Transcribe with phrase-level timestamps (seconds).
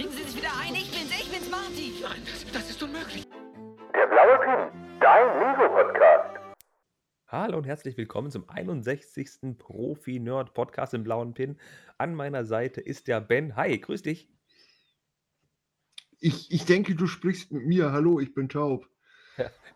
[0.00, 0.74] Kriegen Sie sich wieder ein?
[0.74, 1.92] Ich bin's, ich bin's, Marty.
[2.00, 3.28] Nein, das, das ist unmöglich.
[3.94, 6.56] Der blaue Pin, dein Lego-Podcast.
[7.26, 9.58] Hallo und herzlich willkommen zum 61.
[9.58, 11.60] Profi-Nerd-Podcast im blauen Pin.
[11.98, 13.56] An meiner Seite ist der Ben.
[13.56, 14.30] Hi, grüß dich.
[16.18, 17.92] Ich, ich denke, du sprichst mit mir.
[17.92, 18.88] Hallo, ich bin taub.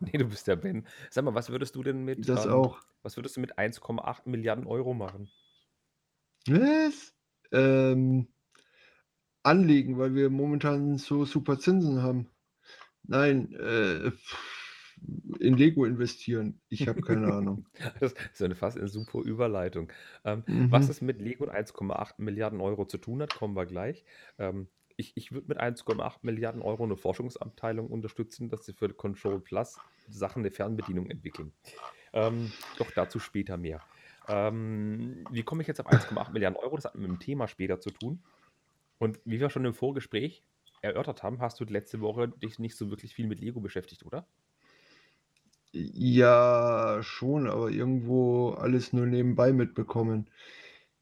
[0.01, 0.87] Nee, du bist der Ben.
[1.11, 2.81] Sag mal, was würdest du denn mit, Das ähm, auch.
[3.03, 5.31] was würdest du mit 1,8 Milliarden Euro machen?
[6.47, 7.15] Was?
[7.53, 8.34] Ähm,
[9.45, 12.29] anlegen, weil wir momentan so super Zinsen haben.
[13.07, 14.13] Nein, äh,
[15.41, 16.61] in Lego investieren.
[16.69, 17.67] Ich habe keine Ahnung.
[18.01, 19.91] Das ist eine fast eine super Überleitung.
[20.25, 20.91] Ähm, Was Mhm.
[20.91, 24.05] es mit Lego und 1,8 Milliarden Euro zu tun hat, kommen wir gleich.
[24.39, 29.41] Ähm, ich ich würde mit 1,8 Milliarden Euro eine Forschungsabteilung unterstützen, dass sie für Control
[29.43, 31.55] Plus Sachen der Fernbedienung entwickeln.
[32.13, 33.83] Ähm, doch dazu später mehr.
[34.29, 36.77] Ähm, wie komme ich jetzt auf 1,8 Milliarden Euro?
[36.77, 38.25] Das hat mit dem Thema später zu tun.
[38.99, 40.45] Und wie wir schon im Vorgespräch
[40.83, 44.27] erörtert haben, hast du letzte Woche dich nicht so wirklich viel mit Lego beschäftigt, oder?
[45.73, 50.31] Ja, schon, aber irgendwo alles nur nebenbei mitbekommen.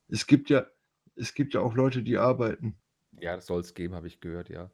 [0.09, 0.67] Es gibt ja,
[1.15, 2.77] es gibt ja auch Leute, die arbeiten.
[3.21, 4.71] Ja, das soll es geben, habe ich gehört, ja.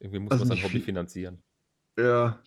[0.00, 1.42] Irgendwie muss Also man sein Hobby finanzieren.
[1.98, 2.42] Ja.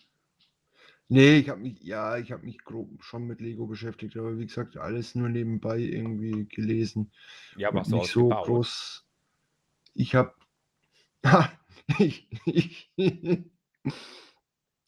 [1.08, 4.46] Nee, ich habe mich, ja, ich habe mich grob schon mit Lego beschäftigt, aber wie
[4.46, 7.12] gesagt, alles nur nebenbei irgendwie gelesen.
[7.56, 8.46] Ja, aber hast du nicht so gebaut?
[8.46, 9.05] groß.
[9.96, 10.34] Ich habe.
[11.98, 12.90] ich, ich,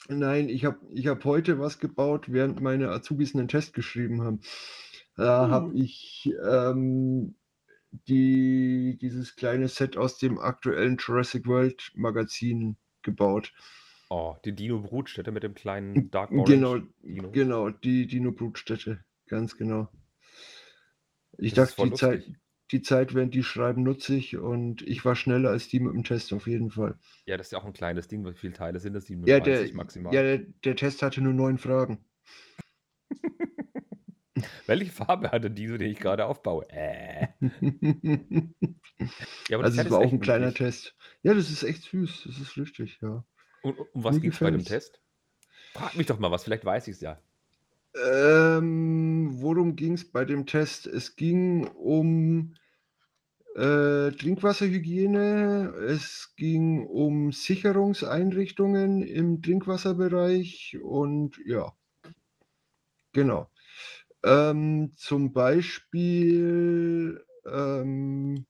[0.08, 4.40] Nein, ich habe ich hab heute was gebaut, während meine Azubis einen Test geschrieben haben.
[5.16, 5.74] Da habe Hm.
[5.74, 7.36] ich ähm,
[8.08, 13.52] die, dieses kleine Set aus dem aktuellen Jurassic World Magazin gebaut.
[14.10, 17.32] Oh, die Dino-Brutstätte mit dem kleinen Dark Genau, Orange Dino.
[17.32, 19.88] genau, die Dino-Brutstätte, ganz genau.
[21.38, 22.24] Ich Das dachte, die Zeit.
[22.70, 26.05] Die Zeit, während die schreiben, nutze ich und ich war schneller als die mit dem
[26.05, 26.98] Test auf jeden Fall.
[27.27, 28.25] Ja, das ist ja auch ein kleines Ding.
[28.25, 29.08] Wie viele Teile sind das?
[29.08, 30.14] Ja, der, 37 maximal.
[30.14, 32.04] ja der, der Test hatte nur neun Fragen.
[34.66, 36.66] Welche Farbe hatte Dino, den ich gerade aufbaue?
[36.70, 37.28] Äh.
[39.48, 40.66] Ja, aber das also es ist war auch ein kleiner niedlich.
[40.66, 40.97] Test.
[41.22, 43.25] Ja, das ist echt süß, das ist richtig, ja.
[43.62, 44.65] Und um was ging es bei dem.
[44.65, 45.00] Test?
[45.72, 47.21] Frag mich doch mal was, vielleicht weiß ich es ja.
[47.94, 50.87] Ähm, worum ging es bei dem Test?
[50.87, 52.54] Es ging um
[53.58, 61.72] äh, Trinkwasserhygiene, es ging um Sicherungseinrichtungen im Trinkwasserbereich und ja,
[63.12, 63.50] genau.
[64.24, 68.47] Ähm, zum Beispiel, ähm,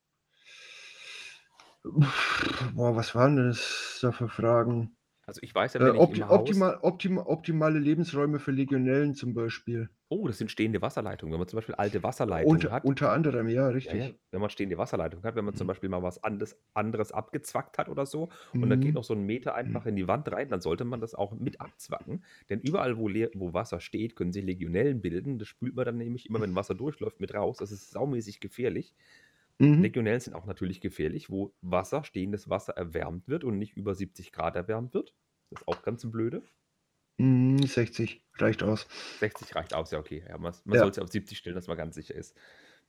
[2.75, 4.97] boah, was waren das da für Fragen?
[5.27, 9.35] Also ich weiß ja, Äh, wenn ich opti optimal, optima optimale Lebensräume für Legionellen zum
[9.35, 9.91] Beispiel.
[10.11, 11.33] Oh, das sind stehende Wasserleitungen.
[11.33, 12.83] Wenn man zum Beispiel alte Wasserleitungen Unter, hat.
[12.83, 13.95] unter anderem, ja, Ja, richtig.
[13.95, 15.69] ja, wenn man stehende Wasserleitung hat, wenn man zum Mhm.
[15.69, 18.31] Beispiel mal was anderes, anderes abgezwackt hat oder so
[18.61, 18.97] und da geht Mhm.
[18.97, 21.61] noch so ein Meter einfach in die Wand rein, dann sollte man das auch mit
[21.61, 22.25] abzwacken.
[22.51, 25.39] Denn überall, wo, leer, wo Wasser steht, können sich Legionellen bilden.
[25.39, 27.59] Das spült man dann nämlich immer, wenn Wasser durchläuft, mit raus.
[27.59, 28.95] Das ist saumäßig gefährlich.
[29.61, 29.93] Mhm.
[29.93, 34.33] Legionellen sind auch natürlich gefährlich, wo Wasser, stehendes Wasser erwärmt wird und nicht über 70
[34.33, 35.15] Grad erwärmt wird.
[35.51, 36.43] Das ist auch ganz blöde.
[37.19, 38.87] Mhm, 60 reicht aus.
[39.21, 40.25] 60 reicht aus, ja, okay.
[40.29, 40.79] Ja, man man Ja.
[40.79, 42.37] soll es auf 70 stellen, dass man ganz sicher ist.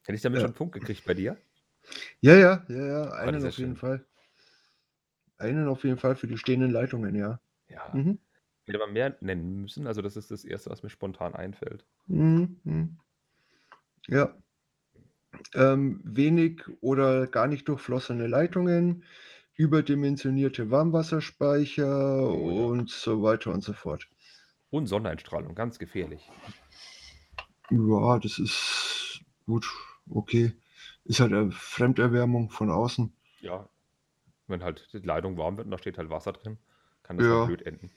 [0.06, 0.42] Hätte ich damit Ja.
[0.42, 1.42] schon einen Punkt gekriegt bei dir?
[2.22, 3.78] Ja, ja, ja, ja, das einen auf jeden schön.
[3.78, 4.06] Fall.
[5.40, 7.40] Einen auf jeden Fall für die stehenden Leitungen, ja.
[7.70, 8.02] Ja.
[8.02, 8.20] Mhm.
[8.66, 9.88] Hätte man mehr nennen müssen.
[9.88, 11.86] Also, das ist das Erste, was mir spontan einfällt.
[12.08, 12.60] Mhm.
[12.66, 13.00] mhm.
[14.08, 14.40] Ja.
[15.56, 19.04] Ähm, wenig oder gar nicht durchflossene Leitungen,
[19.56, 22.70] überdimensionierte Warmwasserspeicher Oh ja.
[22.70, 24.08] und so weiter und so fort.
[24.70, 26.30] Und Sonneneinstrahlung, ganz gefährlich.
[27.72, 29.68] Ja, das ist gut,
[30.10, 30.54] okay.
[31.06, 33.12] Ist halt eine Fremderwärmung von außen.
[33.42, 33.68] Ja.
[34.48, 36.58] Wenn halt die Leitung warm wird und da steht halt Wasser drin,
[37.04, 37.40] kann das Ja.
[37.40, 37.92] halt blöd enden.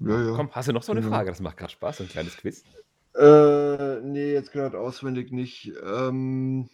[0.00, 0.34] Ja, ja.
[0.36, 1.14] Komm, hast du noch so eine genau.
[1.14, 1.30] Frage?
[1.30, 2.64] Das macht gerade Spaß, so ein kleines Quiz.
[3.14, 5.72] Äh, nee, jetzt gerade auswendig nicht.
[5.84, 6.68] Ähm,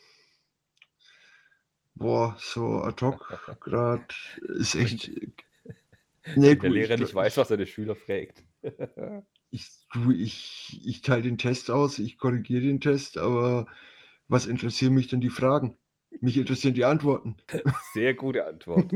[1.94, 4.04] boah, so ad hoc gerade
[4.59, 5.10] ist echt.
[6.36, 8.45] Nee, der Lehrer ich, nicht weiß, was er den Schüler fragt.
[9.51, 13.66] ich, du, ich, ich teile den Test aus, ich korrigiere den Test, aber
[14.28, 15.77] was interessieren mich denn die Fragen?
[16.21, 17.36] Mich interessieren die Antworten.
[17.92, 18.92] Sehr gute Antwort.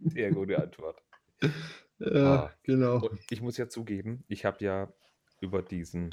[0.00, 1.02] Sehr gute Antwort.
[1.98, 2.54] ja, Ah.
[2.62, 3.06] genau.
[3.06, 4.92] Und ich muss ja zugeben, ich habe ja
[5.40, 6.10] über diesen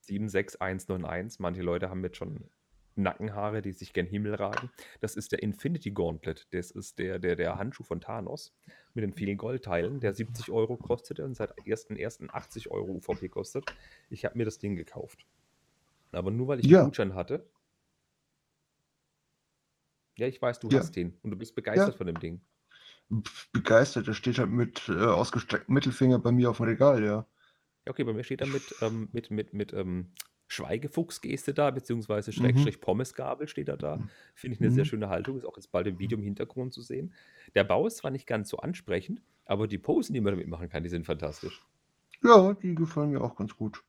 [0.00, 2.48] 76191, manche Leute haben jetzt schon
[2.96, 4.70] Nackenhaare, die sich gen Himmel ragen.
[5.00, 6.46] Das ist der Infinity Gauntlet.
[6.52, 8.54] Das ist der, der, der Handschuh von Thanos
[8.94, 12.30] mit den vielen Goldteilen, der 70 Euro kostete und seit 1.1.
[12.30, 13.68] 80 Euro UVP kostet.
[14.10, 15.26] Ich habe mir das Ding gekauft.
[16.12, 16.80] Aber nur weil ich Ja.
[16.80, 17.50] einen Gutschein hatte.
[20.16, 20.78] Ja, ich weiß, du Ja.
[20.78, 21.98] hast den und du bist begeistert Ja.
[21.98, 22.42] von dem Ding.
[23.52, 27.26] Begeistert, der steht halt mit äh, ausgestrecktem Mittelfinger bei mir auf dem Regal, ja.
[27.86, 30.12] Ja, okay, bei mir steht er mit, ähm, mit, mit, mit ähm,
[30.52, 32.34] Schweigefuchs-Geste da, beziehungsweise Mhm.
[32.34, 34.02] Schrägstrich Pommesgabel steht er da.
[34.34, 34.86] Finde ich eine sehr Mhm.
[34.86, 37.14] schöne Haltung, ist auch jetzt bald im Video im Hintergrund zu sehen.
[37.54, 40.68] Der Bau ist zwar nicht ganz so ansprechend, aber die Posen, die man damit machen
[40.68, 41.62] kann, die sind fantastisch.
[42.22, 43.84] Ja, die gefallen mir auch ganz gut.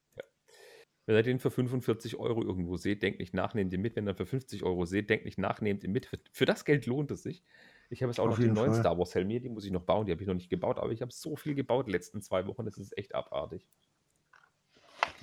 [1.06, 3.96] Wenn ihr den für 45 Euro irgendwo seht, denkt nicht nach, nehmt ihn mit.
[3.98, 6.06] Wenn ihr für 50 Euro seht, denkt nicht nach, nehmt ihn mit.
[6.06, 7.44] Für, für das Geld lohnt es sich.
[7.90, 8.80] Ich habe jetzt auch Auf noch jeden neuen Fall.
[8.80, 10.06] Star Wars Helme, die muss ich noch bauen.
[10.06, 12.48] Die habe ich noch nicht gebaut, aber ich habe so viel gebaut die letzten zwei
[12.48, 13.68] Wochen, das ist echt abartig.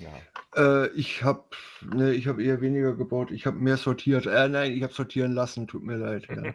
[0.01, 0.83] Ja.
[0.85, 1.45] Äh, ich habe
[1.81, 3.31] ne, ich hab eher weniger gebaut.
[3.31, 4.25] Ich habe mehr sortiert.
[4.25, 5.67] Äh, nein, ich habe sortieren lassen.
[5.67, 6.27] Tut mir leid.
[6.29, 6.53] Ja.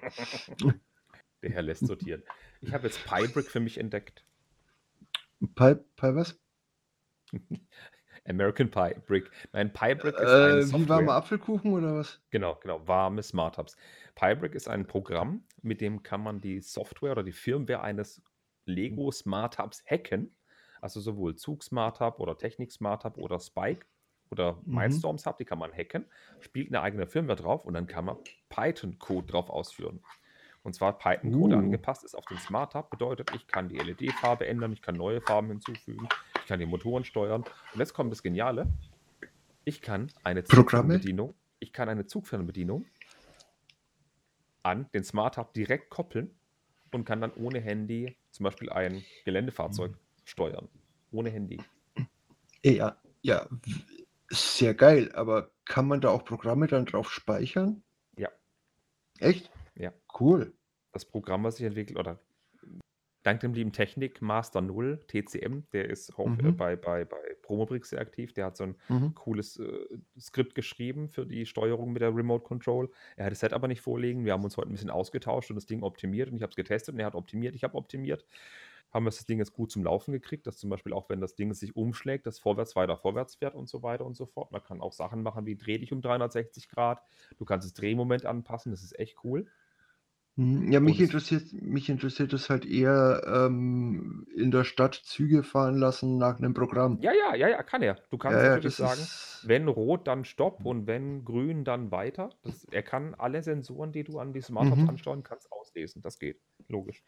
[1.43, 2.23] Der Herr lässt sortieren.
[2.61, 4.25] Ich habe jetzt Piebrick für mich entdeckt.
[5.55, 6.39] Pi, Pi was?
[8.29, 9.31] American Pie Brick.
[9.53, 10.89] Nein, Piebrick ist Äh, wie Software.
[10.89, 12.21] warmer Apfelkuchen oder was?
[12.31, 13.77] Genau, genau, warme Smart Hubs.
[14.15, 18.23] Piebrick ist ein Programm, mit dem kann man die Software oder die Firmware eines
[18.65, 20.35] Lego Smart Hubs hacken.
[20.81, 23.87] Also sowohl Zug Smart Hub oder Technik Smart Hub oder Spike
[24.31, 24.75] oder Mhm.
[24.75, 26.07] Mindstorms Hub, die kann man hacken,
[26.41, 28.17] spielt eine eigene Firmware drauf und dann kann man
[28.49, 30.01] Python-Code drauf ausführen.
[30.63, 31.59] Und zwar Python-Code Uh.
[31.59, 35.21] angepasst ist auf den Smart Hub, bedeutet, ich kann die LED-Farbe ändern, ich kann neue
[35.21, 36.09] Farben hinzufügen,
[36.41, 37.45] ich kann die Motoren steuern.
[37.73, 38.67] Und jetzt kommt das Geniale.
[39.65, 40.43] Ich kann eine?
[40.43, 42.85] Zugfernbedienung, ich kann eine Zugfernbedienung
[44.65, 46.37] an den Smart Hub direkt koppeln
[46.93, 49.97] und kann dann ohne Handy zum Beispiel ein Geländefahrzeug
[50.27, 50.69] steuern.
[51.13, 51.59] Ohne Handy.
[52.63, 53.49] Ja, ja,
[54.29, 55.11] sehr geil.
[55.15, 57.83] Aber kann man da auch Programme dann drauf speichern?
[58.19, 58.29] Ja.
[59.21, 59.51] Echt?
[59.77, 59.93] Ja.
[60.19, 60.53] Cool.
[60.93, 62.19] Das Programm, was ich entwickelt, oder
[63.23, 66.57] dank dem lieben Technik Master 0, TCM, der ist auch äh, Mhm.
[66.57, 69.15] bei, bei, bei Promobrix sehr aktiv, der hat so ein Mhm.
[69.15, 72.91] cooles äh, Skript geschrieben für die Steuerung mit der Remote Control.
[73.17, 74.25] Er hat das Set aber nicht vorliegen.
[74.25, 76.57] Wir haben uns heute ein bisschen ausgetauscht und das Ding optimiert und ich habe es
[76.57, 78.25] getestet und er hat optimiert, ich habe optimiert.
[78.93, 81.35] Haben wir das Ding jetzt gut zum Laufen gekriegt, dass zum Beispiel auch wenn das
[81.35, 84.53] Ding sich umschlägt, das vorwärts weiter vorwärts fährt und so weiter und so fort.
[84.53, 87.03] Man kann auch Sachen machen wie dreh dich um 360 Grad.
[87.39, 89.51] Du kannst das Drehmoment anpassen, das ist echt cool.
[90.37, 90.71] Mhm.
[90.73, 95.77] Ja, mich Und interessiert, mich interessiert es halt eher ähm, in der Stadt Züge fahren
[95.77, 97.03] lassen nach einem Programm.
[97.03, 97.97] Ja, ja, ja, ja, kann er.
[98.11, 102.39] Du kannst Ja, natürlich sagen, ist- wenn rot, dann stopp und wenn grün, dann weiter.
[102.43, 104.87] Das, er kann alle Sensoren, die du an die Smart Hubs Mhm.
[104.87, 106.01] ansteuern kannst, auslesen.
[106.03, 106.41] Das geht.
[106.69, 107.05] Logisch.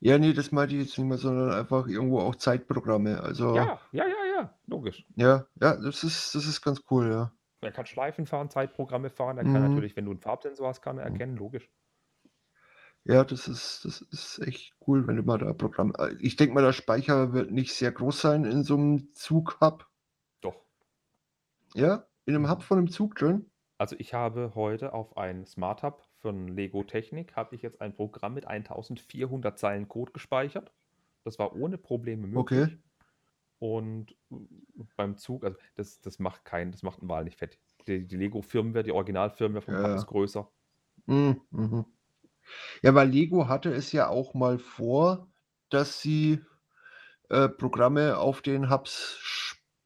[0.00, 3.20] Ja, nee, das meinte ich jetzt nicht mehr, sondern einfach irgendwo auch Zeitprogramme.
[3.22, 5.06] Also, Ja, ja, ja, ja, logisch.
[5.16, 7.32] ja, ja, das ist, das ist ganz cool, ja.
[7.62, 9.38] Er kann Schleifen fahren, Zeitprogramme fahren.
[9.38, 9.60] Er kann Mhm.
[9.62, 11.68] natürlich, wenn du einen Farbsensor hast, kann er erkennen, logisch.
[13.04, 15.92] Ja, das ist, das ist echt cool, wenn du mal da Programm.
[15.98, 19.86] äh, Ich denke mal, der Speicher wird nicht sehr groß sein in so einem Zug-Hub.
[20.40, 20.64] Doch.
[21.76, 23.48] Ja, in einem Hub von einem Zug drin.
[23.78, 27.92] Also ich habe heute auf ein Smart Hub von Lego Technik, habe ich jetzt ein
[27.92, 30.72] Programm mit 1400 Zeilen Code gespeichert.
[31.22, 32.62] Das war ohne Probleme möglich.
[32.62, 32.78] Okay.
[33.58, 34.36] Und äh,
[34.96, 37.58] beim Zug, also das, das macht kein, das macht einen Wahl nicht fett.
[37.86, 39.94] Die, die Lego-Firmware, die Original-Firmware Ja, Hub ja.
[39.96, 40.50] ist größer.
[41.04, 41.84] Mhm, mhm.
[42.82, 45.28] Ja, weil Lego hatte es ja auch mal vor,
[45.68, 46.40] dass sie
[47.28, 49.18] äh, Programme auf den Hubs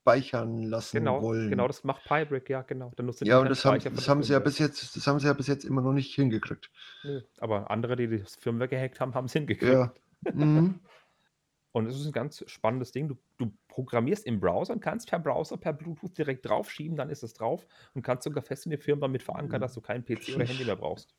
[0.09, 1.51] speichern lassen Genau, wollen.
[1.51, 2.93] genau, das macht Pybrick, ja, genau.
[2.97, 4.45] Dann nutzt ja, und das haben, das haben sie ja Firmware.
[4.45, 6.71] bis jetzt, das haben sie ja bis jetzt immer noch nicht hingekriegt.
[7.05, 9.73] Nö, Aber andere, die das Firmware gehackt haben, haben es hingekriegt.
[9.73, 9.93] Ja.
[10.33, 10.81] Mhm.
[11.73, 13.09] Und es ist ein ganz spannendes Ding.
[13.09, 17.23] Du, du programmierst im Browser und kannst per Browser, per Bluetooth direkt draufschieben, dann ist
[17.23, 20.35] es drauf und kannst sogar fest in die Firma mit verankern, dass du keinen PC
[20.35, 21.15] oder Handy mehr brauchst.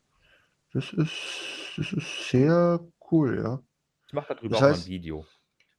[0.73, 2.79] Das ist, das ist sehr
[3.11, 3.61] cool, ja.
[4.07, 5.25] Ich mache darüber Das auch mal ein heißt- Video.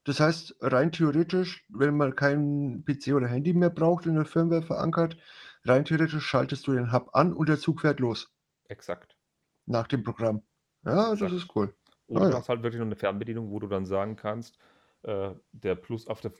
[0.05, 4.63] Das heißt, rein theoretisch, wenn man keinen PC oder Handy mehr braucht, in der Firmware
[4.63, 5.17] verankert,
[5.65, 8.31] rein theoretisch schaltest du den Hub an und der Zug fährt los
[8.71, 9.17] Exakt.
[9.67, 10.43] nach dem Programm.
[10.85, 11.33] Ja, das Exakt.
[11.33, 11.75] ist cool.
[12.07, 12.37] Oder Ah, du ja.
[12.37, 14.59] hast halt wirklich noch eine Fernbedienung, wo du dann sagen kannst,
[15.03, 16.33] äh, der Plus auf der.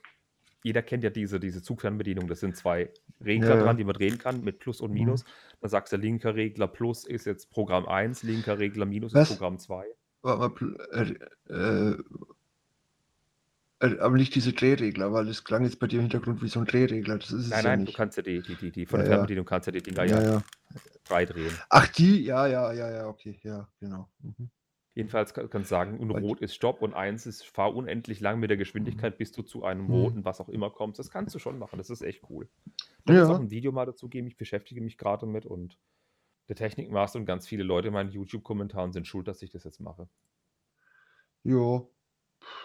[0.63, 2.29] Jeder kennt ja diese, diese Zugfernbedienung.
[2.29, 2.93] Das sind zwei
[3.25, 4.93] Regler Ja, dran, die man drehen kann mit Plus und Mhm.
[4.93, 5.25] Minus.
[5.61, 9.23] Dann sagst du, linker Regler Plus ist jetzt Programm 1, linker Regler Minus Was?
[9.29, 9.87] ist Programm 2.
[10.23, 11.17] Warte mal,
[11.49, 11.99] äh, äh,
[13.81, 16.67] aber nicht diese Drehregler, weil es klang jetzt bei dir im Hintergrund wie so ein
[16.67, 17.19] Drehregler.
[17.19, 17.97] Das ist es Nein, ja nein, du nicht.
[17.97, 19.13] kannst ja die, die, die, die von Ja, der.
[19.15, 20.43] Fernbedienung kannst ja die Dinger ja, ja,
[21.05, 21.53] frei drehen.
[21.71, 22.23] Ach, die?
[22.25, 24.09] Ja, ja, ja, ja, okay, ja, genau.
[24.21, 24.51] Mhm.
[24.95, 28.39] Jedenfalls kann- kannst du sagen, und rot ist Stopp und eins ist fahr unendlich lang
[28.41, 29.91] mit der Geschwindigkeit, bis du zu einem Mhm.
[29.91, 30.99] roten, was auch immer kommst.
[30.99, 31.79] Das kannst du schon machen.
[31.79, 32.49] Das ist echt cool.
[33.07, 33.29] Da Ja.
[33.29, 34.27] auch ein Video mal dazu geben.
[34.27, 35.79] Ich beschäftige mich gerade damit und
[36.49, 39.81] der Technikmaster und ganz viele Leute in meinen YouTube-Kommentaren sind schuld, dass ich das jetzt
[39.81, 40.09] mache.
[41.45, 41.83] Ja.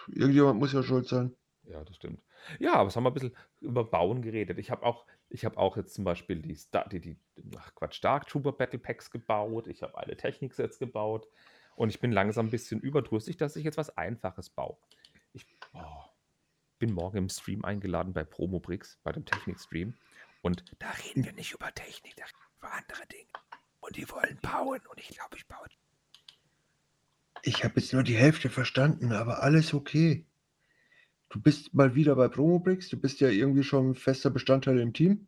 [0.08, 1.36] Irgendjemand muss ja schuld sein.
[1.64, 2.22] Ja, das stimmt.
[2.60, 4.60] Ja, aber es haben wir ein bisschen über Bauen geredet.
[4.60, 7.18] Ich habe auch, ich habe auch jetzt zum Beispiel die, Star, die, die
[7.58, 9.68] ach Quatsch, Dark Trooper Battle Packs gebaut.
[9.68, 11.28] Ich habe alle Techniksets gebaut.
[11.76, 14.78] Und ich bin langsam ein bisschen überdrüssig, dass ich jetzt was Einfaches baue.
[15.34, 16.04] Ich oh,
[16.80, 19.94] bin morgen im Stream eingeladen bei Promobrix, bei dem Technik-Stream.
[20.42, 23.30] Und da reden wir nicht über Technik, da reden wir über andere Dinge.
[23.82, 25.68] Und die wollen bauen und ich glaube, ich baue.
[27.46, 30.26] Ich habe jetzt nur die Hälfte verstanden, aber alles okay.
[31.30, 34.94] Du bist mal wieder bei Promobrix, du bist ja irgendwie schon ein fester Bestandteil im
[34.94, 35.28] Team.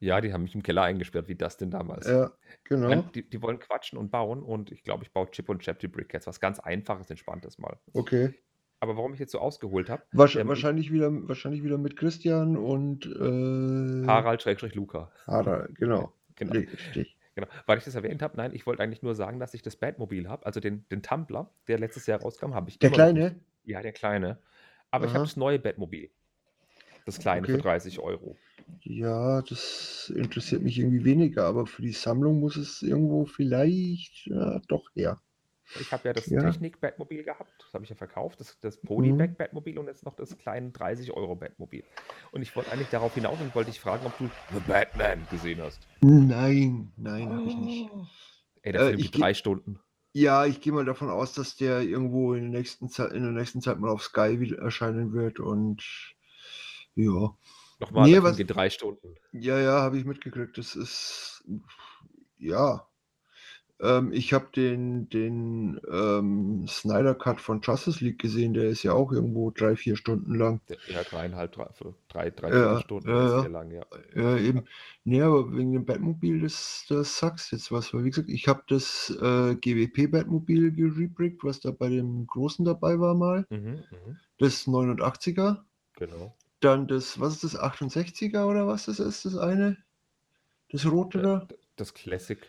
[0.00, 2.06] Ja, die haben mich im Keller eingesperrt, wie das denn damals.
[2.06, 2.32] Ja,
[2.64, 2.88] genau.
[2.88, 5.78] Nein, die, die wollen quatschen und bauen und ich glaube, ich baue Chip und Chap
[5.80, 6.26] die Brickheads.
[6.26, 7.78] Was ganz einfaches, entspanntes mal.
[7.92, 8.32] Okay.
[8.80, 12.56] Aber warum ich jetzt so ausgeholt habe, Wahrsch ähm, wahrscheinlich, wieder, wahrscheinlich wieder mit Christian
[12.56, 15.10] und äh, Harald Schrägstrich Luca.
[15.26, 16.12] Harald, genau.
[16.36, 16.52] Genau.
[16.52, 17.16] Richtig.
[17.34, 17.48] Genau.
[17.66, 20.28] Weil ich das erwähnt habe, nein, ich wollte eigentlich nur sagen, dass ich das Batmobil
[20.28, 23.40] habe, also den, den Tumblr, der letztes Jahr rauskam, habe ich Der Kleine?
[23.64, 24.38] Ja, der kleine.
[24.90, 25.14] Aber ich Aha.
[25.14, 26.10] habe das neue Batmobil.
[27.06, 27.62] Das kleine für Okay.
[27.62, 28.36] 30 Euro.
[28.84, 34.60] Ja, das interessiert mich irgendwie weniger, aber für die Sammlung muss es irgendwo vielleicht ja,
[34.68, 35.20] doch her.
[35.80, 36.42] Ich habe ja das Ja.
[36.42, 38.76] Technik-Batmobil gehabt, das habe ich ja verkauft, das, das.
[38.82, 41.84] Polyback-Batmobil und jetzt noch das kleine 30-Euro-Batmobil.
[42.32, 45.60] Und ich wollte eigentlich darauf hinaus und wollte dich fragen, ob du The Batman gesehen
[45.62, 45.80] hast.
[46.02, 47.90] Nein, nein, habe ich nicht.
[48.62, 49.80] Ey, der Äh, Film geht geh- drei Stunden.
[50.12, 53.32] Ja, ich gehe mal davon aus, dass der irgendwo in der nächsten Zeit, in der
[53.32, 55.82] nächsten Zeit mal auf Sky wieder erscheinen wird und
[56.94, 57.36] ja.
[57.80, 59.16] Nochmal, Nee, was- geht drei Stunden.
[59.32, 60.56] Ja, ja, habe ich mitgekriegt.
[60.56, 61.44] Das ist
[62.38, 62.86] ja.
[63.80, 68.92] Ähm, ich habe den, den ähm, Snyder Cut von Justice League gesehen, der ist ja
[68.92, 70.60] auch irgendwo drei, vier Stunden lang.
[70.86, 71.68] Ja, dreieinhalb, drei,
[72.08, 73.84] drei, drei Ja, Viertelstunden, ja, sehr lang, ja.
[74.14, 74.64] Ja, eben.
[75.04, 77.92] Nee, aber wegen dem Batmobil, das, das sagst jetzt was.
[77.92, 82.64] Weil wie gesagt, ich habe das äh, GWP Batmobil gerebrickt, was da bei dem Großen
[82.64, 83.46] dabei war mal.
[83.50, 85.64] Mhm, mhm, Das 89er.
[85.96, 86.36] genau.
[86.60, 89.78] Dann das, was ist das, 68er oder was das ist, das eine?
[90.70, 91.48] Das rote da?
[91.48, 92.46] D- Das Classic,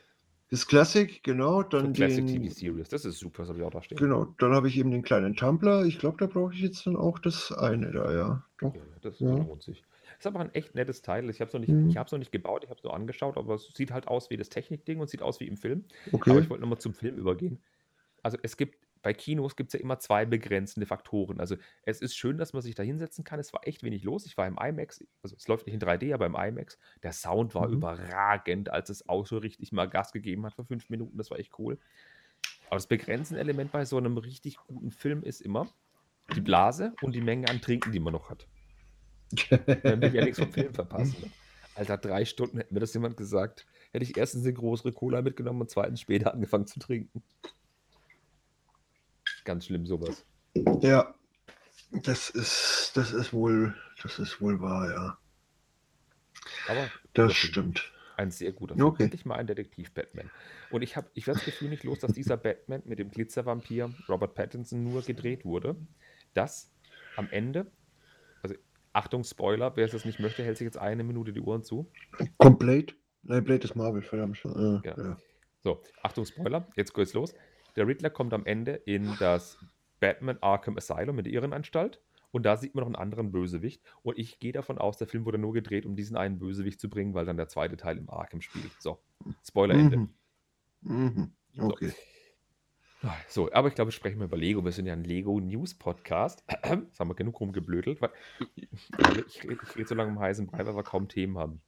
[0.52, 1.64] Das Classic, genau.
[1.64, 3.98] Dann Classic den, TV Series, das ist super, das habe ich auch da stehen.
[3.98, 5.86] Genau, dann habe ich eben den kleinen Tumblr.
[5.86, 8.46] Ich glaube, da brauche ich jetzt dann auch das eine da, ja.
[8.60, 8.76] Doch.
[8.76, 9.36] Ja, das Ja.
[9.36, 9.84] lohnt sich.
[10.18, 11.30] Ist aber ein echt nettes Teil.
[11.30, 11.90] Ich habe es noch, nicht- Mhm.
[11.90, 14.38] ich noch nicht gebaut, ich habe es nur angeschaut, aber es sieht halt aus wie
[14.38, 15.84] das Technikding und sieht aus wie im Film.
[16.08, 16.40] Aber Okay.
[16.40, 17.60] ich wollte nochmal zum Film übergehen.
[18.22, 21.40] Also es gibt, bei Kinos gibt es ja immer zwei begrenzende Faktoren.
[21.40, 23.40] Also es ist schön, dass man sich da hinsetzen kann.
[23.40, 24.26] Es war echt wenig los.
[24.26, 26.80] Ich war im IMAX, also es läuft nicht in 3D, aber im IMAX.
[27.04, 27.76] Der Sound war Mhm.
[27.76, 31.20] überragend, als es auch so richtig mal Gas gegeben hat für fünf Minuten.
[31.20, 31.78] Das war echt cool.
[32.66, 35.68] Aber das begrenzende Element bei so einem richtig guten Film ist immer
[36.36, 38.48] die Blase und die Menge an Trinken, die man noch hat.
[39.84, 41.16] Dann will ich ja nichts vom Film verpassen.
[41.22, 41.30] Ne?
[41.76, 43.68] Alter, drei Stunden hätte mir das jemand gesagt.
[43.92, 47.22] Hätte ich erstens eine größere Cola mitgenommen und zweitens später angefangen zu trinken.
[49.46, 50.26] Ganz schlimm sowas.
[50.82, 51.16] ja,
[52.04, 53.74] das ist, das ist wohl,
[54.04, 55.18] das ist wohl wahr, ja.
[56.68, 57.92] Aber Das stimmt.
[58.18, 58.88] ein sehr guter Film.
[58.88, 59.04] Okay.
[59.04, 60.30] Endlich mal ein Detektiv-Batman.
[60.72, 63.94] Und ich habe ich werd das Gefühl nicht los, dass dieser Batman mit dem Glitzervampir
[64.10, 65.76] Robert Pattinson nur gedreht wurde.
[66.34, 66.72] Dass
[67.16, 67.72] am Ende,
[68.42, 68.56] also
[68.94, 71.90] Achtung, Spoiler, wer es jetzt nicht möchte, hält sich jetzt eine Minute die Ohren zu.
[72.38, 72.96] Komplett?
[73.24, 74.44] Nein, Blade ist Marvel, verdammt.
[74.44, 74.98] Äh, Ja.
[74.98, 75.18] ja.
[75.62, 77.34] So, Achtung, Spoiler, jetzt geht's los.
[77.76, 79.58] Der Riddler kommt am Ende in das
[80.00, 82.02] Batman Arkham Asylum, in die Irrenanstalt.
[82.32, 83.82] Und da sieht man noch einen anderen Bösewicht.
[84.02, 86.90] Und ich gehe davon aus, der Film wurde nur gedreht, um diesen einen Bösewicht zu
[86.90, 88.72] bringen, weil dann der zweite Teil im Arkham spielt.
[88.80, 89.00] So,
[89.48, 89.98] Spoilerende.
[89.98, 90.10] Mhm.
[90.82, 91.32] Mhm.
[91.58, 91.94] Okay.
[93.28, 94.66] So, aber ich glaube, wir sprechen mal über Lego.
[94.66, 96.44] Wir sind ja ein Lego News Podcast.
[96.64, 98.02] Jetzt haben wir genug rumgeblödelt.
[98.02, 98.10] Weil
[98.56, 98.68] ich,
[99.28, 101.62] ich, rede, ich rede so lange um heißen Brei, weil wir kaum Themen haben.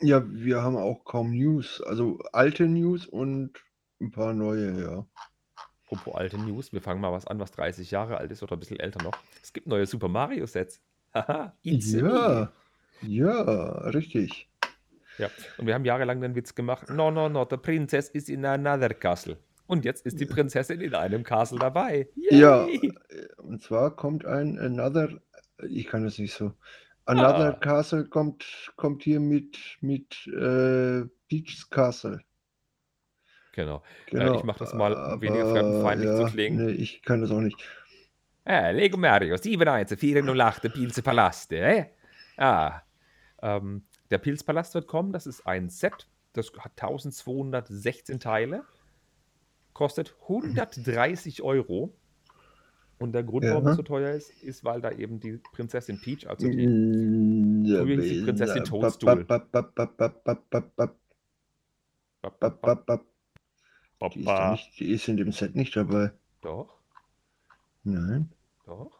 [0.00, 1.80] Ja, wir haben auch kaum News.
[1.80, 3.62] Also alte News und
[4.00, 5.06] ein paar neue, ja.
[5.90, 8.60] Apropos alte News, wir fangen mal was an, was 30 Jahre alt ist oder ein
[8.60, 9.18] bisschen älter noch.
[9.42, 10.80] Es gibt neue Super Mario Sets.
[11.14, 11.52] Haha.
[11.62, 12.52] Ja,
[13.02, 13.52] ja,
[13.88, 14.48] richtig.
[15.18, 15.28] Ja,
[15.58, 18.90] und wir haben jahrelang den Witz gemacht, no, no, no, the princess is in another
[18.90, 19.36] castle.
[19.66, 22.08] Und jetzt ist die Prinzessin in einem Castle dabei.
[22.14, 22.92] Ja, Yay!
[23.08, 25.08] äh, und zwar kommt ein Another,
[25.68, 26.52] ich kann das nicht so.
[27.04, 27.58] Another Ah.
[27.58, 32.20] Castle kommt, kommt hier mit, mit äh, Peach's Castle.
[33.52, 33.82] Genau.
[34.06, 34.36] Genau.
[34.36, 36.66] ich mach das mal, um weniger fremdenfeindlich zu klingen.
[36.66, 37.58] Nee, ich kann das auch nicht.
[38.44, 41.56] Eh, Lego Mario 71408, Pilze Palaste.
[41.56, 41.84] Eh?
[42.36, 42.82] Ah,
[43.42, 45.12] ähm, der Pilzpalast wird kommen.
[45.12, 46.08] Das ist ein Set.
[46.32, 48.64] Das hat 1216 Teile.
[49.72, 51.94] Kostet 130 Euro.
[52.98, 53.70] Und der Grund, warum Ja.
[53.70, 57.84] es so teuer ist, ist, weil da eben die Prinzessin Peach, also die Mm, ja,
[57.84, 59.26] die Prinzessin Toadstool.
[64.00, 64.14] Papa.
[64.14, 66.10] Die ist, nicht, die ist in dem Set nicht dabei.
[66.40, 66.80] Doch.
[67.84, 68.32] Nein.
[68.64, 68.98] Doch.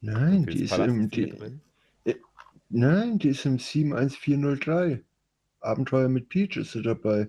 [0.00, 1.34] Nein, die ist, im, die,
[2.04, 2.14] äh,
[2.70, 5.02] nein die ist im 71403.
[5.60, 7.28] Abenteuer mit Peach ist sie dabei.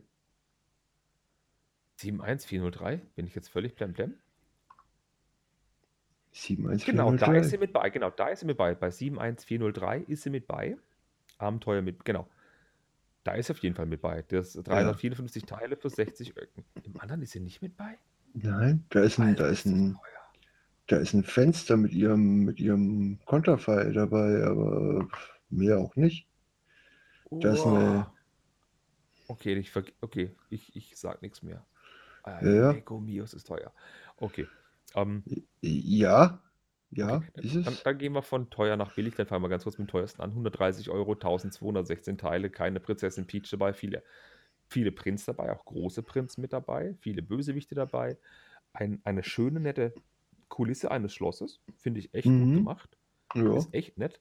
[1.98, 3.02] 71403?
[3.16, 4.14] Bin ich jetzt völlig blemblem?
[6.32, 6.92] 71403.
[6.92, 7.90] Genau, da ist sie mit bei.
[7.90, 8.74] Genau, da ist sie mit bei.
[8.74, 10.78] Bei 71403 ist sie mit bei.
[11.40, 12.30] Abenteuer mit, genau.
[13.24, 14.24] Da ist sie auf jeden Fall mit bei.
[14.24, 16.66] Das 354 Teile für 60 Öcken.
[16.84, 17.98] Im anderen ist sie nicht mit bei?
[18.34, 20.00] Nein, da ist ein, da Alter, ist das ein,
[20.88, 25.08] da ist ein Fenster mit ihrem, mit ihrem Konterfei dabei, aber
[25.50, 26.28] mehr auch nicht.
[27.30, 28.08] Da ist eine.
[29.28, 31.66] Okay, ich, okay, ich, ich sag nichts mehr.
[32.26, 32.72] Ja, ja.
[32.74, 33.72] Ego Mios ist teuer.
[34.18, 34.48] Okay.
[34.96, 35.24] Ähm,
[35.62, 36.42] ja,
[36.92, 37.30] ja, okay.
[37.42, 37.84] ist Dann, es.
[37.84, 39.16] dann gehen wir von teuer nach billig.
[39.16, 40.32] Dann fangen wir ganz kurz mit dem teuersten an.
[40.32, 44.04] 130 Euro, 1216 Teile, keine Prinzessin Peach dabei, viele,
[44.68, 48.18] viele Prinz dabei, auch große Prinz mit dabei, viele Bösewichte dabei.
[48.74, 49.94] Ein, eine schöne, nette
[50.50, 51.60] Kulisse eines Schlosses.
[51.78, 52.54] Finde ich echt gut Mhm.
[52.56, 52.98] gemacht.
[53.36, 54.20] Ja, Ist echt nett.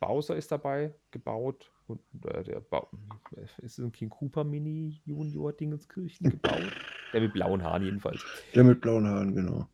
[0.00, 1.70] Bowser ist dabei gebaut.
[1.88, 2.86] Und äh, der ba
[3.58, 6.72] ist ein King Cooper Mini Junior Dingenskirchen gebaut.
[7.12, 8.24] Der mit blauen Haaren jedenfalls.
[8.54, 9.68] der mit blauen Haaren, genau.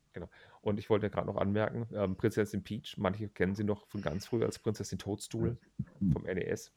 [0.69, 4.27] Und ich wollte gerade noch anmerken, ähm, Prinzessin Peach, manche kennen sie noch von ganz
[4.27, 5.59] früh als Prinzessin Toadstool
[6.09, 6.73] vom NES.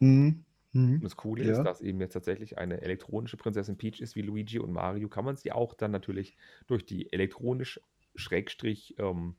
[0.00, 0.44] Mhm.
[0.72, 0.94] Mhm.
[1.00, 1.50] Und das Coole Ja.
[1.50, 5.24] ist, dass eben jetzt tatsächlich eine elektronische Prinzessin Peach ist, wie Luigi und Mario, kann
[5.24, 7.80] man sie auch dann natürlich durch die elektronisch
[8.14, 9.36] Schrägstrich ähm,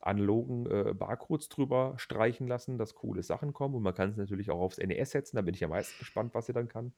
[0.00, 3.74] analogen äh, Barcodes drüber streichen lassen, dass coole Sachen kommen.
[3.76, 5.36] Und man kann es natürlich auch aufs NES setzen.
[5.36, 6.94] Da bin ich am meisten gespannt, was sie dann kann.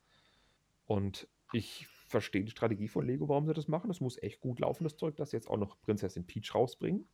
[0.87, 3.91] Und ich verstehe die Strategie von Lego, warum sie das machen.
[3.91, 7.07] Es muss echt gut laufen, das Zeug, sie jetzt auch noch Prinzessin Peach rausbringen.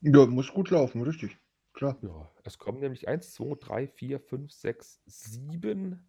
[0.00, 1.38] Ja, muss gut laufen, richtig.
[1.72, 1.96] Klar.
[2.02, 6.06] Ja, es kommen nämlich 1, 2, 3, 4, 5, 6, 7.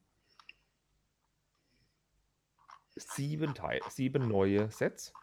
[2.95, 5.13] Sieben Teile, sieben neue Sets.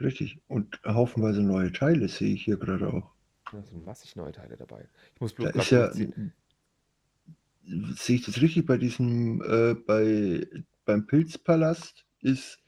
[0.00, 0.40] Richtig.
[0.48, 3.10] Und haufenweise neue Teile sehe ich hier gerade auch.
[3.50, 4.88] Da sind massig neue Teile dabei.
[5.14, 6.32] Ich muss bloß Da ist ja, sehe
[8.16, 10.46] ich das richtig, bei diesem, äh, bei,
[10.84, 12.58] beim Pilzpalast ist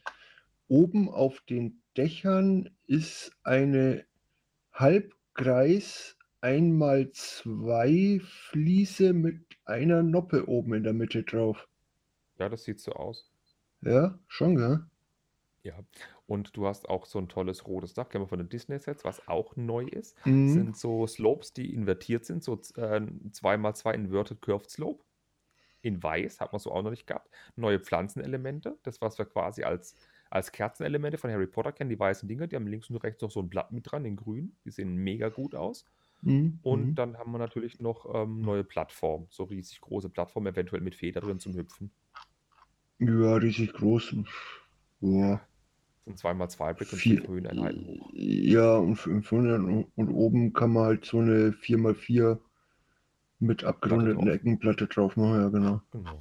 [0.68, 4.05] oben auf den Dächern ist eine
[4.72, 11.68] Halbkreis einmal zwei Fliese mit einer Noppe oben in der Mitte drauf.
[12.38, 13.31] Ja, das sieht so aus.
[13.81, 14.85] Ja, schon, gell?
[15.62, 15.74] Ja.
[16.27, 19.27] Und du hast auch so ein tolles rotes Dach, kennen wir von den Disney-Sets, was
[19.29, 20.16] auch neu ist.
[20.27, 20.48] Mhm.
[20.48, 25.05] Sind so Slopes, die invertiert sind, so äh, 2x2 Inverted Curved Slope.
[25.85, 27.29] In weiß, hat man so auch noch nicht gehabt.
[27.57, 29.94] Neue Pflanzenelemente, das, was wir quasi als,
[30.31, 33.31] als Kerzenelemente von Harry Potter kennen, die weißen Dinger, die haben links und rechts noch
[33.31, 34.57] so ein Blatt mit dran, in grün.
[34.64, 35.85] Die sehen mega gut aus.
[36.23, 36.59] Mhm.
[36.62, 36.94] Und mhm.
[36.94, 41.20] dann haben wir natürlich noch ähm, neue Plattformen, so riesig große Plattformen, eventuell mit Feder
[41.20, 41.90] drin zum Hüpfen.
[42.99, 44.16] Ja, riesig groß.
[45.01, 45.40] Ja.
[46.07, 48.11] So ein 2x2 Brick und Vier, Höheneinheiten hoch.
[48.12, 52.38] ja, und, und, und oben kann man halt so eine 4x4
[53.38, 54.29] mit abgerundeten.
[54.29, 55.81] Eckenplatte drauf machen, ja, genau.
[55.90, 56.20] Genau.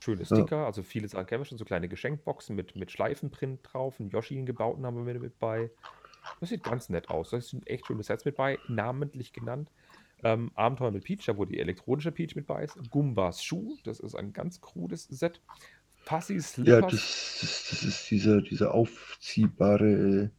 [0.00, 0.26] Schöne Ja.
[0.26, 4.10] Sticker, also viele Sachen kennen wir schon, so kleine Geschenkboxen mit, mit Schleifenprint drauf, einen
[4.10, 5.70] Yoshi gebauten haben wir mit, bei.
[6.40, 7.30] Das sieht ganz nett aus.
[7.30, 9.70] Da sind echt schöne Sets mit bei, namentlich genannt.
[10.24, 12.78] Ähm, Abenteuer mit Peach, da wo die elektronische Peach mit bei ist.
[12.90, 15.40] Gumbas Schuh, das ist ein ganz krudes Set.
[16.04, 20.30] Fassis Ja, Slippers, das, das, das ist dieser, dieser aufziehbare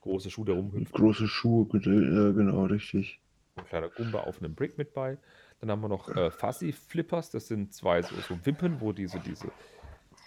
[0.00, 0.92] große Schuh, der äh, rumhüpft.
[0.94, 3.20] große Schuh, ja, genau, richtig.
[3.56, 5.18] Ein kleiner Gumba auf einem Brick mit bei.
[5.60, 9.20] Dann haben wir noch äh, Fuzzy Flippers, das sind zwei so, so Wippen, wo diese,
[9.20, 9.52] diese,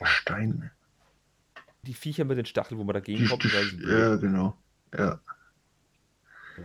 [0.03, 0.71] Stein.
[1.83, 3.43] die Viecher mit den Stacheln, wo man dagegen kommt.
[3.43, 4.57] ja, genau.
[4.97, 5.19] Ja.
[6.57, 6.63] Ja,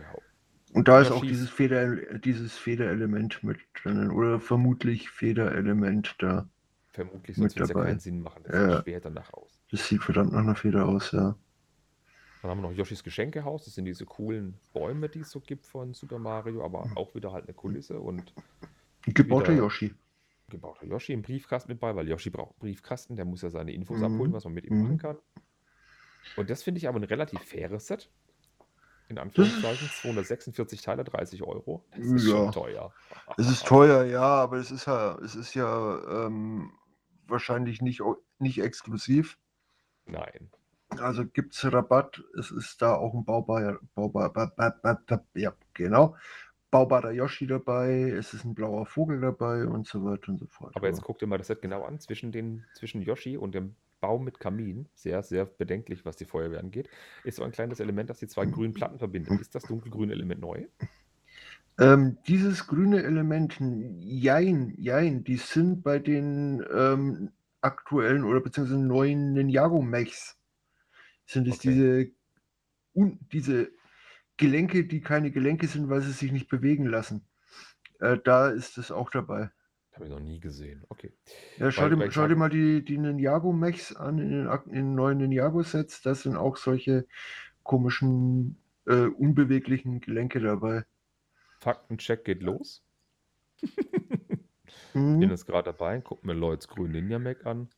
[0.73, 4.09] Und da ist auch dieses, Feder, dieses Federelement mit drinnen.
[4.11, 6.47] Oder vermutlich Federelement da.
[6.87, 8.43] vermutlich, sonst wird es ja keinen Sinn machen.
[8.43, 8.75] Das Ja.
[8.77, 9.59] sieht schwer danach aus.
[9.69, 11.35] Das sieht verdammt nach einer Feder aus, ja.
[12.43, 13.63] Dann haben wir noch Yoshis Geschenkehaus.
[13.63, 17.31] Das sind diese coolen Bäume, die es so gibt von Super Mario, aber auch wieder
[17.31, 18.33] halt eine Kulisse und
[19.05, 19.95] Gebauter Yoshi.
[20.49, 23.71] gebauter Yoshi im Briefkasten mit bei, weil Yoshi braucht einen Briefkasten, der muss ja seine
[23.71, 24.03] Infos Mhm.
[24.03, 24.83] abholen, was man mit ihm Mhm.
[24.83, 25.17] machen kann.
[26.35, 28.11] Und das finde ich aber ein relativ faires Set.
[29.07, 31.85] In Anführungszeichen, 246 Teile, 30 Euro.
[31.91, 32.31] Das ist Ja.
[32.31, 32.93] schon teuer.
[33.37, 36.73] Es ist teuer, ja, aber es ist ja, es ist ja ähm,
[37.25, 38.01] wahrscheinlich nicht,
[38.39, 39.37] nicht exklusiv.
[40.05, 40.51] Nein.
[40.99, 42.23] Also gibt es Rabatt.
[42.37, 46.15] Es ist da auch ein baubar, ba, ba, ba, ba, ja, genau.
[46.71, 50.75] Baubarer Yoshi dabei, es ist ein blauer Vogel dabei und so weiter und so fort.
[50.75, 51.99] Aber jetzt guck dir mal das Set genau an.
[51.99, 56.59] Zwischen, den, zwischen Yoshi und dem Baum mit Kamin, sehr, sehr bedenklich, was die Feuerwehr
[56.59, 56.89] angeht,
[57.23, 59.39] ist so ein kleines Element, das die zwei grünen Platten verbindet.
[59.39, 60.65] Ist das dunkelgrüne Element neu?
[61.79, 69.33] Ähm, dieses grüne Element, jein, jein, die sind bei den ähm, aktuellen oder beziehungsweise neuen
[69.33, 70.37] Ninjago-Mechs.
[71.25, 71.69] Sind es Okay.
[71.69, 72.11] diese,
[72.93, 73.71] un, diese
[74.37, 77.25] Gelenke, die keine Gelenke sind, weil sie sich nicht bewegen lassen.
[77.99, 79.51] Äh, da ist es auch dabei.
[79.93, 80.83] Habe ich noch nie gesehen.
[80.89, 81.13] Okay.
[81.57, 84.95] Ja, schau dir, ich schau dir mal die, die Ninjago-Mechs an in den, in den
[84.95, 86.01] neuen Ninjago-Sets.
[86.01, 87.05] Da sind auch solche
[87.61, 88.57] komischen,
[88.87, 90.85] äh, unbeweglichen Gelenke dabei.
[91.59, 92.83] Faktencheck geht los.
[94.93, 95.19] Mhm.
[95.19, 97.69] Bin jetzt gerade dabei, guck mir Lloyds grünen Ninja Mac an.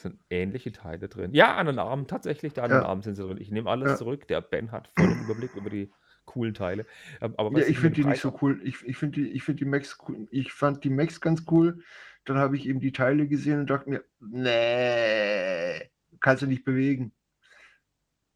[0.00, 1.32] Sind ähnliche Teile drin.
[1.34, 3.38] Ja, an den Armen, tatsächlich, da an den Ja, Armen sind sie drin.
[3.40, 3.96] Ich nehme alles ja.
[3.96, 4.28] zurück.
[4.28, 5.90] Der Ben hat vollen Überblick über die
[6.24, 6.86] coolen Teile.
[7.20, 8.60] Ähm, Aber Ja, was ich finde die nicht so cool.
[8.62, 10.28] Ich, ich finde die, ich find die Macs cool.
[10.30, 11.82] Ich fand die Macs ganz cool.
[12.24, 17.12] Dann habe ich eben die Teile gesehen und dachte mir, nee, kannst du nicht bewegen.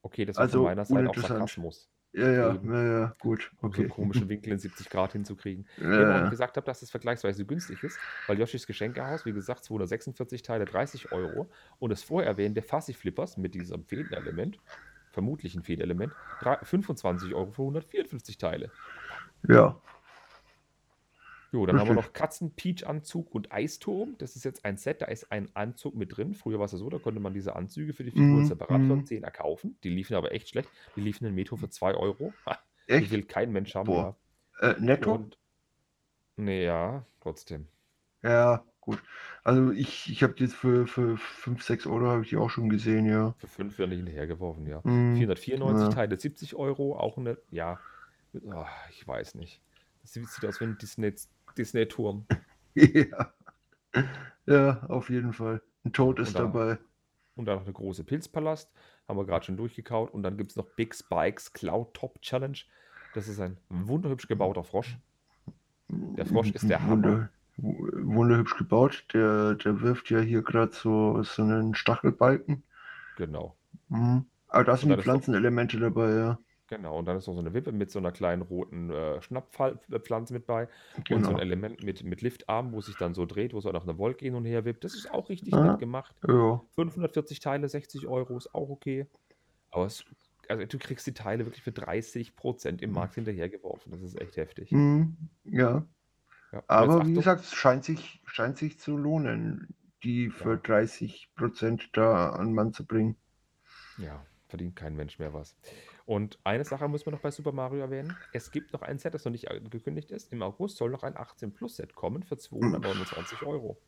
[0.03, 1.17] Okay, das war von Also meiner Seite auch.
[1.17, 1.92] Sarkasmus.
[2.15, 3.81] Ja, ja, ja, ja, gut, Um so okay.
[3.83, 5.67] einen komischen Winkel in 70 Grad hinzukriegen.
[5.79, 6.29] Ja, Genau, und ich ja.
[6.31, 11.11] gesagt habe, dass es vergleichsweise günstig ist, weil Yoshis Geschenkehaus, wie gesagt, 246 Teile, 30
[11.11, 14.59] Euro und das vorher erwähnte Fuzzy Flippers mit diesem Federelement,
[15.11, 18.71] vermutlich ein Federelement, drei- 25 Euro für 154 Teile.
[19.49, 19.81] ja.
[21.53, 24.15] Jo, dann haben wir noch Katzen-Peach-Anzug und Eisturm.
[24.17, 26.33] Das ist jetzt ein Set, da ist ein Anzug mit drin.
[26.35, 28.81] Früher war es ja so, da konnte man diese Anzüge für die Figuren Mhm, separat
[28.81, 29.07] für einen mhm.
[29.07, 29.77] Zehner kaufen.
[29.85, 30.71] Die liefen aber echt schlecht.
[30.97, 32.33] Die liefen in Metro für 2 Euro.
[32.47, 33.11] Ha, die Echt?
[33.11, 34.17] will kein Mensch haben, ja.
[34.61, 35.13] Äh, netto?
[35.13, 35.39] Und,
[36.37, 37.69] nee, ja, trotzdem.
[38.23, 39.03] Ja, gut.
[39.45, 42.51] Also ich, ich habe die jetzt für, für 5, 6 Euro habe ich die auch
[42.51, 43.35] schon gesehen, ja.
[43.39, 44.81] Für 5 werden die hinterhergeworfen, ja.
[44.85, 45.17] Mhm.
[45.17, 45.95] 494 Ja.
[45.95, 47.79] Teile, 70 Euro, auch eine, ja,
[48.51, 49.61] ah, ich weiß nicht.
[50.03, 51.15] Das sieht, sieht aus wie ein Disney-
[51.53, 52.27] Disney-Turm.
[52.75, 53.33] Ja.
[54.47, 55.61] Ja, auf jeden Fall.
[55.85, 56.79] Ein Toad ist dann- dabei.
[57.35, 58.71] Und dann noch eine große Pilzpalast,
[59.09, 60.13] haben wir gerade schon durchgekaut.
[60.13, 62.59] Und dann gibt es noch Big Spikes Cloud Top Challenge.
[63.15, 64.99] Das ist ein wunderhübsch gebauter Frosch.
[65.89, 66.93] Der Frosch ist der Hammer.
[66.93, 69.05] Wunder, wu- wunderhübsch gebaut.
[69.15, 72.63] Der, der wirft ja hier gerade so, so einen Stachelbalken.
[73.17, 73.57] Genau.
[73.89, 74.25] Mhm.
[74.49, 76.39] Aber da sind die Pflanzenelemente dabei, ja.
[76.77, 76.99] Genau.
[76.99, 80.47] Und dann ist noch so eine Wippe mit so einer kleinen roten äh, Schnapppflanze mit
[80.47, 80.63] bei.
[80.97, 81.29] Und so Genau.
[81.31, 84.25] ein Element mit, mit Liftarm, wo sich dann so dreht, wo so noch eine Wolke
[84.25, 84.85] hin und her wippt.
[84.85, 85.63] Das ist auch richtig Ja.
[85.73, 86.15] nett gemacht.
[86.27, 86.63] Ja.
[86.75, 89.07] 540 Teile, 60 Euro ist auch okay.
[89.71, 90.05] Aber es,
[90.49, 93.93] also du kriegst die Teile wirklich für 30 Prozent im Markt hinterhergeworfen.
[93.93, 94.71] Das ist echt heftig.
[94.73, 95.17] Mhm.
[95.45, 95.85] Ja.
[96.53, 96.63] Ja.
[96.69, 100.57] Aber wie gesagt, es scheint sich, scheint sich zu lohnen, die für Ja.
[100.61, 103.17] 30% da an Mann zu bringen.
[103.99, 105.55] Ja, verdient kein Mensch mehr was.
[106.05, 108.23] Und eine Sache muss man noch bei Super Mario erwähnen.
[108.33, 110.33] Es gibt noch ein Set, das noch nicht angekündigt ist.
[110.33, 113.81] Im August soll noch ein 18 Plus Set kommen für 229 Euro.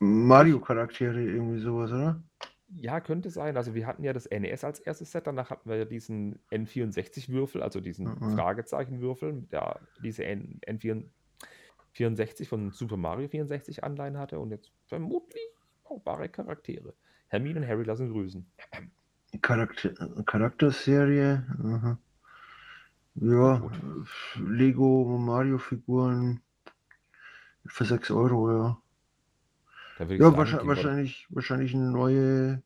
[0.00, 2.22] Mario-Charaktere, irgendwie sowas, oder?
[2.74, 3.56] Ja, könnte sein.
[3.56, 7.62] Also wir hatten ja das NES als erstes Set, danach hatten wir ja diesen N64-Würfel,
[7.62, 8.30] also diesen Mhm.
[8.30, 15.42] Fragezeichen-Würfel, der diese N N64 von Super Mario 64 Anleihen hatte und jetzt vermutlich
[15.84, 16.94] baubare Charaktere.
[17.28, 18.50] Hermine und Harry lassen grüßen.
[19.40, 19.90] Charakter
[20.24, 21.44] Charakterserie.
[21.64, 21.98] Aha.
[23.14, 23.72] Ja, Gut.
[24.36, 26.40] Lego Mario-Figuren
[27.66, 28.78] für 6 Euro, ja.
[29.98, 32.62] Ja, sagen, wahrscheinlich, wir- wahrscheinlich, wahrscheinlich eine neue,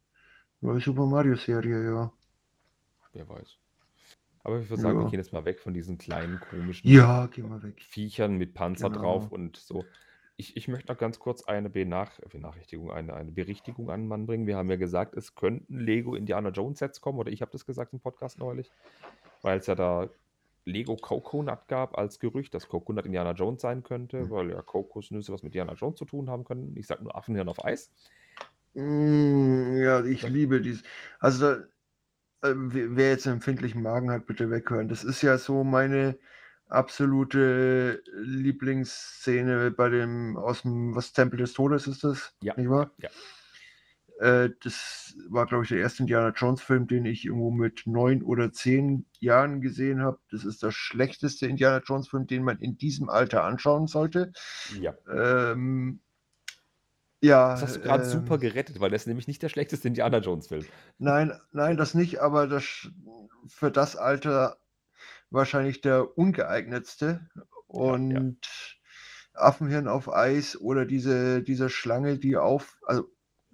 [0.61, 2.12] neue Super Mario-Serie, ja.
[3.12, 3.59] Wer weiß.
[4.44, 5.11] Aber ich würde sagen, wir Ja.
[5.11, 7.29] gehen jetzt mal weg von diesen kleinen komischen Ja.
[7.90, 9.00] Viechern mit Panzer Genau.
[9.00, 9.85] drauf und so.
[10.38, 14.27] Ich, ich möchte noch ganz kurz eine Benach Benachrichtigung, eine, eine Berichtigung an den Mann
[14.27, 14.46] bringen.
[14.46, 17.64] Wir haben ja gesagt, es könnten Lego Indiana Jones Sets kommen, oder ich habe das
[17.64, 18.70] gesagt im Podcast neulich,
[19.42, 20.11] weil es ja da
[20.66, 24.31] Lego Coconut gab als Gerücht, dass Coconut Indiana Jones sein könnte, Hm.
[24.31, 26.77] weil ja Kokosnüsse was mit Indiana Jones zu tun haben können.
[26.77, 27.90] Ich sage nur Affenhirn auf Eis.
[28.75, 30.29] Mm, ja, ich Ja.
[30.29, 30.83] liebe dies.
[31.18, 31.57] Also,
[32.42, 34.88] da, äh, wer wer jetzt einen empfindlichen Magen hat, bitte weghören.
[34.88, 36.18] Das ist ja so meine
[36.68, 42.90] absolute Lieblingsszene bei dem aus dem was Tempel des Todes ist das, Ja, nicht wahr?
[42.98, 43.11] ja.
[44.18, 48.22] Äh, das war, glaube ich, der erste Indiana Jones Film, den ich irgendwo mit neun
[48.22, 50.18] oder zehn Jahren gesehen habe.
[50.31, 54.33] Das ist der schlechteste Indiana Jones Film, den man in diesem Alter anschauen sollte.
[54.81, 54.94] Ja.
[55.12, 56.00] Ähm,
[57.22, 59.88] ja, Das hast du gerade ähm, super gerettet, weil das ist nämlich nicht der schlechteste
[59.88, 60.64] Indiana Jones Film.
[60.98, 62.88] Nein, nein, das nicht, aber das
[63.48, 64.59] für das Alter
[65.31, 67.29] wahrscheinlich der ungeeignetste.
[67.69, 68.39] Und
[69.35, 73.11] Affenhirn auf Eis oder diese, diese Schlange, die auf, also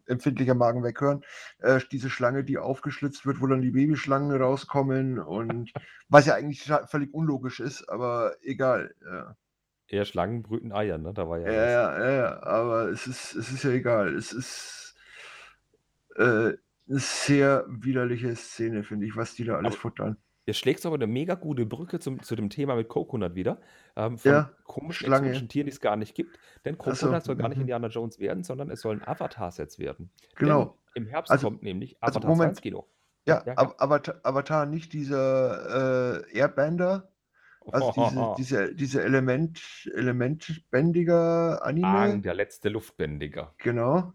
[0.07, 1.23] empfindlicher Magen weghören,
[1.59, 5.73] äh, diese Schlange, die aufgeschlitzt wird, wo dann die Babyschlangen rauskommen und
[6.09, 8.95] was ja eigentlich völlig unlogisch ist, aber egal.
[9.05, 9.37] Ja.
[9.89, 11.13] Eher Schlangen brüten Eier, ne?
[11.15, 14.15] Da war ja, Ja, ja, ja, ja, aber es ist, es ist ja egal.
[14.15, 14.95] Es ist
[16.17, 16.57] äh, eine
[16.87, 20.17] sehr widerliche Szene, finde ich, was die da alles Aber- futtern.
[20.45, 23.61] Jetzt schlägst du aber eine mega gute Brücke zum, zu dem Thema mit Coconut wieder.
[23.95, 25.27] Ähm, von Ja, komischen Schlange.
[25.29, 26.39] exotischen Tieren, die es gar nicht gibt.
[26.65, 27.63] Denn Coconut soll gar nicht mhm.
[27.63, 30.11] Indiana Jones werden, sondern es sollen Avatar-Sets werden.
[30.37, 30.77] Genau.
[30.97, 32.51] Denn im Herbst Also- kommt nämlich also Avatar 2 Moment.
[32.51, 32.89] ins Kino.
[33.25, 33.59] Ja, ja, ja.
[33.59, 37.13] Av- Avatar, Avatar nicht dieser äh, Airbender,
[37.71, 37.93] Also
[38.37, 41.87] diese, diese, diese Element, elementbändiger Anime.
[41.87, 43.55] Aang, der letzte Luftbändiger.
[43.59, 44.13] Genau.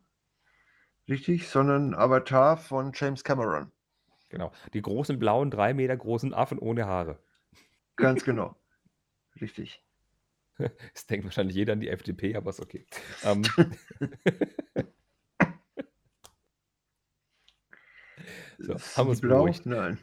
[1.07, 3.71] Richtig, sondern Avatar von James Cameron.
[4.29, 4.51] Genau.
[4.73, 7.19] Die großen blauen, drei Meter großen Affen ohne Haare.
[7.95, 8.55] Ganz genau.
[9.39, 9.83] Richtig.
[10.93, 12.87] Das denkt wahrscheinlich jeder an die FDP, aber ist okay.
[13.23, 13.43] Ähm,
[18.57, 19.43] so, Ist haben uns blau?
[19.43, 19.67] beruhigt.
[19.67, 19.99] Nein.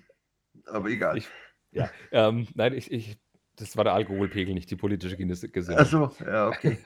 [0.67, 1.19] Aber egal.
[1.19, 1.29] Ich,
[1.73, 3.19] ja, ähm, nein, ich, ich,
[3.57, 5.81] das war der Alkoholpegel, nicht die politische Gesinnung.
[5.81, 6.79] Achso, ja, okay.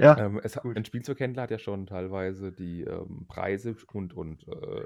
[0.00, 4.84] Ja, Ähm, es, ein Spielzeughändler hat ja schon teilweise die ähm, Preise und, und äh,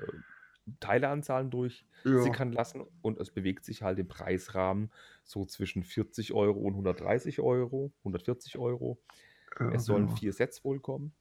[0.81, 4.91] Teileanzahlen durchsickern lassen und es bewegt sich halt im Preisrahmen
[5.23, 8.99] so zwischen 40 Euro und 130 Euro, 140 Euro.
[9.59, 10.17] ja, Es sollen genau.
[10.17, 11.13] vier Sets wohl kommen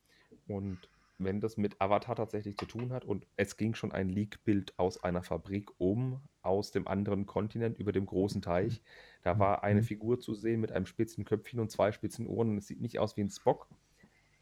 [0.47, 4.77] und wenn das mit Avatar tatsächlich zu tun hat und es ging schon ein Leak-Bild
[4.79, 8.83] aus einer Fabrik um, aus dem anderen Kontinent über dem großen Teich.
[9.21, 9.83] Da war eine Mhm.
[9.83, 12.99] Figur zu sehen mit einem spitzen Köpfchen und zwei spitzen Ohren und es sieht nicht
[12.99, 13.69] aus wie ein Spock.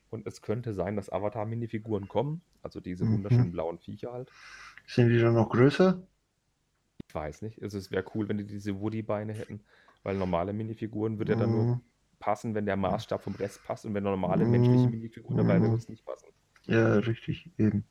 [0.10, 3.12] Und es könnte sein, dass Avatar-Minifiguren kommen, also diese Mhm.
[3.12, 4.34] wunderschönen blauen Viecher halt.
[4.86, 6.08] Sind die dann noch größer?
[7.08, 7.62] Ich weiß nicht.
[7.62, 9.66] Also es wäre cool, wenn die diese Woody-Beine hätten,
[10.04, 11.82] weil normale Minifiguren würde ja dann nur Mhm.
[12.20, 14.92] passen, wenn der Maßstab vom Rest passt und wenn normale menschliche Mhm.
[14.92, 15.72] Minifiguren dabei wären, Mhm.
[15.72, 16.28] würde es nicht passen.
[16.66, 17.86] Ja, richtig, eben.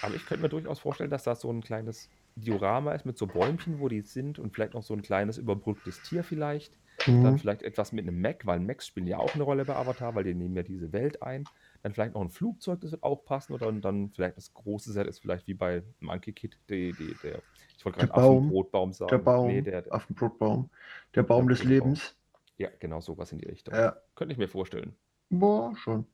[0.00, 3.26] Aber ich könnte mir durchaus vorstellen, dass da so ein kleines Diorama ist mit so
[3.26, 6.76] Bäumchen, wo die sind und vielleicht noch so ein kleines überbrücktes Tier vielleicht.
[7.20, 7.38] Dann Mhm.
[7.38, 10.24] vielleicht etwas mit einem Mac, weil Macs spielen ja auch eine Rolle bei Avatar, weil
[10.24, 11.48] die nehmen ja diese Welt ein.
[11.82, 13.54] Dann vielleicht noch ein Flugzeug, das wird auch passen.
[13.54, 17.42] Oder dann vielleicht das große Set ist vielleicht wie bei Monkey Kid, die, die, der,
[17.76, 19.18] ich wollte Der gerade Baum, Affenbrotbaum sagen.
[19.18, 20.70] Der Baum, Nee, der, Affenbrotbaum.
[21.14, 21.64] Der Baum des Brotbaum.
[21.64, 22.16] Lebens.
[22.58, 23.80] ja, genau sowas in die Richtung.
[23.80, 24.96] Ja, Könnte ich mir vorstellen.
[25.30, 26.06] boah, schon.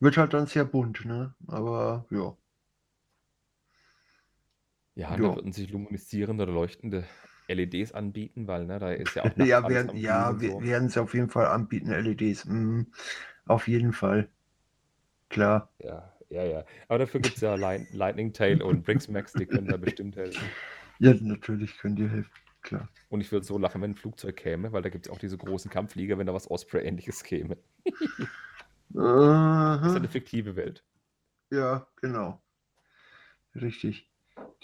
[0.00, 1.34] Wird halt dann sehr bunt, ne?
[1.48, 2.36] Aber ja.
[4.96, 7.06] Ja, da würden sich luminisierende oder leuchtende
[7.48, 10.40] LEDs anbieten, weil ne, da ist ja auch nachts Ja, alles werden, am ja, und
[10.40, 10.62] wir so.
[10.62, 12.44] werden es auf jeden Fall anbieten, LEDs.
[12.46, 12.92] Mhm.
[13.46, 14.30] Auf jeden Fall.
[15.30, 15.70] Klar.
[15.78, 16.64] Ja, ja, ja.
[16.88, 20.16] Aber dafür gibt es ja Light Lightning Tail und Brix Max, die können da bestimmt
[20.16, 20.52] helfen.
[20.98, 22.30] Ja, natürlich können die helfen.
[22.62, 22.88] Klar.
[23.08, 25.38] Und ich würde so lachen, wenn ein Flugzeug käme, weil da gibt es auch diese
[25.38, 27.56] großen Kampfflieger, wenn da was Osprey-ähnliches käme.
[28.90, 30.84] Das ist eine fiktive Welt.
[31.50, 32.42] Ja, genau.
[33.54, 34.10] Richtig.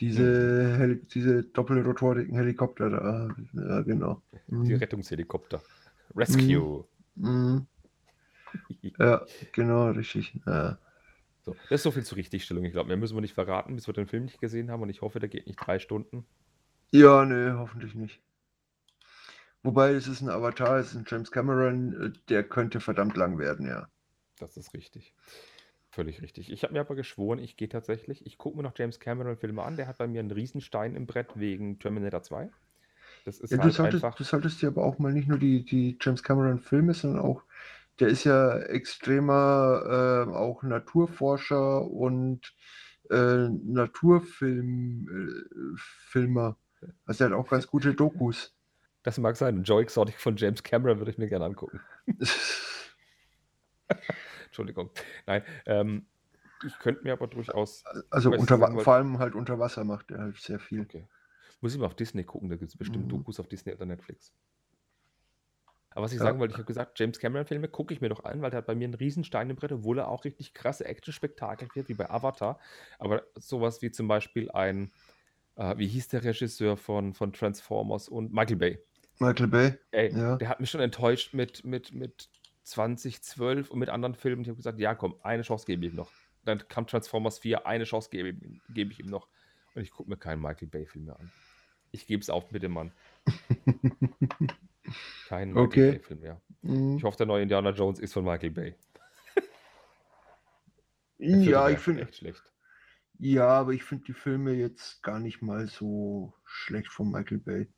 [0.01, 3.29] Diese, Heli diese doppelrotorigen Helikopter da.
[3.53, 4.23] Ja, genau.
[4.49, 4.75] Die Mhm.
[4.75, 5.63] Rettungshelikopter.
[6.17, 6.85] Rescue.
[7.15, 7.67] Mhm.
[8.99, 10.35] Ja, genau, richtig.
[10.47, 10.79] Ja.
[11.43, 12.65] So, das ist so viel zur Richtigstellung.
[12.65, 14.83] Ich glaube, mehr müssen wir nicht verraten, bis wir den Film nicht gesehen haben.
[14.83, 16.25] Und ich hoffe, der geht nicht drei Stunden.
[16.93, 18.23] Ja, nee, hoffentlich nicht.
[19.63, 23.39] Wobei es ist ein Avatar, es ist ein James Cameron, äh, der könnte verdammt lang
[23.39, 23.89] werden, ja.
[24.41, 25.15] Das ist richtig.
[25.91, 26.51] Völlig richtig.
[26.51, 29.77] Ich habe mir aber geschworen, ich gehe tatsächlich, ich gucke mir noch James Cameron-Filme an.
[29.77, 32.49] Der hat bei mir einen Riesenstein im Brett wegen Terminator 2.
[33.25, 34.17] Das ist Ja, du halt solltest, einfach.
[34.17, 37.43] du solltest dir aber auch mal nicht nur die, die James Cameron-Filme, sondern auch,
[37.99, 42.55] der ist ja extremer äh, auch Naturforscher und
[43.11, 45.09] äh, Naturfilm,
[46.15, 46.53] äh.
[47.05, 48.55] Also er hat auch ganz gute Dokus.
[49.03, 49.63] Das mag sein.
[49.63, 51.81] Joe Exotic von James Cameron würde ich mir gerne angucken.
[54.47, 54.91] Entschuldigung.
[55.27, 56.07] Nein, ähm,
[56.65, 57.85] ich könnte mir aber durchaus.
[58.11, 60.83] Also unter, sagen vor allem halt unter Wasser macht er halt sehr viel.
[60.83, 61.07] Okay.
[61.61, 63.11] Muss ich mal auf Disney gucken, da gibt es bestimmt Mhm.
[63.11, 64.35] Dokus auf Disney oder Netflix.
[65.91, 66.25] Aber was ich Ja.
[66.27, 68.67] sagen wollte, ich habe gesagt, James Cameron-Filme gucke ich mir doch an, weil der hat
[68.67, 72.09] bei mir einen Riesenstein im Brett, obwohl er auch richtig krasse Action-Spektakel kriegt, wie bei
[72.09, 72.61] Avatar.
[72.99, 74.93] Aber sowas wie zum Beispiel ein,
[75.57, 78.79] äh, wie hieß der Regisseur von, von Transformers und Michael Bay?
[79.19, 80.37] Michael Bay, Ey, Ja.
[80.37, 82.31] der hat mich schon enttäuscht mit, mit, mit
[82.71, 84.43] 2012 und mit anderen Filmen.
[84.43, 86.11] Ich habe gesagt, ja komm, eine Chance gebe ich ihm noch.
[86.45, 89.29] Dann kam Transformers 4, eine Chance gebe, ich ihm- gebe ich ihm noch.
[89.75, 91.31] Und ich gucke mir keinen Michael Bay-Film mehr an.
[91.93, 92.93] Ich gebe es auf mit dem Mann.
[95.29, 95.91] Keinen Michael Okay.
[95.93, 96.41] Bay-Film mehr.
[96.63, 96.97] Mhm.
[96.97, 98.75] Ich hoffe, der neue Indiana Jones ist von Michael Bay.
[101.19, 102.43] Ja, ich finde, echt schlecht.
[103.19, 107.69] ja, aber ich finde die Filme jetzt gar nicht mal so schlecht von Michael Bay.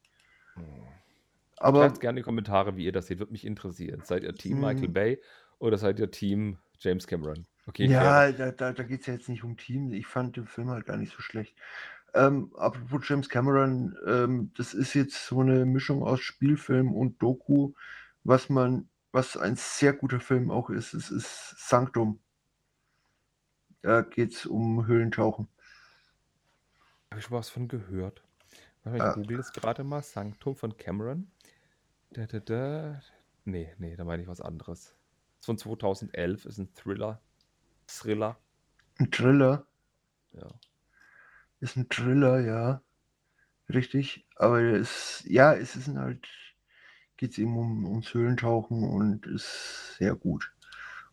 [1.58, 3.18] Aber Schreibt gerne in die Kommentare, wie ihr das seht.
[3.18, 4.02] Würde mich interessieren.
[4.04, 4.64] Seid ihr Team Mhm.
[4.64, 5.22] Michael Bay
[5.58, 7.46] oder seid ihr Team James Cameron?
[7.66, 9.92] Okay, ja, da, da, da geht es ja jetzt nicht um Team.
[9.92, 11.54] Ich fand den Film halt gar nicht so schlecht.
[12.14, 17.72] Ähm, apropos James Cameron, ähm, das ist jetzt so eine Mischung aus Spielfilm und Doku,
[18.24, 20.92] was man, was ein sehr guter Film auch ist.
[20.94, 22.20] Es ist Sanctum.
[23.82, 25.48] Da geht es um Höhlentauchen.
[27.10, 28.22] Habe ich schon was von gehört?
[28.84, 30.02] Ich google es gerade mal.
[30.02, 31.30] Sanctum von Cameron.
[32.14, 33.02] Da, da, da.
[33.44, 34.94] Nee, nee, da meine ich was anderes.
[35.40, 37.20] Ist von 2011, ist ein Thriller.
[37.86, 38.36] Thriller.
[38.98, 39.66] Ein Thriller.
[40.32, 40.50] Ja.
[41.60, 42.82] Ist ein Thriller, ja.
[43.72, 46.28] Richtig, aber es, ja, es ist halt,
[47.16, 50.52] geht es eben um, ums Höhlentauchen und ist sehr gut.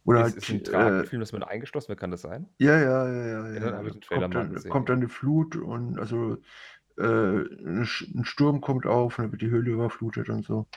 [0.05, 2.49] Oder Ist, halt, ist ein äh, Tragenfilm, das man eingeschlossen wird, kann das sein?
[2.59, 3.71] ja, ja, ja, ja, Ja, ja.
[3.71, 6.37] dann Kommt dann, kommt dann eine Flut und also
[6.99, 7.85] äh, ein
[8.23, 10.67] Sturm kommt auf und dann wird die Höhle überflutet und so.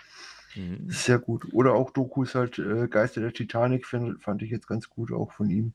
[0.54, 0.88] Mhm.
[0.88, 1.46] Ist sehr gut.
[1.52, 5.32] Oder auch Dokus halt äh, Geister der Titanic find, fand ich jetzt ganz gut auch
[5.32, 5.72] von ihm.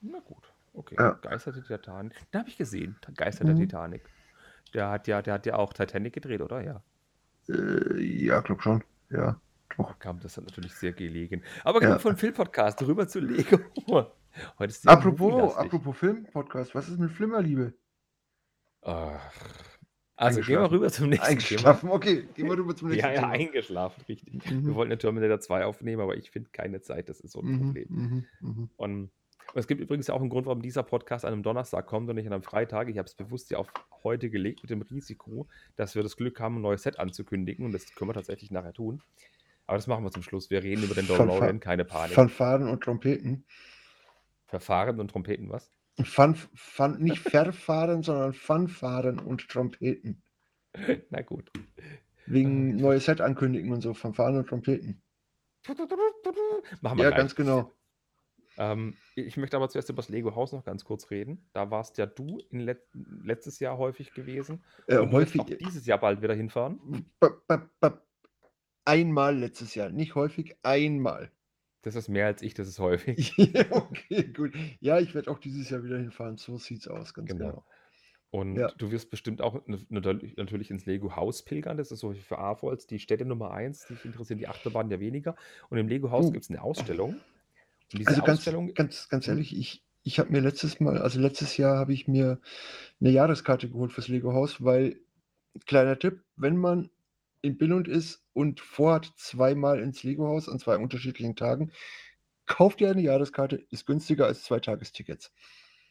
[0.00, 0.96] Na gut, okay.
[0.98, 1.12] Ja.
[1.12, 2.14] Geister der Titanic.
[2.32, 2.96] Den habe ich gesehen.
[3.16, 3.60] Geister der Mhm.
[3.60, 4.02] Titanic.
[4.74, 6.60] Der hat ja, der hat ja auch Titanic gedreht, oder?
[6.62, 6.82] Ja.
[7.48, 8.82] Äh, ja, glaub schon.
[9.10, 9.36] Ja,
[9.68, 9.98] Da doch.
[9.98, 11.42] kam das dann natürlich sehr gelegen.
[11.64, 11.88] Aber Ja.
[11.88, 13.58] genug von Film-Podcast, rüber zu Lego.
[14.58, 17.74] Heute ist Apropos, apropos Film-Podcast, was ist mit Flimmerliebe?
[18.82, 20.74] Also gehen wir Eingeschlafen.
[20.74, 21.38] rüber zum nächsten Thema.
[21.40, 23.32] Eingeschlafen, okay, gehen wir rüber zum nächsten Ja, ja, Thema.
[23.32, 24.34] eingeschlafen, richtig.
[24.44, 24.74] Wir Mhm.
[24.74, 27.58] wollten ja Terminator 2 aufnehmen, aber ich finde keine Zeit, das ist so ein Mhm,
[27.58, 27.86] Problem.
[27.88, 28.70] mhm, mhm.
[28.76, 29.10] Und
[29.54, 32.26] es gibt übrigens auch einen Grund, warum dieser Podcast an einem Donnerstag kommt und nicht
[32.26, 32.88] an einem Freitag.
[32.88, 33.68] Ich habe es bewusst ja auf
[34.04, 37.72] heute gelegt mit dem Risiko, dass wir das Glück haben, ein neues Set anzukündigen und
[37.72, 39.02] das können wir tatsächlich nachher tun.
[39.66, 40.50] Aber das machen wir zum Schluss.
[40.50, 42.14] Wir reden über den Fanfa- DeLorean, keine Panik.
[42.14, 43.44] Fanfaren und Trompeten.
[44.46, 45.70] Verfahren und Trompeten, was?
[46.04, 50.22] Fun, fun, nicht Verfahren, sondern Fanfaren und Trompeten.
[51.10, 51.50] Na gut.
[52.26, 55.02] Wegen neue Set ankündigen und so, Fanfaren und Trompeten.
[56.80, 57.18] Machen wir Ja, gleich.
[57.18, 57.72] ganz genau.
[58.58, 61.48] Ähm, ich möchte aber zuerst über das Lego-Haus noch ganz kurz reden.
[61.52, 64.64] Da warst ja du in let letztes Jahr häufig gewesen.
[64.88, 67.06] Äh, und häufig, auch dieses Jahr bald wieder hinfahren.
[68.84, 71.30] einmal letztes Jahr, nicht häufig, einmal.
[71.84, 73.34] Das ist mehr als ich, das ist häufig.
[73.36, 74.54] Ja, okay, gut.
[74.80, 76.36] Ja, ich werde auch dieses Jahr wieder hinfahren.
[76.36, 77.36] So sieht's aus, ganz Genau.
[77.36, 77.64] genau.
[78.30, 78.74] Und Ja.
[78.78, 81.78] du wirst bestimmt auch natürlich ins Lego-Haus pilgern.
[81.78, 83.86] Das ist so für AFOLs die Städte Nummer eins.
[83.86, 85.36] Dich interessieren die Achterbahnen ja weniger.
[85.70, 86.32] Und im Lego-Haus Oh.
[86.32, 87.24] gibt es eine Ausstellung.
[87.92, 89.28] Und diese Also ganz, Ausstellung, ganz, ganz Hm?
[89.28, 92.40] ehrlich, ich, ich habe mir letztes Mal, also letztes Jahr habe ich mir
[93.00, 95.00] eine Jahreskarte geholt fürs Lego Haus, weil,
[95.66, 96.90] kleiner Tipp, wenn man
[97.42, 101.72] in Billund ist und vorhat, zweimal ins Lego Haus an zwei unterschiedlichen Tagen,
[102.46, 105.32] kauft ihr eine Jahreskarte, ist günstiger als zwei Tagestickets.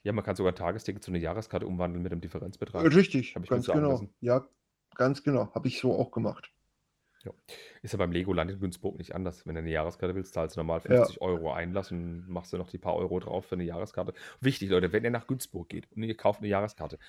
[0.03, 2.83] ja, man kann sogar ein Tagesticket zu einer Jahreskarte umwandeln mit einem Differenzbetrag.
[2.95, 3.91] Richtig, Hab ich ganz genau.
[3.91, 4.13] lassen.
[4.19, 4.47] Ja,
[4.95, 5.53] ganz genau.
[5.53, 6.51] Habe ich so auch gemacht.
[7.83, 9.45] Ist ja beim Legoland in Günzburg nicht anders.
[9.45, 10.97] Wenn du eine Jahreskarte willst, zahlst du normal Ja.
[11.05, 14.13] 50 Euro Einlass und machst du noch die paar Euro drauf für eine Jahreskarte.
[14.39, 16.99] Wichtig, Leute, wenn ihr nach Günzburg geht und ihr kauft eine Jahreskarte, re-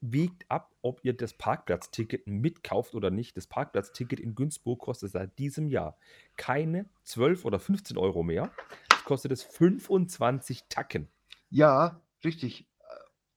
[0.00, 3.36] wiegt ab, ob ihr das Parkplatzticket mitkauft oder nicht.
[3.36, 5.96] Das Parkplatzticket in Günzburg kostet seit diesem Jahr
[6.36, 8.50] keine 12 oder 15 Euro mehr.
[8.92, 11.08] Es kostet es 25 Tacken.
[11.50, 12.68] Ja, richtig.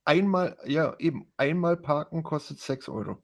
[0.04, 3.22] Einmal, ja, eben, einmal parken kostet 6 Euro.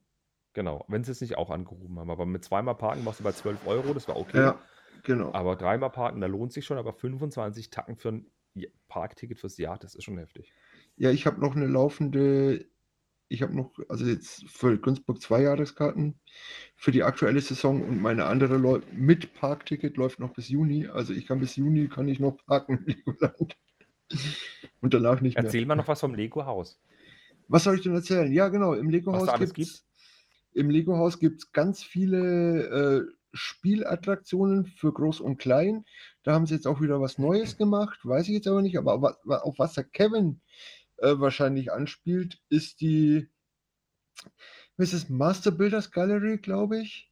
[0.53, 2.11] Genau, wenn sie es nicht auch angehoben haben.
[2.11, 4.37] Aber mit zweimal Parken machst du bei 12 Euro, das war okay.
[4.37, 4.59] Ja,
[5.03, 5.33] genau.
[5.33, 8.31] Aber dreimal parken, da lohnt sich schon, aber 25 Tacken für ein
[8.87, 10.53] Parkticket fürs Jahr, das ist schon heftig.
[10.95, 12.67] Ja, ich habe noch eine laufende,
[13.33, 16.19] ich habe noch, also jetzt für Günzburg zwei Jahreskarten
[16.75, 20.85] für die aktuelle Saison und meine andere läu- mit Parkticket läuft noch bis Juni.
[20.87, 23.57] Also ich kann bis Juni kann ich noch parken im Legoland.
[24.81, 25.45] Und danach nicht mehr.
[25.45, 26.79] Erzähl mal noch was vom Lego-Haus.
[27.47, 28.31] Was soll ich denn erzählen?
[28.31, 29.87] Ja, genau, im Lego-Haus alles gibt's
[30.53, 35.85] im Lego-Haus gibt's ganz viele äh, Spielattraktionen für Groß und Klein.
[36.21, 38.77] Da haben sie jetzt auch wieder was Neues gemacht, weiß ich jetzt aber nicht.
[38.77, 40.41] Aber wa- auf was der Kevin
[40.97, 43.29] äh, wahrscheinlich anspielt, ist die,
[44.77, 47.11] es, Master Builders Gallery, glaube ich.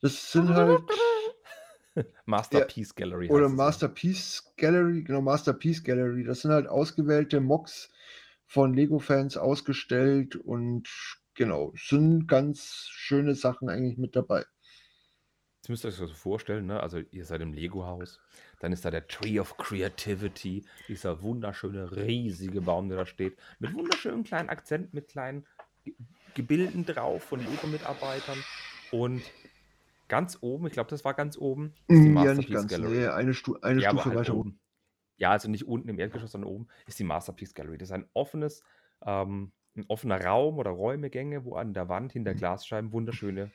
[0.00, 0.82] Das sind halt,
[2.26, 3.28] Masterpiece Gallery.
[3.30, 3.52] oder ja.
[3.52, 6.24] Masterpiece Gallery, genau, Masterpiece Gallery.
[6.24, 7.90] Das sind halt ausgewählte Mocks
[8.46, 10.88] von Lego-Fans ausgestellt und
[11.34, 14.44] genau, sind ganz schöne Sachen eigentlich mit dabei.
[15.58, 16.80] Jetzt müsst ihr euch das so vorstellen, ne?
[16.80, 18.20] also ihr seid im Lego-Haus,
[18.60, 23.72] dann ist da der Tree of Creativity, dieser wunderschöne, riesige Baum, der da steht, mit
[23.74, 25.46] wunderschönen kleinen Akzenten, mit kleinen
[25.84, 25.94] Ge-
[26.34, 28.44] Gebilden drauf von Lego-Mitarbeitern
[28.90, 29.34] und
[30.08, 32.70] ganz oben, ich glaube, das war ganz oben, ist die Ja, Masterpiece nicht ganz.
[32.70, 32.98] Gallery.
[32.98, 34.50] Nee, eine, Stu eine Ja, Stufe halt weiter oben.
[34.50, 34.60] oben.
[35.18, 37.78] Ja, also nicht unten im Erdgeschoss, sondern oben ist die Masterpiece Gallery.
[37.78, 38.62] Das ist ein offenes,
[39.04, 42.38] ähm, ein offener Raum oder Räumegänge, wo an der Wand hinter Mhm.
[42.38, 43.52] Glasscheiben wunderschöne,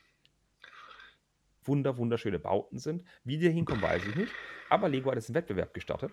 [1.66, 3.04] wunder, wunderschöne Bauten sind.
[3.24, 4.32] Wie die hinkommen, weiß ich nicht.
[4.70, 6.12] Aber Lego hat jetzt einen Wettbewerb gestartet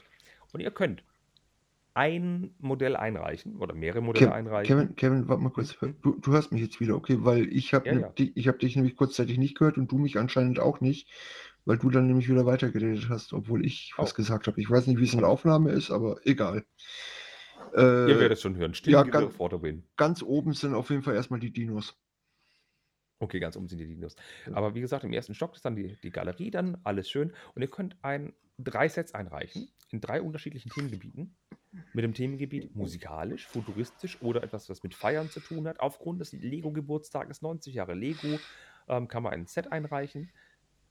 [0.53, 1.03] und ihr könnt
[1.94, 4.78] ein Modell einreichen oder mehrere Modelle Kev einreichen.
[4.78, 5.76] Kevin, Kevin, warte mal kurz.
[6.03, 7.18] Du, du hörst mich jetzt wieder, okay?
[7.20, 8.26] Weil ich habe Ja, ne, ja.
[8.34, 11.09] ich hab dich nämlich kurzzeitig nicht gehört und du mich anscheinend auch nicht,
[11.64, 14.14] weil du dann nämlich wieder weitergeredet hast, obwohl ich was Oh.
[14.14, 14.61] gesagt habe.
[14.61, 16.64] Ich weiß nicht, wie es in der Aufnahme ist, aber egal.
[17.74, 18.74] Ihr Äh, werdet schon hören.
[18.74, 19.36] Still ja, ganz-
[19.96, 21.96] ganz oben sind auf jeden Fall erstmal die Dinos.
[23.20, 24.16] Okay, ganz oben sind die Dinos.
[24.52, 27.32] Aber wie gesagt, im ersten Stock ist dann die, die Galerie, dann alles schön.
[27.54, 31.36] Und ihr könnt ein, drei Sets einreichen in drei unterschiedlichen Themengebieten.
[31.92, 35.80] mit dem Themengebiet musikalisch, futuristisch oder etwas, was mit Feiern zu tun hat.
[35.80, 38.40] Aufgrund des Lego-Geburtstages 90 Jahre Lego
[38.88, 40.30] ähm, kann man ein Set einreichen.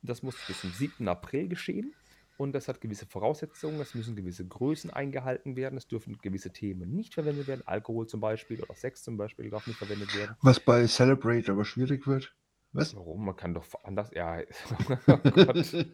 [0.01, 1.07] Das muss bis zum 7.
[1.07, 1.93] April geschehen
[2.39, 3.81] und das hat gewisse Voraussetzungen.
[3.81, 5.77] Es müssen gewisse Größen eingehalten werden.
[5.77, 7.67] Es dürfen gewisse Themen nicht verwendet werden.
[7.67, 10.37] Alkohol zum Beispiel oder Sex zum Beispiel darf nicht verwendet werden.
[10.41, 12.33] Was bei Celebrate aber schwierig wird.
[12.71, 12.95] Was?
[12.95, 13.25] Warum?
[13.25, 14.11] Man kann doch anders.
[14.13, 15.73] Ja, oh Gott.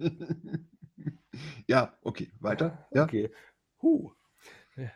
[1.67, 2.87] ja, okay, weiter.
[2.93, 3.05] Ja.
[3.05, 3.31] Okay.
[3.81, 4.11] Huh.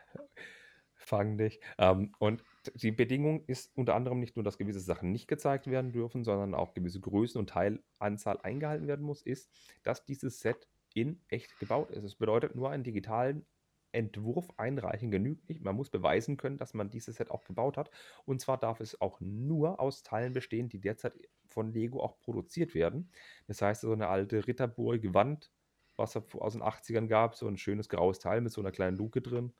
[0.93, 1.59] Fang dich.
[1.79, 2.43] Ähm, und
[2.75, 6.53] die Bedingung ist unter anderem nicht nur, dass gewisse Sachen nicht gezeigt werden dürfen, sondern
[6.53, 9.49] auch gewisse Größen und Teilanzahl eingehalten werden muss, ist,
[9.81, 12.03] dass dieses Set in echt gebaut ist.
[12.03, 13.45] Es bedeutet, nur einen digitalen
[13.91, 15.61] Entwurf einreichen genügt nicht.
[15.61, 17.89] Man muss beweisen können, dass man dieses Set auch gebaut hat.
[18.25, 21.13] Und zwar darf es auch nur aus Teilen bestehen, die derzeit
[21.47, 23.11] von Lego auch produziert werden.
[23.47, 25.51] Das heißt, so eine alte Ritterburg-Wand,
[25.95, 28.97] was es aus den 80ern gab, so ein schönes graues Teil mit so einer kleinen
[28.97, 29.53] Luke drin,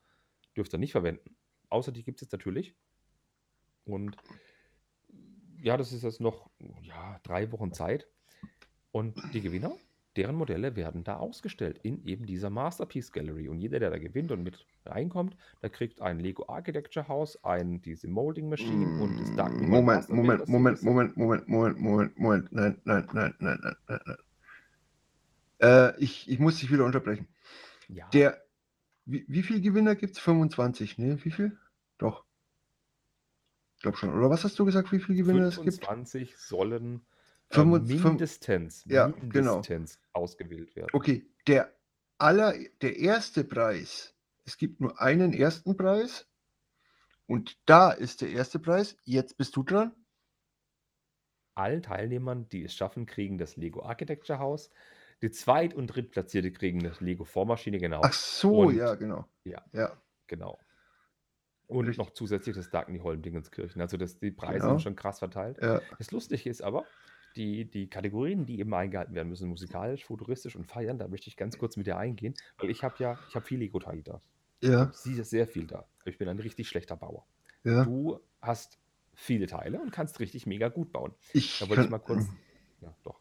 [0.55, 1.36] dürft ihr nicht verwenden.
[1.69, 2.75] Außer die gibt es jetzt natürlich.
[3.86, 4.15] Und
[5.61, 6.49] ja, das ist jetzt noch
[6.84, 8.07] ja, drei Wochen Zeit.
[8.91, 9.75] Und die Gewinner
[10.16, 13.47] deren Modelle werden da ausgestellt in eben dieser Masterpiece Gallery.
[13.47, 17.82] Und jeder, der da gewinnt und mit reinkommt, der kriegt ein Lego Architecture House, ein
[17.82, 22.82] diese Molding Machine und das Dark Moment, Moment, Moment, Moment, Moment, Moment, Moment, Moment, nein,
[22.86, 24.18] nein, nein, nein, nein, nein, nein.
[25.62, 27.28] Äh, ich, ich muss dich wieder unterbrechen.
[27.88, 28.07] Ja.
[28.10, 28.41] Der,
[29.05, 30.20] wie, wie viele Gewinner gibt es?
[30.20, 31.24] 25, ne?
[31.24, 31.57] Wie viel?
[31.97, 32.24] Doch.
[33.76, 34.14] Ich glaube schon.
[34.14, 35.84] Oder was hast du gesagt, wie viele Gewinner es gibt?
[35.86, 37.05] 25 sollen
[37.56, 39.56] mindestens, ja, genau.
[39.56, 40.89] mindestens ausgewählt werden.
[40.93, 41.74] Okay, der
[42.18, 44.14] aller, der erste Preis,
[44.45, 46.28] es gibt nur einen ersten Preis
[47.26, 48.97] und da ist der erste Preis.
[49.04, 49.93] Jetzt bist du dran.
[51.56, 54.70] Allen Teilnehmern, die es schaffen, kriegen das Lego Architecture House.
[55.22, 58.02] Die Zweit- und Drittplatzierte kriegen das Lego Vormaschine, genau.
[58.04, 59.26] Ach so, und, ja, genau.
[59.43, 59.97] Ja, ja.
[60.28, 60.58] genau.
[61.68, 61.97] Und Richtig.
[61.97, 63.82] noch zusätzlich das Darkney-Holm Dingenskirchen.
[63.82, 64.70] Also das, die Preise genau.
[64.72, 65.60] sind schon krass verteilt.
[65.62, 65.82] Ja.
[65.97, 66.86] Das Lustige ist aber,
[67.39, 71.37] die, die Kategorien, die eben eingehalten werden müssen, musikalisch, futuristisch und feiern, da möchte ich
[71.37, 74.21] ganz kurz mit dir eingehen, weil ich habe ja, ich habe viel Lego-Teile da.
[74.61, 74.91] Ja.
[74.93, 75.87] Sie ist sehr viel da.
[76.03, 77.25] Ich bin ein richtig schlechter Bauer.
[77.63, 77.85] Ja.
[77.85, 78.77] Du hast
[79.13, 81.13] viele Teile und kannst richtig mega gut bauen.
[81.33, 82.25] Ich da wollte ich mal kurz.
[82.81, 83.19] Ja, doch.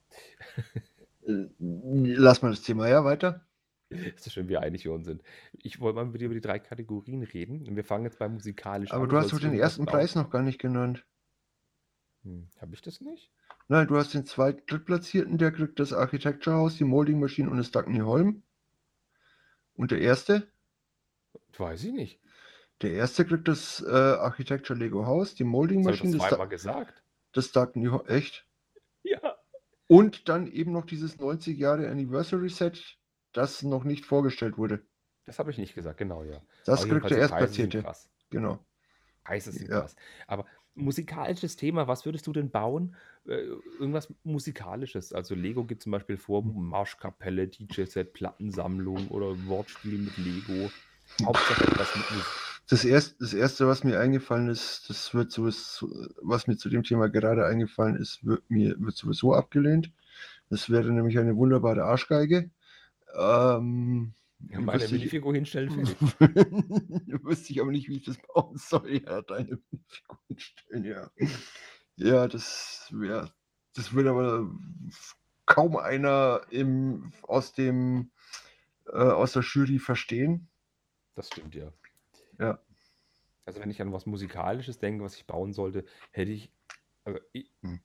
[1.26, 3.44] Äh, lass mal das Thema ja weiter.
[3.90, 5.20] Ist schön, wie einig wir uns sind.
[5.52, 7.66] Ich wollte mal mit dir über die drei Kategorien reden.
[7.66, 9.08] Und wir fangen jetzt bei musikalisch Aber an.
[9.08, 11.04] du hast doch den ersten Preis noch gar nicht genannt.
[12.22, 13.32] Hm, habe ich das nicht?
[13.68, 17.58] Nein, du hast den zweiten Drittplatzierten, der kriegt das Architecture House, die Molding Machine und
[17.58, 18.42] das Dagny Holm.
[19.74, 20.50] Und der erste?
[21.56, 22.20] Weiß ich nicht.
[22.80, 26.16] Der erste kriegt das äh, Architecture Lego House, die Molding Machine.
[26.16, 27.02] Das zweimal gesagt.
[27.32, 28.06] Das Dagny Holm.
[28.06, 28.46] Echt?
[29.02, 29.36] Ja.
[29.86, 32.98] Und dann eben noch dieses 90 Jahre Anniversary Set,
[33.32, 34.82] das noch nicht vorgestellt wurde.
[35.26, 36.40] Das habe ich nicht gesagt, genau, ja.
[36.64, 37.84] Das kriegt der Erstplatzierte.
[38.30, 38.64] Genau.
[39.40, 39.80] Sind ja.
[39.80, 39.94] krass.
[40.26, 40.46] Aber
[40.78, 42.96] musikalisches Thema, was würdest du denn bauen?
[43.26, 43.42] Äh,
[43.78, 45.12] irgendwas Musikalisches.
[45.12, 50.70] Also Lego gibt zum Beispiel vor, Marschkapelle, DJ-Set, Plattensammlung oder Wortspiel mit Lego.
[51.24, 52.26] Hauptsache etwas mit Musik.
[52.70, 55.88] Das erste, das erste, was mir eingefallen ist, das wird sowieso,
[56.20, 59.90] was mir zu dem Thema gerade eingefallen ist, wird mir wird sowieso abgelehnt.
[60.50, 62.50] Das wäre nämlich eine wunderbare Arschgeige.
[63.18, 64.12] Ähm,
[64.50, 65.96] ja, meine Minifigur hinstellen, fertig.
[67.24, 69.02] wüsste ich aber nicht, wie ich das bauen soll.
[69.04, 71.10] Ja, deine Minifigur hinstellen, ja.
[71.96, 73.32] Ja, das wäre,
[73.74, 74.48] das würde aber
[75.46, 78.10] kaum einer im, aus dem,
[78.86, 80.48] äh, aus der Jury verstehen.
[81.14, 81.72] Das stimmt, ja.
[82.38, 82.60] Ja.
[83.44, 86.52] Also wenn ich an was Musikalisches denke, was ich bauen sollte, hätte ich,
[87.04, 87.80] also ich hm.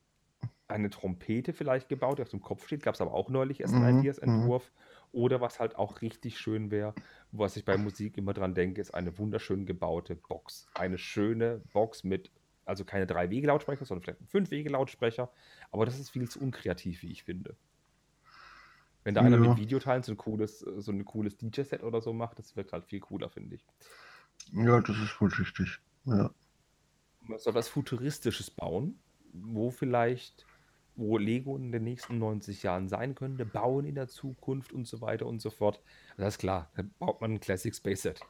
[0.67, 3.73] eine Trompete vielleicht gebaut, die auf dem Kopf steht, gab es aber auch neulich erst
[3.73, 3.99] einen mhm.
[4.01, 4.71] Ideas-Entwurf.
[4.71, 4.92] Mhm.
[5.13, 6.93] Oder was halt auch richtig schön wäre,
[7.31, 10.67] was ich bei Musik immer dran denke, ist eine wunderschön gebaute Box.
[10.73, 12.31] Eine schöne Box mit,
[12.65, 15.31] also keine drei Wege-Lautsprecher, sondern vielleicht fünf Wege-Lautsprecher.
[15.71, 17.55] Aber das ist viel zu unkreativ, wie ich finde.
[19.03, 22.39] Wenn da einer mit Videoteilen so ein cooles, so ein cooles DJ-Set oder so macht,
[22.39, 23.65] das wirkt halt viel cooler, finde ich.
[24.51, 25.79] Ja, das ist wohl richtig.
[26.05, 26.31] Ja.
[27.21, 28.99] Man soll was Futuristisches bauen,
[29.31, 30.45] wo vielleicht
[30.95, 35.01] wo Lego in den nächsten 90 Jahren sein könnte, bauen in der Zukunft und so
[35.01, 35.81] weiter und so fort.
[36.17, 38.21] Das ist klar, dann baut man ein Classic Space Set.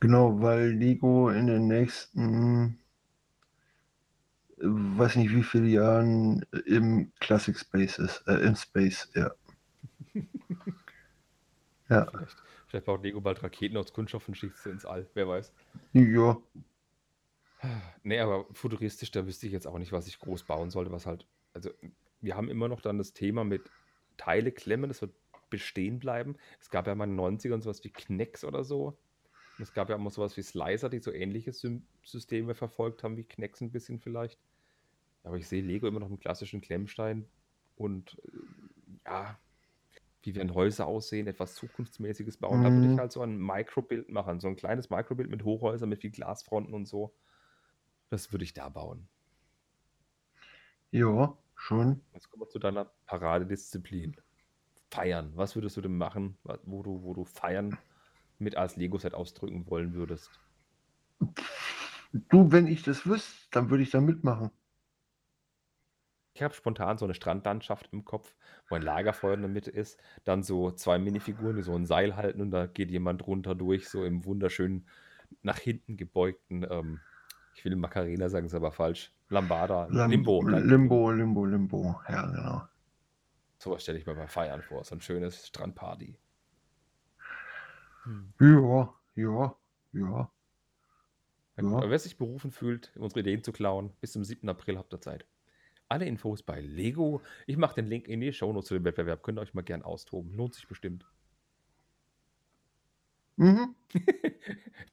[0.00, 2.78] Genau, weil Lego in den nächsten,
[4.56, 9.30] weiß nicht wie viele Jahren im Classic Space ist, äh, im Space, ja.
[11.90, 12.06] ja.
[12.06, 12.36] Vielleicht,
[12.68, 15.52] vielleicht, baut Lego bald Raketen aus Kunststoff und schickt sie ins All, wer weiß.
[15.92, 16.38] Ja.
[18.02, 21.06] Nee, aber futuristisch, da wüsste ich jetzt auch nicht, was ich groß bauen sollte, was
[21.06, 21.70] halt, also
[22.20, 23.72] wir haben immer noch dann das Thema mit
[24.16, 25.16] Teile klemmen, das wird
[25.50, 26.36] bestehen bleiben.
[26.60, 29.00] Es gab ja mal in den 90ern sowas wie Knecks oder so.
[29.58, 33.24] Es gab ja immer sowas wie Slicer, die so ähnliche Sym Systeme verfolgt haben wie
[33.24, 34.40] Knex ein bisschen vielleicht.
[35.22, 37.30] Aber ich sehe Lego immer noch im klassischen Klemmstein
[37.76, 38.38] und äh,
[39.06, 39.40] ja,
[40.22, 42.62] wie werden Häuser aussehen, etwas Zukunftsmäßiges bauen.
[42.62, 42.98] Da würde ich Mhm.
[42.98, 46.86] halt so ein Mikrobild machen, so ein kleines Mikrobild mit Hochhäusern, mit viel Glasfronten und
[46.86, 47.16] so.
[48.10, 49.08] Das würde ich da bauen.
[50.90, 52.02] Ja, schon.
[52.12, 54.16] Jetzt kommen wir zu deiner Paradedisziplin.
[54.90, 55.32] Feiern.
[55.36, 57.78] Was würdest du denn machen, wo du, wo du feiern
[58.38, 60.30] mit als Lego-Set ausdrücken wollen würdest?
[62.12, 64.50] Du, wenn ich das wüsste, dann würde ich da mitmachen.
[66.34, 68.34] Ich habe spontan so eine Strandlandschaft im Kopf,
[68.68, 72.16] wo ein Lagerfeuer in der Mitte ist, dann so zwei Minifiguren, die so ein Seil
[72.16, 74.88] halten und da geht jemand runter durch, so im wunderschönen,
[75.42, 77.00] nach hinten gebeugten, ähm,
[77.54, 80.42] ich will Macarena sagen, ist aber falsch, Lambada, Lam- Limbo.
[80.42, 82.00] Limbo, Limbo, Limbo.
[82.08, 82.62] Ja, genau.
[83.58, 86.18] Sowas stelle ich mir bei Feiern vor, so ein schönes Strandparty.
[88.04, 88.32] Hm.
[88.40, 89.56] Ja, ja,
[89.92, 90.30] ja.
[91.56, 91.76] Ja.
[91.76, 94.48] aber wer sich berufen fühlt, unsere Ideen zu klauen, bis zum 7.
[94.48, 95.26] April habt ihr Zeit.
[95.90, 97.20] Alle Infos bei Lego.
[97.46, 99.22] Ich mache den Link in die Shownotes zu dem Wettbewerb.
[99.22, 100.32] Könnt ihr euch mal gern austoben.
[100.34, 101.04] Lohnt sich bestimmt.
[103.40, 103.74] Mhm.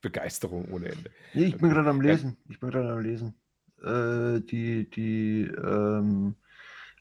[0.02, 1.12] Begeisterung ohne Ende.
[1.34, 2.00] Nee, ich bin gerade am.
[2.00, 2.38] Lesen.
[2.48, 3.36] Ich bin gerade am Lesen.
[3.84, 6.36] Äh, die die ähm,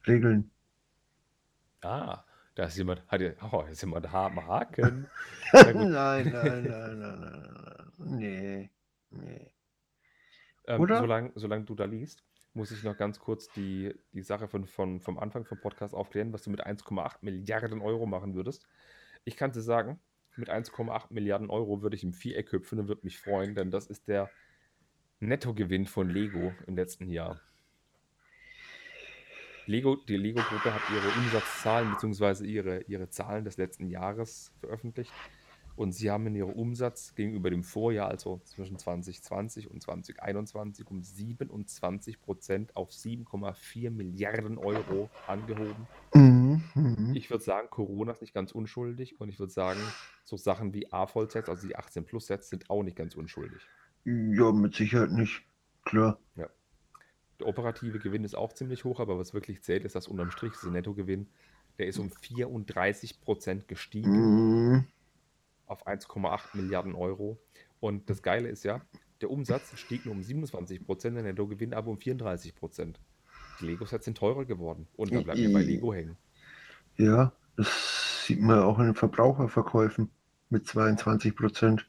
[0.08, 0.50] Regeln.
[1.82, 2.24] Ah,
[2.56, 3.20] da ist jemand, hat
[3.52, 5.06] oh, ist jemand am Haken.
[5.52, 5.92] Nein, nein,
[6.32, 7.92] nein, nein, nein, nein.
[7.98, 8.70] Nee.
[9.10, 9.52] Nee.
[10.66, 10.98] ähm, Oder?
[10.98, 12.24] solange, solange du da liest,
[12.54, 16.32] muss ich noch ganz kurz die, die Sache von, von, vom Anfang vom Podcast aufklären,
[16.32, 18.66] was du mit 1,8 Milliarden Euro machen würdest.
[19.24, 20.00] Ich kann dir sagen,
[20.38, 23.86] mit 1,8 Milliarden Euro würde ich im Viereck hüpfen und würde mich freuen, denn das
[23.86, 24.30] ist der
[25.20, 27.40] Nettogewinn von Lego im letzten Jahr.
[29.66, 32.44] Lego, die Lego-Gruppe hat ihre Umsatzzahlen bzw.
[32.46, 35.12] Ihre, ihre Zahlen des letzten Jahres veröffentlicht
[35.76, 41.02] und sie haben in ihrem Umsatz gegenüber dem Vorjahr, also zwischen 2020 und 2021, um
[41.02, 45.86] 27 Prozent auf 7,4 Milliarden Euro angehoben.
[46.14, 47.12] Mhm.
[47.14, 49.80] Ich würde sagen, Corona ist nicht ganz unschuldig und ich würde sagen,
[50.24, 53.60] so Sachen wie A-Voll-Sets, also die 18 Plus-Sets, sind auch nicht ganz unschuldig.
[54.04, 55.42] Ja, mit Sicherheit nicht.
[55.84, 56.18] Klar.
[56.36, 56.48] Ja.
[57.38, 60.52] Der operative Gewinn ist auch ziemlich hoch, aber was wirklich zählt, ist das unterm Strich,
[60.54, 61.28] dieser Nettogewinn.
[61.78, 64.86] Der ist um 34 Prozent gestiegen Mhm.
[65.66, 67.38] Auf 1,8 Milliarden Euro.
[67.80, 68.80] Und das Geile ist ja,
[69.20, 73.00] der Umsatz stieg nur um 27 Prozent, der Nettogewinn aber um 34 Prozent.
[73.60, 74.86] Die Lego-Sets sind teurer geworden.
[74.96, 76.16] Und da bleiben wir bei Lego hängen.
[76.96, 80.10] Ja, das sieht man auch in den Verbraucherverkäufen
[80.50, 81.86] mit 22 Prozent.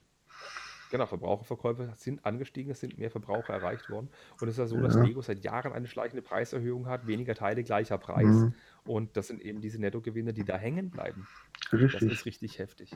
[0.90, 4.10] Genau, Verbraucherverkäufe sind angestiegen, es sind mehr Verbraucher erreicht worden.
[4.40, 5.04] Und es ist ja so, dass Ja.
[5.04, 8.28] Lego seit Jahren eine schleichende Preiserhöhung hat, weniger Teile, gleicher Preis.
[8.28, 8.54] Mhm.
[8.86, 11.28] Und das sind eben diese Nettogewinne, die da hängen bleiben.
[11.72, 12.12] Das Richtig.
[12.14, 12.96] ist richtig heftig.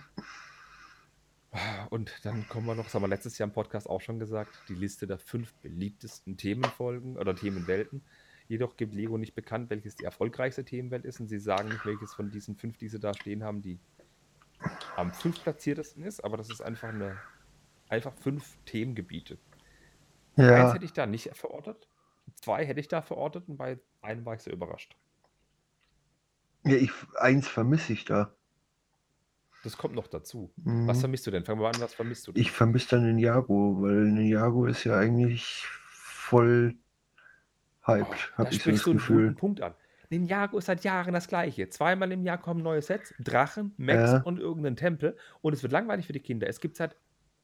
[1.90, 4.58] Und dann kommen wir noch, das haben wir letztes Jahr im Podcast auch schon gesagt,
[4.70, 8.04] die Liste der fünf beliebtesten Themenfolgen oder Themenwelten.
[8.48, 12.14] Jedoch gibt Lego nicht bekannt, welches die erfolgreichste Themenwelt ist und sie sagen nicht, welches
[12.14, 13.80] von diesen fünf, die sie da stehen haben, die
[14.96, 17.18] am fünf platziertesten ist, aber das ist einfach eine,
[17.90, 19.38] einfach fünf Themengebiete.
[20.36, 21.88] Eins Ja, hätte ich da nicht verortet,
[22.36, 24.96] zwei hätte ich da verortet und bei einem war ich sehr überrascht.
[26.64, 28.34] ja ich, eins vermisse ich da.
[29.64, 30.52] Das kommt noch dazu.
[30.58, 31.02] Was Mhm.
[31.02, 31.46] vermisst du denn?
[31.46, 32.42] Fangen wir an, was vermisst du denn?
[32.42, 36.76] Ich vermisse dann den Jago, weil ein Jago ist ja eigentlich voll
[37.86, 39.32] hyped, Da habe ich so das du einen guten Gefühl.
[39.34, 39.74] Punkt an.
[40.10, 41.70] Ninjago ist seit Jahren das gleiche.
[41.70, 44.22] Zweimal im Jahr kommen neue Sets, Drachen, Max Ja.
[44.24, 45.16] und irgendein Tempel.
[45.42, 46.48] Und es wird langweilig für die Kinder.
[46.48, 46.98] Es gibt seit,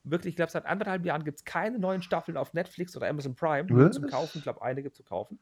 [0.04, 3.36] wirklich, ich glaube, seit anderthalb Jahren gibt es keine neuen Staffeln auf Netflix oder Amazon
[3.36, 4.12] Prime nur zum Was?
[4.12, 4.40] Kaufen.
[4.40, 5.40] Ich glaube, eine gibt es zu kaufen.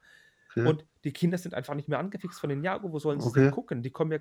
[0.52, 0.68] Okay.
[0.68, 2.92] Und die Kinder sind einfach nicht mehr angefixt von Ninjago.
[2.94, 3.56] Wo sollen sie es denn Okay.
[3.56, 3.82] gucken?
[3.82, 4.20] Die kommen ja.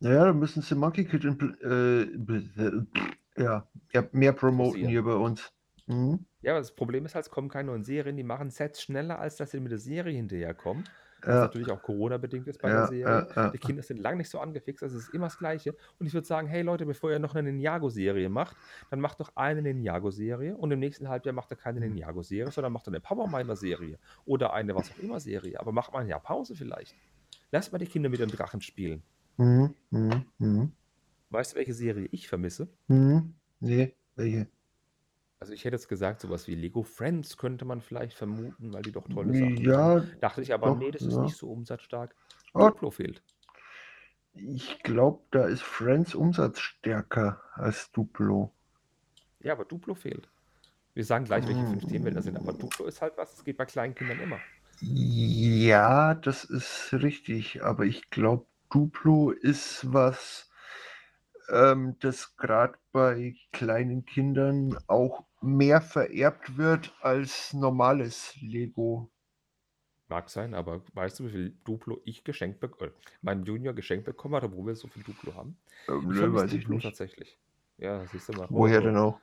[0.00, 2.86] Naja, dann müssen sie Monkey Kid äh, äh,
[3.36, 5.52] ja, ja, mehr promoten hier bei uns.
[5.86, 6.24] Mhm.
[6.42, 8.16] Ja, aber das Problem ist halt, es kommen keine neuen Serien.
[8.16, 10.84] Die machen Sets schneller, als dass sie mit der Serie hinterherkommen.
[11.22, 13.28] Was Ja, natürlich auch Corona-bedingt ist bei der ja, Serie.
[13.36, 13.50] ja.
[13.50, 15.76] Die Kinder sind lang nicht so angefixt, also es ist immer das Gleiche.
[15.98, 18.56] Und ich würde sagen, hey Leute, bevor ihr noch eine Ninjago-Serie macht,
[18.88, 21.92] dann macht doch eine Ninjago-Serie und im nächsten Halbjahr macht ihr keine Mhm.
[21.92, 25.60] Ninjago-Serie, sondern macht eine Powerminer-Serie oder eine was auch immer Serie.
[25.60, 26.94] Aber macht mal ein Jahr Pause vielleicht.
[27.52, 29.02] Lasst mal die Kinder mit dem Drachen spielen.
[29.40, 29.74] Mhm.
[29.90, 30.24] Mhm.
[30.38, 30.72] Mhm.
[31.30, 32.68] Weißt du, welche Serie ich vermisse?
[32.88, 33.34] Mhm.
[33.60, 34.46] Nee, welche?
[35.38, 38.92] Also ich hätte jetzt gesagt, sowas wie Lego Friends könnte man vielleicht vermuten, weil die
[38.92, 39.64] doch tolle Sachen machen.
[39.64, 41.22] Ja, Dachte ich aber, doch, nee, das ist ja.
[41.22, 42.14] nicht so umsatzstark.
[42.52, 42.68] Oh.
[42.68, 43.22] Duplo fehlt.
[44.34, 48.52] ich glaube, da ist Friends umsatzstärker als Duplo.
[49.40, 50.28] Ja, aber Duplo fehlt.
[50.92, 51.86] Wir sagen gleich, welche fünf.
[51.86, 54.38] Themenwälder sind, aber Duplo ist halt was, das geht bei kleinen Kindern immer.
[54.82, 60.48] Ja, das ist richtig, aber ich glaube, Duplo ist was,
[61.50, 69.10] ähm, dass gerade bei kleinen Kindern auch mehr vererbt wird als normales Lego.
[70.08, 72.92] Mag sein, aber weißt du, wie viel Duplo ich geschenkt bekomme,
[73.22, 75.56] mein Junior geschenkt bekommen hat, obwohl wir so viel Duplo haben?
[75.88, 76.84] Ähm, Ich nö, weiß ich Duplo nicht.
[76.84, 77.38] tatsächlich.
[77.78, 78.48] Ja, siehst du mal.
[78.50, 79.20] Woher Oh, denn auch?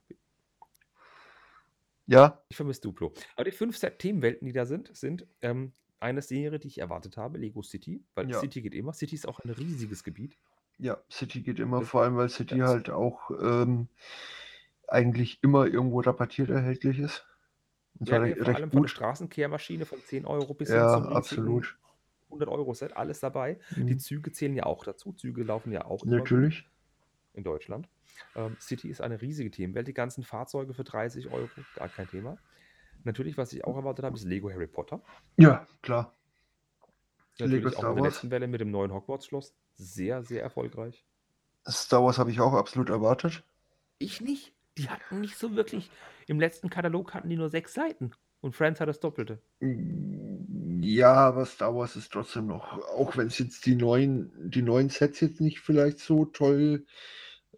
[2.05, 3.13] Ja, Ich vermisse Duplo.
[3.35, 7.37] Aber die fünf Set-Themenwelten, die da sind, sind ähm, eine Serie, die ich erwartet habe,
[7.37, 8.39] Lego City, weil Ja.
[8.39, 8.93] City geht immer.
[8.93, 10.37] City ist auch ein riesiges Gebiet.
[10.79, 13.87] ja, City geht immer, Das- vor allem weil City halt auch ähm,
[14.87, 17.25] eigentlich immer irgendwo rabattiert erhältlich ist.
[17.99, 18.89] Und Ja, re- vor allem recht von der gut.
[18.91, 21.77] Straßenkehrmaschine von 10 Euro bis hin Ja, zum absolut.
[22.29, 23.59] 100 Euro Set, alles dabei.
[23.75, 23.99] Die Mhm.
[23.99, 25.13] Züge zählen ja auch dazu.
[25.13, 26.69] Züge laufen ja auch gut Natürlich.
[27.33, 27.87] in Deutschland.
[28.35, 29.87] Ähm, City ist eine riesige Themenwelt.
[29.87, 32.37] Die ganzen Fahrzeuge für 30 Euro, gar kein Thema.
[33.07, 35.01] Natürlich, was ich auch erwartet habe, ist Lego Harry Potter.
[35.37, 36.13] Ja, klar.
[37.39, 38.13] Natürlich Lego auch Star mit der Wars.
[38.15, 39.55] letzten Welle mit dem neuen Hogwarts-Schloss.
[39.75, 41.05] Sehr, sehr erfolgreich.
[41.69, 43.43] Star Wars habe ich auch absolut erwartet.
[43.97, 44.53] Ich nicht.
[44.77, 45.89] Die hatten nicht so wirklich.
[46.27, 48.11] Im letzten Katalog hatten die nur sechs Seiten.
[48.41, 49.41] Und Friends hat das Doppelte.
[50.81, 54.89] Ja, aber Star Wars ist trotzdem noch, auch wenn es jetzt die neuen, die neuen
[54.89, 56.85] Sets jetzt nicht vielleicht so toll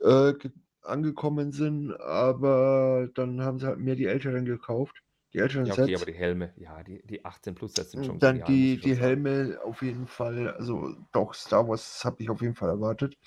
[0.01, 0.51] äh, ge-
[0.83, 5.01] angekommen sind, aber dann haben sie halt mehr die älteren gekauft.
[5.33, 5.95] Die älteren Ja, okay, Sets.
[5.95, 8.95] aber die Helme, ja, die, die 18 plus Sets sind schon Dann die, die schon.
[8.95, 13.17] Helme auf jeden Fall, also doch, Star Wars habe ich auf jeden Fall erwartet.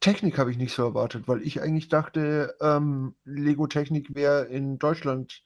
[0.00, 4.78] Technik habe ich nicht so erwartet, weil ich eigentlich dachte, ähm, Lego Technik wäre in
[4.78, 5.42] Deutschland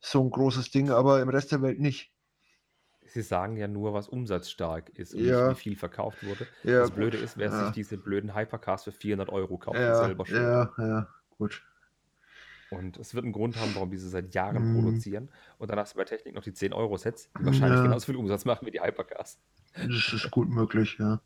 [0.00, 2.12] so ein großes Ding, aber im Rest der Welt nicht.
[3.04, 5.24] Sie sagen ja nur, was umsatzstark ist und Ja.
[5.24, 6.48] nicht, wie viel verkauft wurde.
[6.62, 7.52] Ja, das Blöde gut, ist, wer ja.
[7.52, 10.56] sich diese blöden Hypercars für 400 Euro kauft, Ja, selber schuld.
[10.56, 11.08] ja, ja,
[11.38, 11.62] gut.
[12.72, 14.74] Und es wird einen Grund haben, warum diese seit Jahren Mhm.
[14.74, 15.28] produzieren.
[15.58, 17.82] Und dann hast du bei Technik noch die 10-Euro-Sets, die wahrscheinlich Ja.
[17.84, 19.38] genauso viel Umsatz machen wie die Hypercars.
[19.74, 21.20] Das ist gut möglich, ja.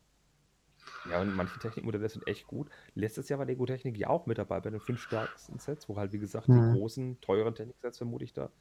[1.05, 2.69] Ja, und manche Technikmodelle sind echt gut.
[2.93, 5.95] Letztes Jahr war Lego Technik ja auch mit dabei bei den fünf stärksten Sets, wo
[5.97, 6.53] halt, wie gesagt, Mhm.
[6.55, 8.51] die großen, teuren Technik-Sets vermute ich da.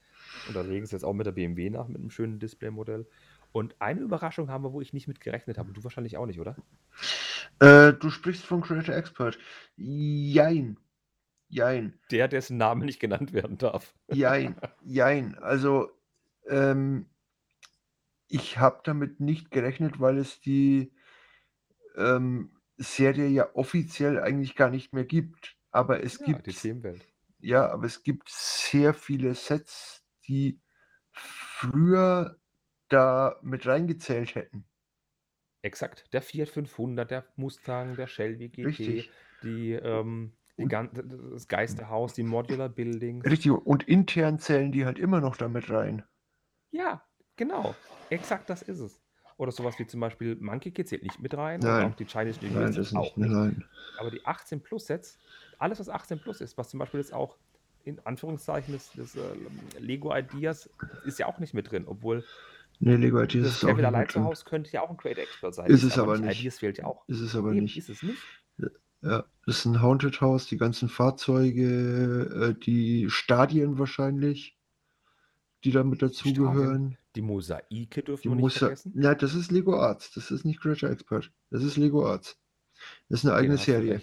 [0.45, 3.07] Und da legen sie jetzt auch mit der BMW nach, mit einem schönen Displaymodell.
[3.51, 5.68] Und eine Überraschung haben wir, wo ich nicht mit gerechnet habe.
[5.68, 6.57] Und du wahrscheinlich auch nicht, oder?
[7.59, 9.39] Äh, du sprichst von Creator Expert.
[9.76, 10.76] Jein.
[11.49, 11.99] Jein.
[12.11, 13.94] Der, dessen Name nicht genannt werden darf.
[14.09, 14.61] Jein.
[14.82, 15.34] Jein.
[15.38, 15.90] Also,
[16.49, 17.11] ähm,
[18.28, 20.92] ich habe damit nicht gerechnet, weil es die
[21.97, 25.57] ähm, Serie ja offiziell eigentlich gar nicht mehr gibt.
[25.70, 27.09] Aber es Ja, gibt die Themenwelt.
[27.40, 30.61] Ja, aber es gibt sehr viele Sets, die
[31.12, 32.40] früher
[32.88, 34.66] da mit reingezählt hätten.
[35.62, 36.12] Exakt.
[36.12, 39.11] Der Fiat 500, der Mustang, der Shelby GT, Richtig.
[39.42, 40.90] die, ähm, die Und- gan
[41.32, 43.24] das Geisterhaus, die Modular Buildings.
[43.24, 43.52] Richtig.
[43.52, 46.02] Und intern zählen die halt immer noch damit rein.
[46.70, 47.02] Ja,
[47.36, 47.74] genau.
[48.11, 49.00] Exakt das ist es.
[49.38, 51.61] Oder sowas wie zum Beispiel Monkey Kid zählt nicht mit rein.
[51.61, 51.84] Nein.
[51.86, 53.30] Und auch die Chinese New Year das zählt auch nicht.
[53.30, 53.64] Nein.
[53.98, 55.18] Aber die 18 Plus Sets,
[55.59, 57.36] alles was 18 Plus ist, was zum Beispiel jetzt auch
[57.84, 59.20] in Anführungszeichen des, des äh,
[59.78, 60.68] Lego Ideas
[61.04, 62.24] ist ja auch nicht mit drin, obwohl
[62.78, 64.24] Nee, Lego ist das es auch nicht zu drin.
[64.24, 65.66] Hause könnte ja auch ein Creator Expert sein.
[65.70, 66.40] Ist es aber nicht.
[66.40, 67.04] Ideas fehlt ja auch.
[67.09, 67.76] Ist es aber Eben, nicht.
[67.78, 68.18] Ist es nicht?
[69.07, 74.57] Ja, das ist ein Haunted House, die ganzen Fahrzeuge, äh, die Stadien wahrscheinlich,
[75.64, 76.96] die da mit dazugehören.
[77.14, 78.92] Die Mosaike dürfen Die wir nicht vergessen.
[79.00, 81.30] ja, das ist Lego Arts, das ist nicht Creator Expert.
[81.50, 82.36] Das ist Lego Arts.
[83.09, 84.00] Das ist eine eigene du Serie.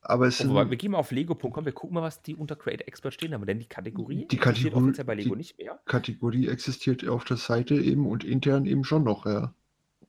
[0.00, 2.34] Aber es Oh, wobei, wir sind gehen mal auf lego.com, wir gucken mal, was die
[2.36, 3.44] unter Creator Expert stehen haben.
[3.46, 5.80] Denn die Kategorie Die existiert Kategor- offiziell bei Lego nicht mehr.
[5.84, 9.52] Kategorie existiert auf der Seite eben und intern eben schon noch, ja.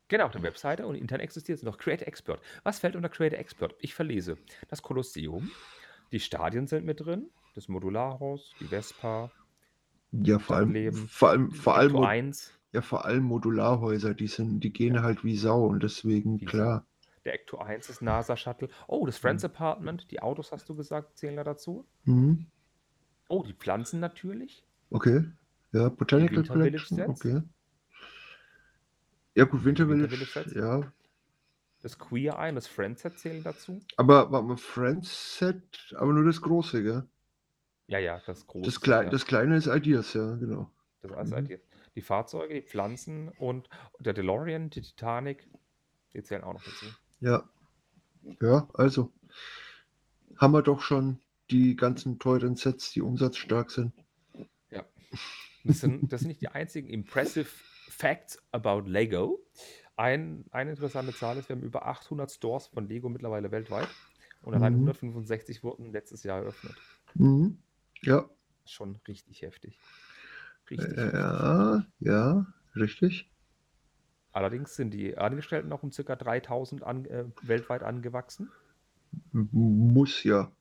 [0.10, 1.78] Genau, der Webseite und intern existiert es noch.
[1.78, 2.41] Creator Expert.
[2.64, 3.76] Was fällt unter Creator Expert?
[3.80, 4.38] Ich verlese.
[4.70, 5.51] Das Kolosseum,
[6.12, 9.32] die Stadien sind mit drin, das Modularhaus, die Vespa,
[10.12, 14.28] Ja, vor allem, Leben, vor allem, vor allem, Mo- 1, ja, vor allem Modularhäuser, die
[14.28, 15.03] sind, die gehen Ja.
[15.03, 16.86] halt wie Sau und deswegen, Wie klar.
[17.26, 18.70] der Ecto 1 ist NASA-Shuttle.
[18.88, 21.86] Oh, das Friends Apartment, die Autos hast du gesagt, zählen da dazu.
[22.05, 22.45] Mhm.
[23.28, 24.64] Oh, die Pflanzen natürlich.
[24.89, 25.26] Okay.
[25.74, 27.41] Ja, Botanical Collection, okay.
[29.38, 30.55] Ja, gut, Winter Winter Village, Village Sets?
[30.55, 30.91] ja.
[31.83, 33.79] Das Queer Eye und das Friends Set zählen dazu.
[33.97, 37.07] Aber warte mal, Friends Set, aber nur das große, gell?
[37.85, 38.65] Ja, ja, das große.
[38.65, 39.09] Das, Klei ja.
[39.09, 40.71] das kleine ist Ideas, ja, genau.
[41.01, 41.45] Das alles Mhm.
[41.51, 41.59] ihr.
[41.95, 43.69] Die Fahrzeuge, die Pflanzen und
[43.99, 45.47] der DeLorean, die Titanic,
[46.13, 46.85] die zählen auch noch dazu.
[47.19, 47.47] Ja.
[48.41, 49.13] Ja, also
[50.38, 51.19] haben wir doch schon
[51.51, 53.93] die ganzen teuren Sets, die umsatzstark sind.
[55.63, 57.49] Das sind, das sind nicht die einzigen impressive
[57.89, 59.39] Facts about Lego.
[59.95, 63.89] Ein, eine interessante Zahl ist, wir haben über 800 Stores von Lego mittlerweile weltweit
[64.41, 64.79] und allein Mhm.
[64.79, 66.83] 165 wurden letztes Jahr eröffnet.
[67.15, 67.57] Mhm.
[68.01, 68.29] Ja,
[68.65, 69.79] Schon richtig heftig.
[70.69, 70.97] Richtig.
[70.97, 71.19] äh, heftig.
[71.19, 73.31] ja, ja, richtig.
[74.33, 76.15] Allerdings sind die Angestellten noch um ca.
[76.15, 78.51] 3000 an, äh, weltweit angewachsen.
[79.31, 80.51] Muss ja.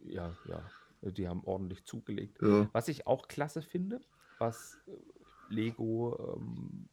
[0.00, 0.70] Ja, ja,
[1.02, 2.38] die haben ordentlich zugelegt.
[2.42, 2.68] ja.
[2.72, 4.00] Was ich auch klasse finde,
[4.38, 4.92] was äh,
[5.48, 6.88] Lego, ähm,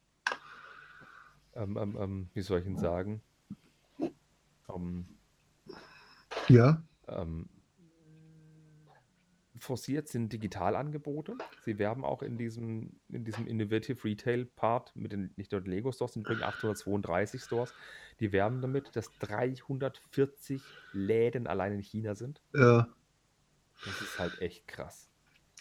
[1.54, 3.22] ähm, ähm, ähm, wie soll ich denn sagen,
[4.70, 5.06] ähm,
[6.48, 6.84] Ja.
[9.62, 11.38] forciert sind Digitalangebote.
[11.64, 15.72] Sie werben auch in diesem, in diesem Innovative Retail Part mit den nicht nur den
[15.72, 17.74] Lego Stores, sind übrigens 832 Stores.
[18.20, 22.42] Die werben damit, dass 340 Läden allein in China sind.
[22.56, 22.88] Ja.
[23.86, 25.11] Das ist halt echt krass.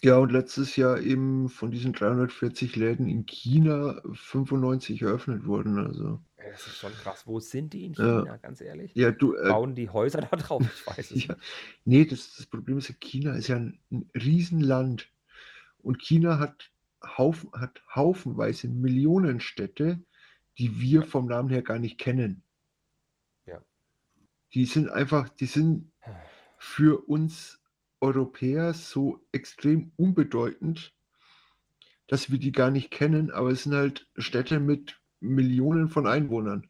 [0.03, 5.79] Ja, und letztes Jahr eben von diesen 340 Läden in China 95 eröffnet wurden.
[5.79, 6.21] Also.
[6.37, 7.27] Das ist schon krass.
[7.27, 8.21] Wo sind die in Ja.
[8.21, 8.93] China, ganz ehrlich?
[8.95, 9.35] Ja, du.
[9.37, 10.63] Äh, Bauen die Häuser da drauf?
[10.63, 11.35] Ich weiß es ja.
[11.35, 11.41] nicht.
[11.85, 15.13] Nee, das, das Problem ist ja, China ist ja ein, ein Riesenland.
[15.79, 16.71] Und China hat,
[17.03, 20.03] Haufen, hat haufenweise Millionenstädte,
[20.59, 22.43] die wir vom Namen her gar nicht kennen.
[23.47, 23.63] Ja.
[24.55, 25.93] Die sind einfach, die sind
[26.59, 27.60] für uns
[28.01, 30.93] Europäer so extrem unbedeutend,
[32.09, 36.69] dass wir die gar nicht kennen, aber es sind halt Städte mit Millionen von Einwohnern.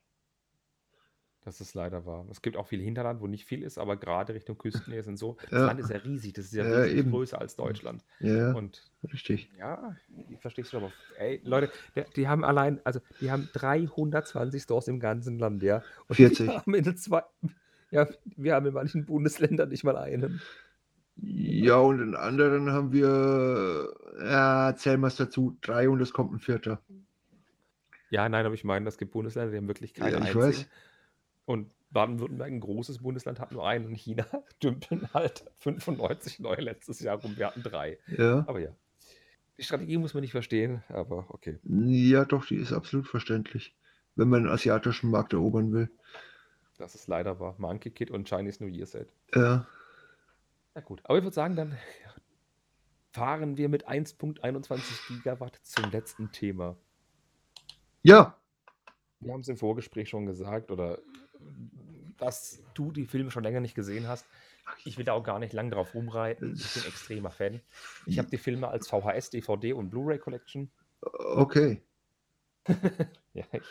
[1.43, 2.26] Das ist leider wahr.
[2.31, 5.39] Es gibt auch viel Hinterland, wo nicht viel ist, aber gerade Richtung Küstennähe sind so.
[5.49, 5.66] Das Ja.
[5.66, 7.11] Land ist ja riesig, das ist ja, Ja, wesentlich eben.
[7.11, 8.05] größer als Deutschland.
[8.20, 9.51] Ja, Und richtig.
[9.59, 9.97] ja,
[10.28, 11.72] ich verstehe es schon, aber ey, Leute,
[12.14, 15.83] die haben allein, also die haben 320 Stores im ganzen Land, ja.
[16.09, 16.47] Und 40.
[16.47, 17.22] Wir haben in zwei,
[17.91, 18.07] ja,
[18.37, 20.43] wir haben in manchen Bundesländern nicht mal einen.
[21.22, 23.92] Ja, und in anderen haben wir,
[24.22, 26.80] ja, zählen wir es dazu, drei und es kommt ein vierter.
[28.10, 30.42] Ja, nein, aber ich meine, es gibt Bundesländer, die haben wirklich keine Ja, ich einzigen.
[30.42, 30.66] weiß.
[31.44, 33.86] Und Baden-Württemberg, ein großes Bundesland, hat nur einen.
[33.86, 34.24] Und China
[34.62, 37.36] dümpeln halt 95 neue letztes Jahr rum.
[37.36, 37.98] Wir hatten drei.
[38.06, 38.44] Ja.
[38.46, 38.70] Aber ja.
[39.58, 41.58] Die Strategie muss man nicht verstehen, aber okay.
[41.64, 43.76] Ja, doch, die ist absolut verständlich,
[44.16, 45.90] wenn man den asiatischen Markt erobern will.
[46.78, 47.56] Das ist leider wahr.
[47.58, 49.12] Monkey Kid und Chinese New Year Set.
[49.34, 49.66] Ja,
[50.74, 51.00] Na gut.
[51.04, 51.76] Aber ich würde sagen, dann
[53.12, 56.76] fahren wir mit 1.21 Gigawatt zum letzten Thema.
[58.02, 58.36] ja,
[59.20, 60.98] Wir haben es im Vorgespräch schon gesagt, oder
[62.18, 64.26] dass du die Filme schon länger nicht gesehen hast.
[64.84, 66.54] Ich will da auch gar nicht lang drauf rumreiten.
[66.54, 67.60] Ich bin extremer Fan.
[68.06, 70.70] Ich habe die Filme als VHS, DVD und Blu-ray Collection.
[71.00, 71.82] okay.
[73.32, 73.62] Ja, ich,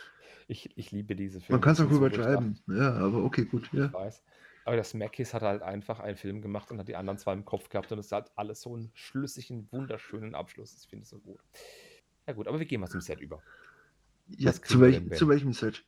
[0.48, 1.58] ich, ich liebe diese Filme.
[1.58, 2.58] Man kann es auch übertreiben.
[2.66, 3.70] Ja, aber okay, gut.
[3.72, 3.86] Ja.
[3.86, 4.22] Ich weiß.
[4.70, 7.44] Aber das Mackies hat halt einfach einen Film gemacht und hat die anderen zwei im
[7.44, 10.78] Kopf gehabt und es hat alles so einen schlüssigen, wunderschönen Abschluss.
[10.80, 11.40] Ich finde es so gut.
[12.28, 13.42] Ja gut, aber wir gehen mal zum Set über.
[14.28, 15.84] ja zu, welch, denn, zu welchem Set?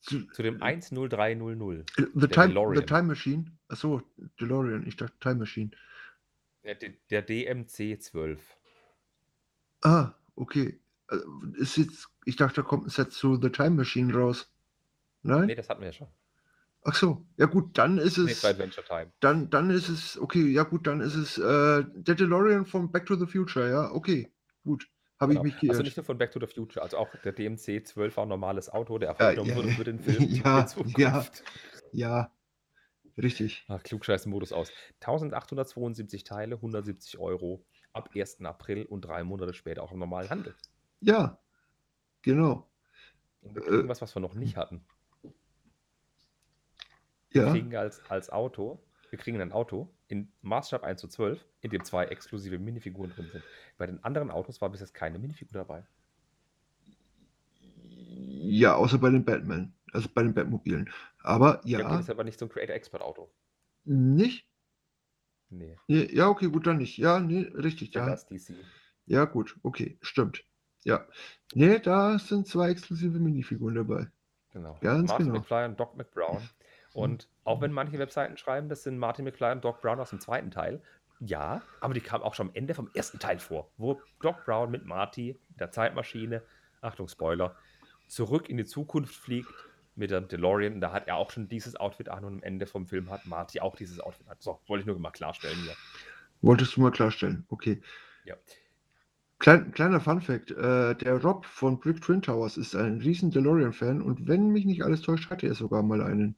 [0.00, 1.90] Zu, Zu dem 10300.
[1.98, 2.86] äh, The, der time, the.
[2.86, 3.52] Time Machine?
[3.68, 4.00] Achso,
[4.40, 4.86] DeLorean.
[4.86, 5.72] Ich dachte Time Machine.
[6.64, 6.76] Der,
[7.10, 8.56] der DMC 12.
[9.82, 10.80] Ah, okay.
[11.06, 11.26] Also,
[11.58, 14.50] Ist jetzt, ich dachte, da kommt ein Set zu The Time Machine raus.
[15.22, 15.44] Nein?
[15.44, 16.08] Nee, das hatten wir ja schon.
[16.82, 17.26] Ach so.
[17.36, 18.44] Ja gut, dann ist es.
[18.44, 19.12] Adventure Time.
[19.20, 23.06] Dann, dann ist es, okay, ja gut, dann ist es äh, der DeLorean von Back
[23.06, 24.32] to the Future, ja, okay,
[24.64, 24.88] gut.
[25.18, 25.44] Habe Genau.
[25.44, 25.84] ich mich Also geirrt.
[25.84, 28.70] nicht nur von Back to the Future, also auch der DMC 12 war ein normales
[28.70, 29.74] Auto, der Ja, aufgenommen ja, wurde ja.
[29.74, 30.66] für den Film Ja,
[30.96, 31.26] ja.
[31.92, 32.32] Ja,
[33.18, 33.64] richtig.
[33.68, 34.72] Ach, Klugscheißen-Modus aus.
[35.00, 38.40] 1872 Teile, 170 Euro ab 1.
[38.44, 40.54] April und drei Monate später auch im normalen Handel.
[41.00, 41.38] Ja,
[42.22, 42.70] genau.
[43.42, 43.86] Äh.
[43.88, 44.86] was, was wir noch nicht hatten.
[47.30, 51.44] Wir Ja, kriegen als, als Auto, wir kriegen ein Auto in Maßstab 1 zu 12,
[51.60, 53.44] in dem zwei exklusive Minifiguren drin sind.
[53.78, 55.84] Bei den anderen Autos war bis jetzt keine Minifigur dabei.
[58.42, 60.90] ja, außer bei den Batman, also bei den Batmobilen.
[61.22, 63.30] Aber Ja, ja, gut, ist aber nicht so ein Creator Expert Auto.
[63.84, 64.46] nicht?
[65.50, 66.96] Nee, Nee, ja, okay, gut, dann nicht.
[66.96, 68.06] Ja, nee, richtig, ja.
[68.06, 68.54] das DC.
[69.06, 70.44] Ja, gut, okay, stimmt.
[70.84, 71.06] Ja.
[71.54, 74.06] Nee, da sind zwei exklusive Minifiguren dabei.
[74.52, 74.78] Genau.
[74.80, 75.38] Ganz Martin genau.
[75.40, 76.42] McFly und Doc McBrown.
[77.00, 80.20] Und auch wenn manche Webseiten schreiben, das sind Martin McFly und Doc Brown aus dem
[80.20, 80.82] zweiten Teil,
[81.20, 84.70] ja, aber die kamen auch schon am Ende vom ersten Teil vor, wo Doc Brown
[84.70, 86.42] mit Marty, der Zeitmaschine,
[86.80, 87.56] Achtung, Spoiler,
[88.08, 89.52] zurück in die Zukunft fliegt
[89.96, 90.80] mit dem DeLorean.
[90.80, 93.60] Da hat er auch schon dieses Outfit an und am Ende vom Film hat Marty
[93.60, 94.36] auch dieses Outfit an.
[94.40, 95.74] So, wollte ich nur mal klarstellen hier.
[96.40, 97.44] Wolltest du mal klarstellen?
[97.50, 97.82] Okay.
[98.24, 98.36] Ja.
[99.38, 104.26] Klein, kleiner Fun-Fact: äh, Der Rob von Brick Twin Towers ist ein riesen DeLorean-Fan und
[104.26, 106.36] wenn mich nicht alles täuscht, hatte er sogar mal einen.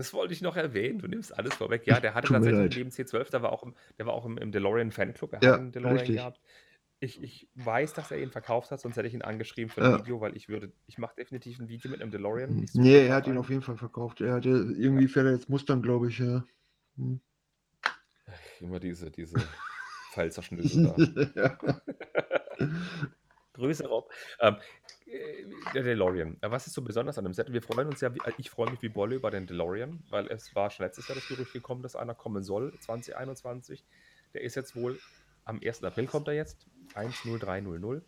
[0.00, 0.98] Das wollte ich noch erwähnen.
[0.98, 1.86] Du nimmst alles vorweg.
[1.86, 2.76] Ja, der hatte Tut tatsächlich leid.
[2.86, 5.34] neben C12, der war auch im, der war auch im, im DeLorean Fanclub.
[5.34, 6.16] Er Ja, hat einen DeLorean richtig.
[6.16, 6.40] gehabt.
[7.00, 9.92] Ich, ich weiß, dass er ihn verkauft hat, sonst hätte ich ihn angeschrieben für ein
[9.92, 9.98] Ja.
[9.98, 12.62] Video, weil ich würde, ich mache definitiv ein Video mit einem DeLorean.
[12.62, 14.22] Ich suche Nee, er hat ihn auf jeden Fall verkauft.
[14.22, 16.42] Er hatte irgendwie fährt er jetzt Mustang, glaube ich, ja.
[16.96, 17.20] Hm.
[18.62, 19.34] Immer diese, diese
[20.12, 21.80] Pfeilzerschnüsse da.
[23.60, 24.12] größere Ob.
[24.40, 24.56] Ähm,
[25.06, 25.44] äh,
[25.74, 26.36] der DeLorean.
[26.40, 27.52] Was ist so besonders an dem Set?
[27.52, 30.70] Wir freuen uns ja, ich freue mich wie Bolle über den DeLorean, weil es war
[30.70, 33.84] schon letztes Jahr das Gerücht gekommen, dass einer kommen soll, 2021.
[34.34, 34.98] Der ist jetzt wohl,
[35.44, 35.82] am 1.
[35.84, 38.04] April kommt er jetzt, 10300.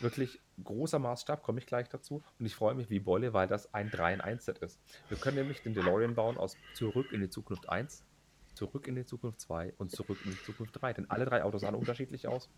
[0.00, 2.22] Wirklich großer Maßstab, komme ich gleich dazu.
[2.38, 4.80] Und ich freue mich wie Bolle, weil das ein 3 in 1 Set ist.
[5.08, 8.04] Wir können nämlich den DeLorean bauen aus Zurück in die Zukunft 1,
[8.54, 10.92] Zurück in die Zukunft 2 und Zurück in die Zukunft 3.
[10.92, 12.50] Denn alle drei Autos sahen unterschiedlich aus,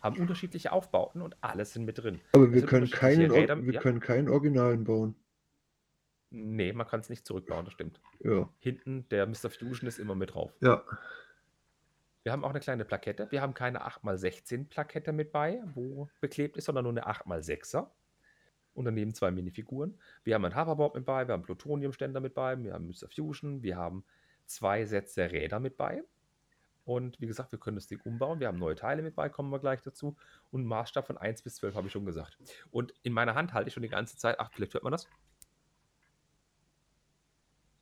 [0.00, 2.20] haben unterschiedliche Aufbauten und alles sind mit drin.
[2.32, 3.80] Aber wir können, keinen, Räder, wir ja.
[3.80, 5.14] können keinen Originalen bauen.
[6.30, 8.00] Nee, man kann es nicht zurückbauen, das stimmt.
[8.20, 8.48] Ja.
[8.60, 9.50] Hinten, der Mr.
[9.50, 10.52] Fusion ist immer mit drauf.
[10.60, 10.84] Ja.
[12.22, 13.30] Wir haben auch eine kleine Plakette.
[13.30, 17.88] Wir haben keine 8x16 Plakette mit bei, wo beklebt ist, sondern nur eine 8x6er.
[18.74, 19.98] Und daneben zwei Minifiguren.
[20.22, 23.08] Wir haben ein Hoverboard mit bei, wir haben Plutoniumständer mit bei, wir haben Mr.
[23.08, 24.04] Fusion, wir haben
[24.46, 26.04] zwei Sätze Räder mit bei.
[26.84, 28.40] Und wie gesagt, wir können das Ding umbauen.
[28.40, 30.16] Wir haben neue Teile mit bei, kommen wir gleich dazu.
[30.50, 32.38] Und Maßstab von 1 bis 12 habe ich schon gesagt.
[32.70, 35.08] Und in meiner Hand halte ich schon die ganze Zeit, ach, vielleicht hört man das.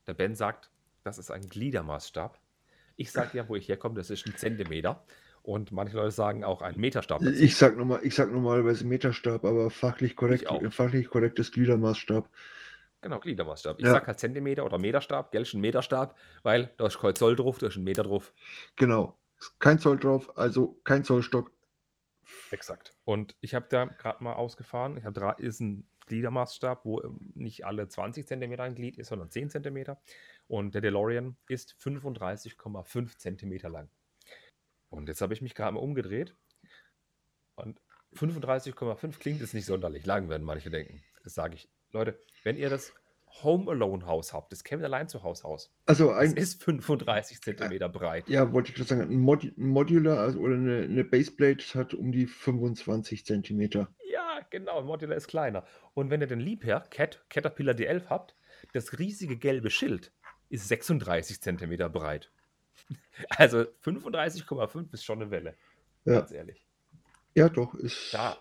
[0.07, 0.71] Der Ben sagt,
[1.05, 2.41] das ist ein Gliedermaßstab.
[2.97, 5.05] Ich sage ja, wo ich herkomme, das ist ein Zentimeter.
[5.43, 7.21] Und manche Leute sagen auch ein Meterstab.
[7.21, 7.33] dazu.
[7.33, 12.29] Ich sag, normal, ich sag normalerweise Meterstab, aber fachlich korrekt, fachlich korrektes Gliedermaßstab.
[13.01, 13.79] Genau, Gliedermaßstab.
[13.79, 13.93] Ich Ja.
[13.93, 17.69] sage halt Zentimeter oder Meterstab, gell, ein Meterstab, weil da ist kein Zoll drauf, da
[17.69, 18.35] ist ein Meter drauf.
[18.77, 19.17] Genau.
[19.61, 21.53] Kein Zoll drauf, also kein Zollstock.
[22.51, 22.95] Exakt.
[23.05, 24.97] Und ich habe da gerade mal ausgefahren.
[24.97, 29.09] Ich habe da ist ein Gliedermaßstab, wo ähm, nicht alle 20 Zentimeter ein Glied ist,
[29.09, 30.01] sondern 10 Zentimeter.
[30.49, 33.91] Und der DeLorean ist 35,5 Zentimeter lang.
[34.91, 36.35] Und jetzt habe ich mich gerade mal umgedreht.
[37.55, 37.81] Und
[38.15, 41.03] 35,5 klingt jetzt nicht sonderlich lang, werden manche denken.
[41.23, 41.71] Das sage ich.
[41.93, 42.93] Leute, wenn ihr das
[43.43, 47.43] Home Alone Haus habt, das Kevin allein zu Haus Haus, Also das ein, ist 35
[47.43, 48.29] Zentimeter breit.
[48.29, 51.95] ja, wollte ich gerade sagen, ein, Mod, ein Modular also, oder eine, eine Baseplate hat
[51.95, 53.89] um die 25 Zentimeter.
[54.11, 55.65] Ja, genau, Modular ist kleiner.
[55.95, 58.35] Und wenn ihr den Liebherr Cat, Caterpillar D11 habt,
[58.73, 60.13] das riesige gelbe Schild
[60.49, 62.31] ist 36 Zentimeter breit.
[63.31, 65.57] Also 35,5 ist schon eine Welle.
[66.05, 66.21] Ja.
[66.21, 66.65] Ganz ehrlich.
[67.35, 68.15] Ja, doch, ist.
[68.15, 68.39] Da,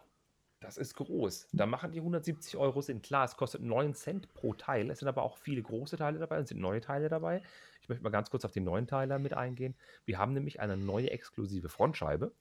[0.60, 1.50] das ist groß.
[1.52, 3.26] Da machen die 170 Euro sind klar.
[3.26, 4.90] Es kostet 9 Cent pro Teil.
[4.90, 7.44] Es sind aber auch viele große Teile dabei und sind neue Teile dabei.
[7.82, 9.76] Ich möchte mal ganz kurz auf die neuen Teile mit eingehen.
[10.06, 12.32] Wir haben nämlich eine neue exklusive Frontscheibe.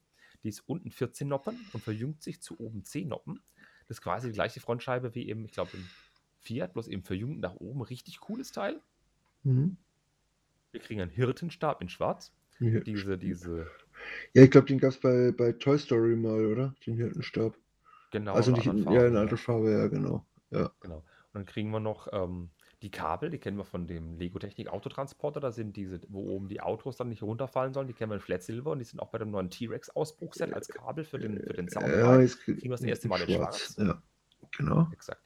[0.43, 3.41] Die ist unten 14 Noppen und verjüngt sich zu oben 10 Noppen.
[3.87, 5.87] Das ist quasi die gleiche Frontscheibe wie eben, ich glaube, im
[6.41, 7.83] Fiat, bloß eben verjüngt nach oben.
[7.83, 8.81] Richtig cooles Teil.
[9.43, 9.77] Mhm.
[10.73, 12.33] Wir kriegen einen Hirtenstab in schwarz.
[12.59, 13.71] Ja, Diese, diese,
[14.33, 16.75] ja, ich glaube, den gab es bei, bei Toy Story mal, oder?
[16.87, 17.55] Den Hirtenstab.
[18.19, 18.35] Genau.
[18.35, 20.27] also nicht in, anderen ja, in Farbe, einer anderen Farbe, ja, genau.
[20.51, 20.71] Ja.
[20.81, 20.97] Genau.
[20.97, 21.05] Und
[21.35, 22.51] dann kriegen wir noch ähm,
[22.83, 25.41] die Kabel, die kennen wir von dem Lego Technik Autotransporter.
[25.41, 28.21] Da sind diese, wo oben die Autos dann nicht runterfallen sollen, die kennen wir in
[28.21, 31.39] Flat Silver und die sind auch bei dem neuen T-Rex Ausbruchset als Kabel für den,
[31.41, 31.89] für den Sound.
[31.89, 33.77] Ja, jetzt kriegen wir das erste Mal in schwarz.
[33.79, 34.01] Ja,
[34.57, 34.89] genau.
[34.93, 35.23] Exakt.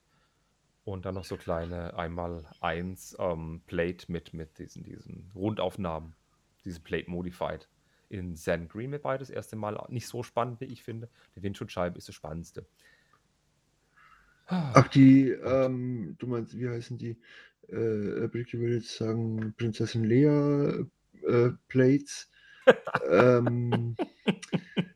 [0.85, 6.15] Und dann noch so kleine einmal eins ähm, Plate mit, mit diesen, diesen Rundaufnahmen.
[6.65, 7.69] Diese Plate Modified.
[8.11, 9.81] In Sand Green mit bei, das erste Mal.
[9.89, 11.09] Nicht so spannend, wie ich finde.
[11.37, 12.67] Die Windschutzscheibe ist das Spannendste.
[14.47, 17.17] Ach, die, ähm, du meinst, wie heißen die?
[17.69, 20.85] Äh, Brick, ich würde jetzt sagen, Prinzessin Lea
[21.25, 22.29] äh, Plates.
[23.09, 23.97] ähm,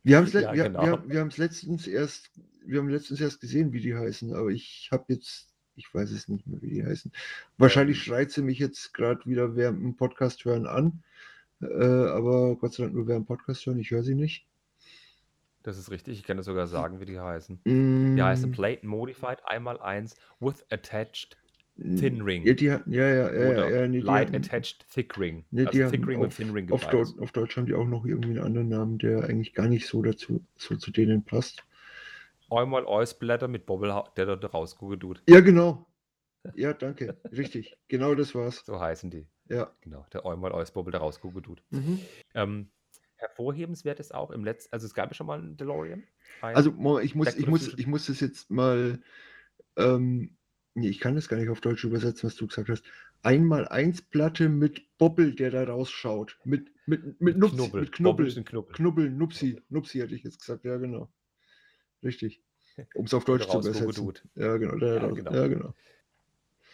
[0.02, 0.82] wir haben es Ja, wir, genau.
[0.82, 2.32] wir, wir haben's letztens erst,
[2.66, 6.26] wir haben letztens erst gesehen, wie die heißen, aber ich habe jetzt, ich weiß es
[6.28, 7.12] nicht mehr, wie die heißen.
[7.56, 11.04] Wahrscheinlich schreit sie mich jetzt gerade wieder während dem Podcast hören an.
[11.64, 14.46] Äh, aber Gott sei Dank nur während dem Podcast hören, ich höre sie nicht.
[15.62, 16.18] Das ist richtig.
[16.18, 17.58] Ich kann das sogar sagen, wie die heißen.
[17.64, 21.36] Mm, Die heißen Plate Modified einmal eins with attached
[21.76, 22.46] Thin Ring.
[22.46, 25.44] Ja, die ja, ja, ja, ja, nee, Light hatten- Attached Thick Ring.
[25.50, 27.18] Nee, also Thick Ring auf, und Thin Ring auf, beides.
[27.18, 30.00] auf Deutsch haben die auch noch irgendwie einen anderen Namen, der eigentlich gar nicht so
[30.02, 31.64] dazu so zu denen passt.
[32.50, 35.22] Einmal Eisblätter mit Bobbel, der da rausguckt.
[35.28, 35.86] Ja, genau.
[36.54, 37.16] Ja, danke.
[37.32, 37.76] Richtig.
[37.88, 38.62] Genau das war's.
[38.66, 39.26] So heißen die.
[39.48, 39.70] Ja.
[39.82, 41.62] Genau, der einmal Eisbobbel, der rausguckt tut.
[41.70, 42.00] Mhm.
[42.34, 42.70] Ähm,
[43.16, 46.02] hervorhebenswert ist auch im letzten, also es gab ja schon mal einen DeLorean.
[46.40, 46.70] Ein- Also
[47.02, 49.00] ich muss, ich muss, ich muss das jetzt mal.
[49.76, 50.36] Ähm,
[50.74, 52.84] nee, ich kann das gar nicht auf Deutsch übersetzen, was du gesagt hast.
[53.22, 56.38] Einmal eins Platte mit Bobbel, der da rausschaut.
[56.44, 57.80] Mit, mit, mit Nupsi, Knubbel.
[57.82, 58.26] mit Knubbel.
[58.36, 58.74] ein Knubbel.
[58.74, 59.60] Knubbel, Nupsi.
[59.68, 61.10] Nupsi hätte ich jetzt gesagt, ja, genau.
[62.02, 62.42] Richtig.
[62.94, 64.12] Um es auf Deutsch zu übersetzen.
[64.34, 64.76] Ja, genau.
[64.76, 65.32] Der, Ja, genau.
[65.32, 65.74] ja, genau.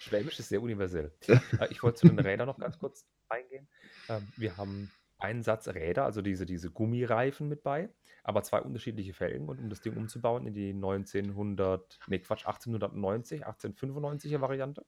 [0.00, 1.12] Schwäbisch ist sehr universell.
[1.60, 3.68] Äh, ich wollte zu den Rädern noch ganz kurz eingehen.
[4.08, 7.90] Ähm, wir haben einen Satz Räder, also diese, diese Gummireifen mit bei,
[8.22, 9.48] aber zwei unterschiedliche Felgen.
[9.48, 14.86] Und um das Ding umzubauen in die 1900, nee Quatsch, 1890, 1895er Variante.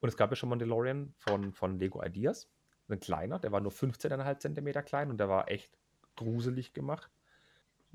[0.00, 2.48] Und es gab ja schon mal einen DeLorean von, von Lego Ideas.
[2.88, 5.76] Ein kleiner, der war nur 15,5 Zentimeter klein und der war echt
[6.14, 7.10] gruselig gemacht.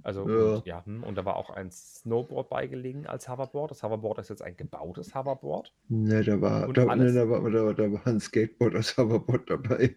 [0.01, 0.55] Also, Ja.
[0.55, 3.71] und, ja, und da war auch ein Snowboard beigelegen als Hoverboard.
[3.71, 5.73] Das Hoverboard ist jetzt ein gebautes Hoverboard.
[5.89, 9.49] Ne, da war, da, ne, alles- da, war, da, da war ein Skateboard als Hoverboard
[9.49, 9.95] dabei.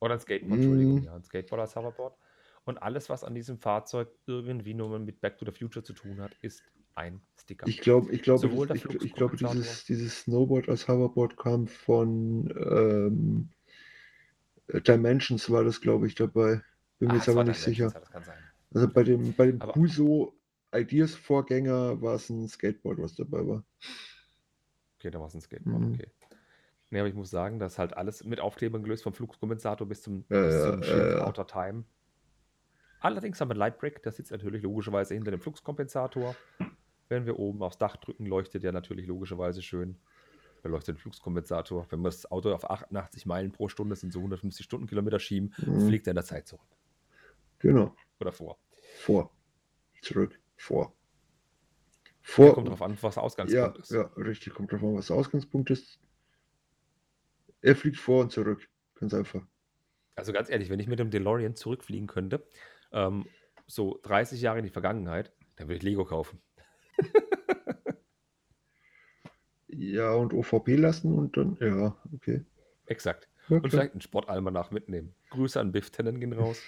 [0.00, 1.04] Oder ein Skateboard, Entschuldigung, Mhm.
[1.04, 2.16] ja, ein Skateboard als Hoverboard.
[2.64, 6.20] Und alles, was an diesem Fahrzeug irgendwie nur mit Back to the Future zu tun
[6.20, 6.62] hat, ist
[6.94, 7.66] ein Sticker.
[7.66, 13.48] Ich glaube, ich glaube, ich, ich glaube dieses, dieses Snowboard als Hoverboard kam von ähm,
[14.86, 16.60] Dimensions war das, glaube ich, dabei.
[16.98, 17.90] Bin mir Ah, jetzt aber war nicht sicher.
[17.90, 18.47] Das kann sein.
[18.74, 20.34] Also bei dem, bei dem Aber- Kuso
[20.74, 23.64] Ideas Vorgänger war es ein Skateboard, was dabei war.
[24.98, 25.94] Okay, da war es ein Skateboard, Mhm.
[25.94, 26.08] okay.
[26.90, 30.02] Nee, aber ich muss sagen, das ist halt alles mit Aufklebern gelöst, vom Fluxkompensator bis
[30.02, 31.24] zum, Ja, bis zum ja.
[31.26, 31.84] Outer Time.
[33.00, 36.34] Allerdings haben wir Lightbrick, der sitzt natürlich logischerweise hinter dem Fluxkompensator.
[37.08, 39.96] Wenn wir oben aufs Dach drücken, leuchtet der natürlich logischerweise schön.
[40.62, 41.86] Beleuchtet den Fluxkompensator.
[41.90, 45.54] Wenn wir das Auto auf 88 Meilen pro Stunde, das sind so 150 Stundenkilometer schieben,
[45.58, 45.86] Mhm.
[45.86, 46.66] fliegt er in der Zeit zurück.
[47.60, 47.94] Genau.
[48.20, 48.58] Oder vor.
[48.98, 49.30] Vor.
[50.02, 50.40] Zurück.
[50.56, 50.94] Vor.
[52.04, 52.54] Ja, Vor.
[52.54, 53.90] kommt darauf an, was der ja, Ausgangspunkt ist.
[53.90, 54.54] ja, richtig.
[54.54, 55.98] Kommt drauf an, was der Ausgangspunkt ist.
[57.62, 58.68] Er fliegt vor und zurück.
[58.94, 59.46] Ganz einfach.
[60.14, 62.46] Also ganz ehrlich, wenn ich mit dem DeLorean zurückfliegen könnte,
[62.92, 63.26] ähm,
[63.66, 66.40] so 30 Jahre in die Vergangenheit, dann würde ich Lego kaufen.
[69.70, 72.44] Ja, und OVP lassen und dann, ja, okay.
[72.86, 73.28] Exakt.
[73.48, 75.14] Ja, Und vielleicht einen Sportalmanach mitnehmen.
[75.30, 76.60] Grüße an Biff Tannen gehen raus.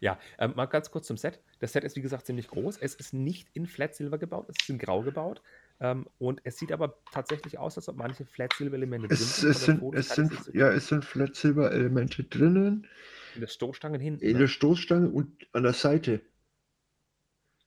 [0.00, 1.40] Ja, ähm, mal ganz kurz zum Set.
[1.58, 2.78] Das Set ist, wie gesagt, ziemlich groß.
[2.78, 5.42] Es ist nicht in Flat Silver gebaut, es ist in Grau gebaut.
[5.78, 9.36] Ähm, und es sieht aber tatsächlich aus, als ob manche Flat Silver Elemente drin Es,
[9.36, 9.50] sind.
[9.50, 12.86] es sind, Fotos es sind, so- ja, es sind Flat Silver Elemente drinnen,
[13.34, 14.24] in der Stoßstangen hinten.
[14.24, 14.38] in ne?
[14.40, 16.22] der Stoßstange und an der Seite.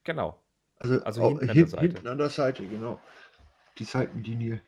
[0.03, 0.43] Genau.
[0.77, 1.81] Also, Also hinten an der Seite.
[1.85, 2.99] hinten an der Seite, genau.
[3.77, 4.61] Die Seitenlinie.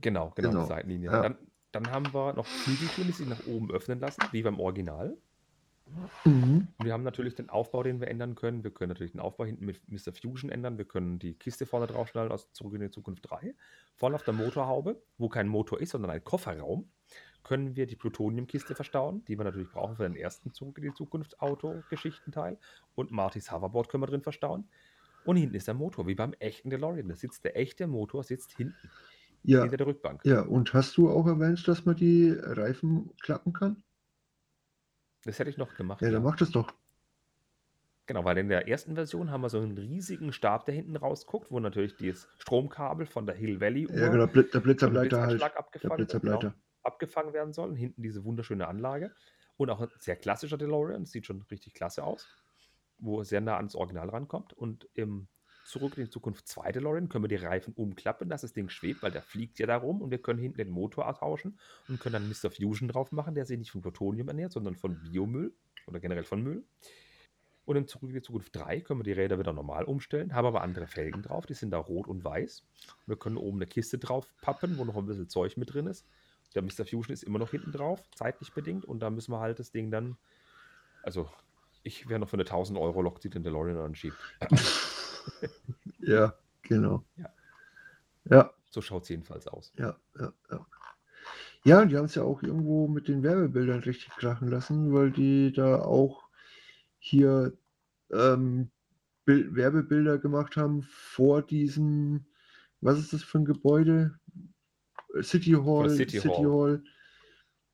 [0.00, 1.10] genau, Genau, die Seitenlinie.
[1.10, 1.22] ja.
[1.22, 1.36] Dann,
[1.72, 5.16] dann haben wir noch Flügeltüren, die sich nach oben öffnen lassen, wie beim Original.
[6.24, 6.68] Mhm.
[6.82, 8.64] Wir haben natürlich den Aufbau, den wir ändern können.
[8.64, 10.12] Wir können natürlich den Aufbau hinten mit Mr.
[10.12, 10.78] Fusion ändern.
[10.78, 13.54] Wir können die Kiste vorne draufschnallen aus Zurück in die Zukunft 3.
[13.96, 16.90] Vorne auf der Motorhaube, wo kein Motor ist, sondern ein Kofferraum,
[17.44, 20.94] können wir die Plutoniumkiste verstauen, die wir natürlich brauchen für den ersten Zurück in die
[20.94, 22.58] Zukunft Auto-Geschichtenteil.
[22.94, 24.68] Und Martys Hoverboard können wir drin verstauen.
[25.24, 27.08] Und hinten ist der Motor, wie beim echten DeLorean.
[27.08, 28.90] Da sitzt der echte Motor, sitzt hinten,
[29.44, 30.24] Ja, hinter der Rückbank.
[30.24, 33.82] ja, und hast du auch erwähnt, dass man die Reifen klappen kann?
[35.24, 36.00] Das hätte ich noch gemacht.
[36.02, 36.14] Ja, ja.
[36.14, 36.72] dann mach das doch.
[38.06, 41.50] Genau, weil in der ersten Version haben wir so einen riesigen Stab, der hinten rausguckt,
[41.50, 45.40] wo natürlich das Stromkabel von der Hill Valley Ja, genau, der Blitzableiter halt.
[45.40, 46.38] Der abgefangen, wird, Blitzableiter.
[46.38, 47.70] genau, abgefangen werden soll.
[47.70, 49.14] Und hinten diese wunderschöne Anlage.
[49.56, 52.26] Und auch ein sehr klassischer DeLorean, sieht schon richtig klasse aus,
[52.98, 54.52] wo es sehr nah ans Original rankommt.
[54.52, 55.28] Und im
[55.72, 59.02] Zurück in die Zukunft 2 DeLorean können wir die Reifen umklappen, dass das Ding schwebt,
[59.02, 61.58] weil der fliegt ja da rum und wir können hinten den Motor austauschen
[61.88, 62.50] und können dann Mr.
[62.50, 65.54] Fusion drauf machen, der sich nicht von Plutonium ernährt, sondern von Biomüll
[65.86, 66.62] oder generell von Müll.
[67.64, 70.44] Und im Zurück in die Zukunft 3 können wir die Räder wieder normal umstellen, haben
[70.44, 72.66] aber andere Felgen drauf, die sind da rot und weiß.
[73.06, 76.06] Wir können oben eine Kiste drauf pappen, wo noch ein bisschen Zeug mit drin ist.
[76.54, 76.84] Der Mr.
[76.84, 78.84] Fusion ist immer noch hinten drauf, zeitlich bedingt.
[78.84, 80.18] Und da müssen wir halt das Ding dann,
[81.02, 81.30] also
[81.82, 84.18] ich wäre noch für eine 1000 Euro Lok, die den DeLorean anschiebt.
[86.04, 87.04] Ja, genau.
[87.16, 87.30] Ja.
[88.24, 89.72] Ja, So schaut es jedenfalls aus.
[89.78, 90.66] ja, ja, ja.
[91.64, 95.12] Ja, und die haben es ja auch irgendwo mit den Werbebildern richtig krachen lassen, weil
[95.12, 96.24] die da auch
[96.98, 97.56] hier
[98.10, 98.70] ähm,
[99.24, 102.26] Bil Werbebilder gemacht haben vor diesem,
[102.80, 104.18] was ist das für ein Gebäude?
[105.20, 105.90] City Hall.
[105.90, 106.50] City Hall.
[106.50, 106.84] Hall.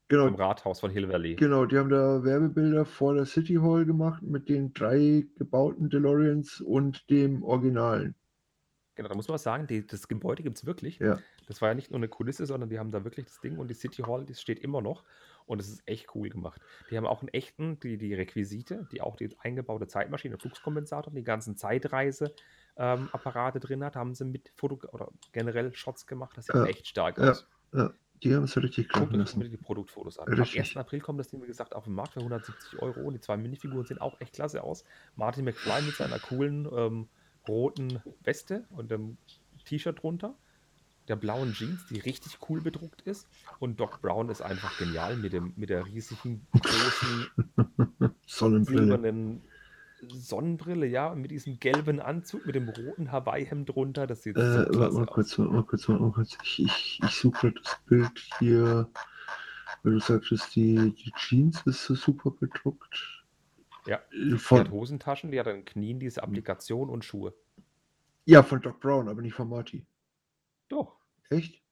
[0.08, 1.36] Genau, Im Rathaus von Hill Valley.
[1.36, 6.62] Genau, die haben da Werbebilder vor der City Hall gemacht mit den drei gebauten DeLoreans
[6.62, 8.14] und dem Originalen.
[8.94, 10.98] Genau, da muss man was sagen, die, das Gebäude gibt es wirklich.
[10.98, 11.18] Ja.
[11.46, 13.68] Das war ja nicht nur eine Kulisse, sondern die haben da wirklich das Ding und
[13.68, 15.04] die City Hall, das steht immer noch.
[15.46, 16.60] Und es ist echt cool gemacht.
[16.90, 21.22] Die haben auch einen echten, die, die Requisite, die auch die eingebaute Zeitmaschine, Fluxkompensator, die
[21.22, 26.36] ganzen Zeitreise-Apparate drin hat, haben sie mit Foto oder generell Shots gemacht.
[26.36, 27.30] Das sieht Ja, echt stark ja.
[27.30, 27.46] aus.
[27.72, 27.92] Ja,
[28.22, 30.28] die haben es richtig Guckt euch unbedingt die Produktfotos an.
[30.28, 30.60] Richtig.
[30.60, 30.76] Am 1.
[30.76, 33.36] April kommt das Ding, wie gesagt, auf den Markt für 170 Euro und die zwei
[33.36, 34.84] Minifiguren sehen auch echt klasse aus.
[35.16, 37.08] Martin McFly mit seiner coolen ähm,
[37.46, 39.18] roten Weste und dem
[39.64, 40.34] T-Shirt drunter.
[41.08, 43.26] Der blauen Jeans, die richtig cool bedruckt ist.
[43.60, 47.26] Und Doc Brown ist einfach genial mit, dem, mit der riesigen, großen,
[48.64, 49.42] silbernen
[50.06, 54.06] Sonnenbrille, ja, mit diesem gelben Anzug, mit dem roten Hawaii-Hemd drunter.
[54.06, 55.08] Das sieht Äh, so warte mal aus.
[55.08, 56.36] kurz, warte mal kurz, warte mal kurz.
[56.42, 58.88] Ich, ich, ich suche gerade das Bild hier,
[59.82, 63.24] weil du sagtest, die, die Jeans ist so super bedruckt.
[63.86, 63.96] Ja.
[63.96, 67.34] Äh, Die hat Von, Hosentaschen, die hat an den Knien diese Applikation und Schuhe.
[68.26, 69.86] ja, von Doc Brown, aber nicht von Marty.
[70.68, 70.96] Doch.
[71.30, 71.62] Echt?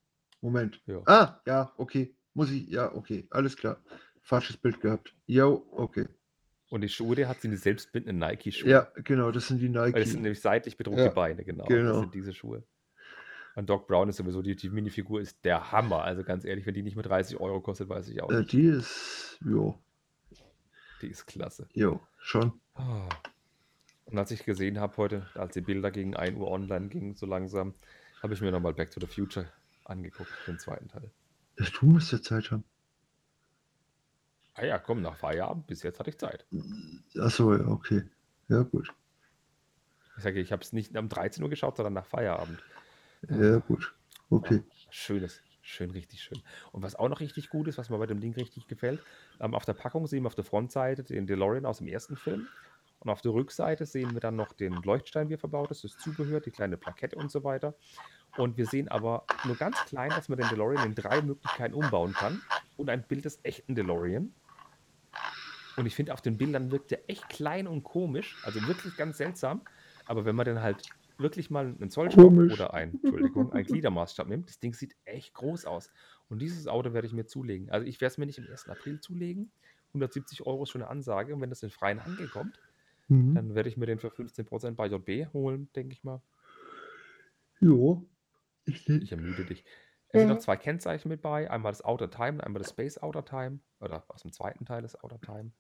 [0.41, 0.81] Moment.
[0.87, 1.03] Ja.
[1.07, 2.15] Ah, ja, okay.
[2.35, 3.83] Muss ich, ja, okay, alles klar.
[4.23, 5.15] Falsches Bild gehabt.
[5.27, 6.07] Jo, okay.
[6.77, 8.69] Und die Schuhe, die hat sie die selbstbindenden Nike-Schuhe.
[8.69, 10.23] Ja, genau, das sind die Weil das sind Nike.
[10.25, 11.65] nämlich seitlich bedruckte Ja, Beine, genau.
[11.65, 12.01] Das genau.
[12.01, 12.63] sind diese Schuhe.
[13.55, 16.03] Und Doc Brown ist sowieso, die, die Minifigur ist der Hammer.
[16.03, 18.53] Also ganz ehrlich, wenn die nicht mehr 30 Euro kostet, weiß ich auch Äh, nicht.
[18.53, 19.79] die ist, jo,
[21.01, 21.67] Die ist klasse.
[21.73, 22.53] jo, schon.
[22.75, 23.09] Ah.
[24.05, 27.25] Und als ich gesehen habe heute, als die Bilder gegen 1 Uhr online gingen, so
[27.25, 27.73] langsam,
[28.23, 29.49] habe ich mir nochmal Back to the Future
[29.85, 31.11] angeguckt, den zweiten Teil.
[31.59, 32.65] Ja, Du musst ja Zeit haben.
[34.57, 36.47] Ah ja, komm, nach Feierabend, bis jetzt hatte ich Zeit.
[37.19, 38.05] Achso, ja, okay.
[38.49, 38.89] Ja, gut.
[40.17, 42.65] Ich sage, ich habe es nicht um 13 Uhr geschaut, sondern nach Feierabend.
[43.29, 43.95] Ja, gut.
[44.31, 44.63] Okay.
[44.89, 46.41] Schönes, schön, richtig schön.
[46.73, 49.01] Und was auch noch richtig gut ist, was mir bei dem Ding richtig gefällt,
[49.41, 52.49] ähm, auf der Packung sehen wir auf der Frontseite den DeLorean aus dem ersten Film.
[53.01, 55.99] Und auf der Rückseite sehen wir dann noch den Leuchtstein, wie er verbaut ist, das
[55.99, 57.75] Zubehör, die kleine Plakette und so weiter.
[58.37, 62.15] Und wir sehen aber nur ganz klein, dass man den DeLorean in drei Möglichkeiten umbauen
[62.15, 62.41] kann.
[62.77, 64.35] Und ein Bild des echten DeLorean.
[65.77, 68.37] Und ich finde, auf den Bildern wirkt er echt klein und komisch.
[68.45, 69.63] Also wirklich ganz seltsam.
[70.07, 72.53] Aber wenn man dann halt wirklich mal einen Zollstock Komisch.
[72.53, 75.91] oder ein, Entschuldigung, ein Gliedermaßstab nimmt, das Ding sieht echt groß aus.
[76.29, 77.71] Und dieses Auto werde ich mir zulegen.
[77.71, 78.69] Also ich werde es mir nicht im 1.
[78.69, 79.51] April zulegen.
[79.89, 81.35] 170 Euro ist schon eine Ansage.
[81.35, 82.59] Und wenn das in freien Handel kommt,
[83.09, 83.37] Mhm.
[83.37, 86.21] dann werde ich mir den für 15% bei JB holen, denke ich mal.
[87.61, 88.05] Jo.
[88.65, 89.65] Ich, Ich ermüde dich.
[90.09, 91.51] Es sind noch zwei Kennzeichen mit bei.
[91.51, 93.61] Einmal das Outer Time und einmal das Space Outer Time.
[93.81, 95.53] Oder aus dem zweiten Teil das Outer Time.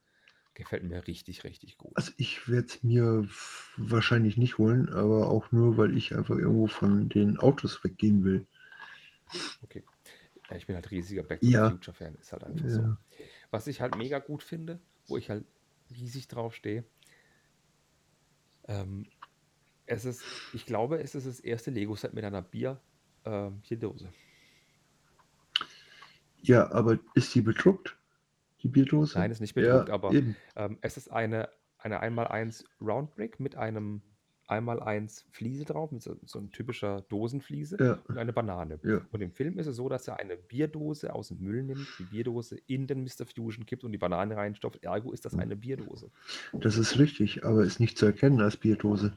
[0.56, 1.92] Gefällt mir richtig, richtig gut.
[1.94, 3.28] also ich werde es mir
[3.76, 8.46] wahrscheinlich nicht holen, aber auch nur, weil ich einfach irgendwo von den Autos weggehen will.
[9.62, 9.84] Okay.
[10.48, 11.66] Ja, ich bin halt riesiger Back to Ja.
[11.66, 12.14] the Future Fan.
[12.14, 12.80] Ist halt einfach so.
[12.80, 12.96] Ja.
[13.50, 15.44] Was ich halt mega gut finde, wo ich halt
[15.90, 16.84] riesig drauf stehe,
[18.68, 19.06] ähm,
[19.84, 20.22] es ist,
[20.54, 22.80] ich glaube, es ist das erste Lego-Set mit einer Bier,
[23.24, 24.08] ähm, hier Dose.
[26.42, 27.96] ja, aber ist die bedruckt?
[28.66, 29.18] Die Bierdose?
[29.18, 31.48] Nein, ist nicht bedruckt, ja, aber ähm, es ist eine,
[31.78, 34.02] eine 1x1 Roundbrick mit einem
[34.48, 37.98] 1x1 Fliese drauf, mit so, so ein typischer Dosenfliese Ja.
[38.08, 38.78] und eine Banane.
[38.84, 39.00] Ja.
[39.10, 42.04] Und im Film ist es so, dass er eine Bierdose aus dem Müll nimmt, die
[42.04, 43.26] Bierdose in den Mr.
[43.26, 44.84] Fusion kippt und die Banane reinstopft.
[44.84, 46.10] Ergo ist das eine Bierdose.
[46.52, 49.12] Das ist richtig, aber ist nicht zu erkennen als Bierdose.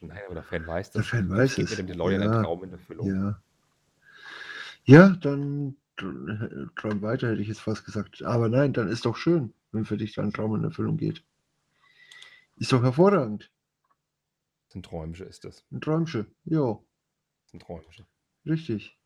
[0.00, 1.08] Nein, aber der Fan weiß Der das.
[1.10, 1.70] Fan Ich weiß es.
[1.70, 3.06] mir dem DeLorean Ja, Traum in Erfüllung.
[3.06, 3.40] ja.
[4.84, 8.22] Ja, dann träum weiter, hätte ich jetzt fast gesagt.
[8.22, 11.24] Aber nein, dann ist doch schön, wenn für dich dein Traum in Erfüllung geht.
[12.56, 13.50] Ist doch hervorragend.
[14.68, 15.64] Das ein Träumchen ist das.
[15.70, 16.26] Ein Träumchen.
[16.44, 16.78] Ja,
[17.44, 18.06] Das ein Träumchen.
[18.46, 18.98] richtig.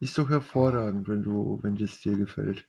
[0.00, 2.66] Ist doch hervorragend, wenn du, wenn es dir gefällt.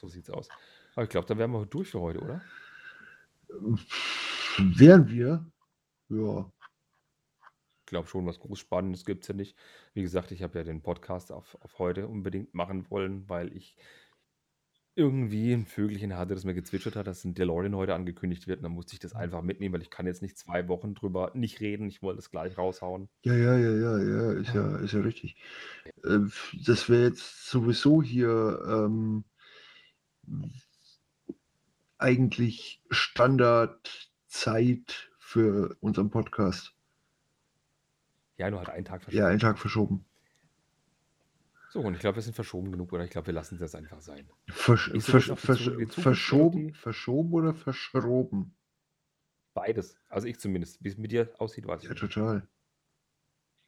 [0.00, 0.48] So sieht's aus.
[0.94, 2.40] Aber ich glaube, dann wären wir durch für heute, oder?
[4.58, 5.44] Wären wir?
[6.08, 6.50] Ja.
[7.92, 9.54] Ich glaube schon, was groß Spannendes gibt es ja nicht.
[9.92, 13.76] Wie gesagt, ich habe ja den Podcast auf, auf heute unbedingt machen wollen, weil ich
[14.94, 18.60] irgendwie ein Vögelchen hatte, das mir gezwitschert hat, dass ein DeLorean heute angekündigt wird.
[18.60, 21.32] Und dann musste ich das einfach mitnehmen, weil ich kann jetzt nicht zwei Wochen drüber
[21.34, 21.86] nicht reden.
[21.86, 23.10] Ich wollte es gleich raushauen.
[23.26, 25.36] Ja, ja, ja, ja, ja, ist ja, ist ja richtig.
[26.02, 26.20] Äh,
[26.64, 29.24] Das wäre jetzt sowieso hier ähm,
[31.98, 33.90] eigentlich Standardzeit
[35.18, 36.74] für unseren Podcast.
[38.38, 39.26] Ja, nur halt einen Tag Ja, verschoben.
[39.26, 40.04] einen Tag verschoben.
[41.72, 43.04] So, und ich glaube, wir sind verschoben genug, oder?
[43.04, 44.28] Ich glaube, wir lassen es jetzt einfach sein.
[44.48, 48.54] Versch so versch versch Zukunft verschoben, verschoben oder verschroben?
[49.54, 49.96] Beides.
[50.08, 50.82] Also ich zumindest.
[50.84, 52.46] Wie es mit dir aussieht, weiß ich Ja, total.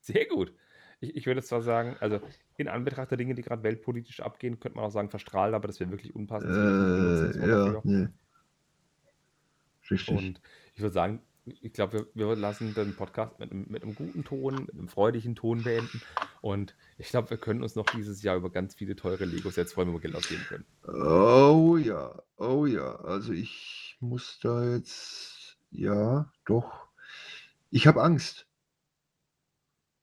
[0.01, 0.53] Sehr gut.
[1.01, 2.21] Ich, ich würde zwar sagen, also
[2.59, 5.81] in Anbetracht der Dinge, die gerade weltpolitisch abgehen, könnte man auch sagen verstrahlt, aber das
[5.81, 6.53] wäre wirklich unpassend.
[6.55, 8.09] Äh, ja, nee.
[9.91, 10.17] Richtig.
[10.17, 10.41] Und
[10.75, 14.25] ich würde sagen, ich glaube, wir, wir lassen den Podcast mit, einem- mit einem guten
[14.25, 16.01] Ton, mit einem freudigen Ton beenden.
[16.41, 19.89] Und ich glaube, wir können uns noch dieses Jahr über ganz viele teure Lego-Sets freuen,
[19.89, 20.67] wo wir Geld ausgeben können.
[20.87, 22.97] Oh ja, oh ja.
[23.01, 26.89] Also ich muss da jetzt, ja, doch.
[27.71, 28.47] Ich habe Angst.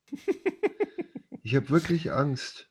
[1.43, 2.69] Ich habe wirklich Angst.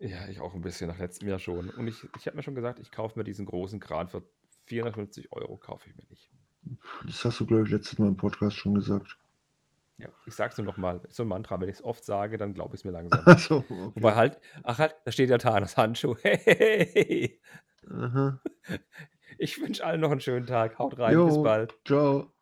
[0.00, 1.70] Ja, ich auch ein bisschen nach letztem Jahr schon.
[1.70, 4.28] Und ich, ich habe mir schon gesagt, ich kaufe mir diesen großen Kran für
[4.66, 6.30] 450 Euro, kaufe ich mir nicht.
[7.06, 9.18] Das hast du, glaube ich, letztes Mal im Podcast schon gesagt.
[9.98, 12.74] Ja, ich sag's nur nochmal, so ein Mantra, wenn ich es oft sage, dann glaube
[12.74, 13.20] ich es mir langsam.
[13.26, 13.90] Achso, okay.
[13.94, 16.16] Wobei halt, ach halt, da steht ja Thanos Handschuh.
[16.22, 17.40] Hey,
[17.90, 18.40] Aha.
[19.38, 20.78] ich wünsche allen noch einen schönen Tag.
[20.78, 21.78] Haut rein, bis Jo, bald.
[21.86, 22.32] ciao.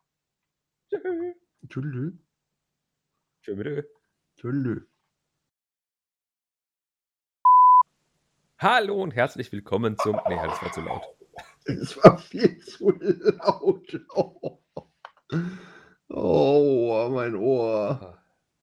[0.89, 1.35] Tschö.
[1.69, 2.13] Tschüss.
[3.43, 3.83] Tschö Ö.
[4.37, 4.83] Tschüss.
[8.59, 10.21] Hallo und herzlich willkommen zum.
[10.29, 11.03] Nee, das war zu laut.
[11.65, 14.01] Es war viel zu laut.
[14.15, 14.59] Oh,
[16.09, 18.22] oh mein Ohr.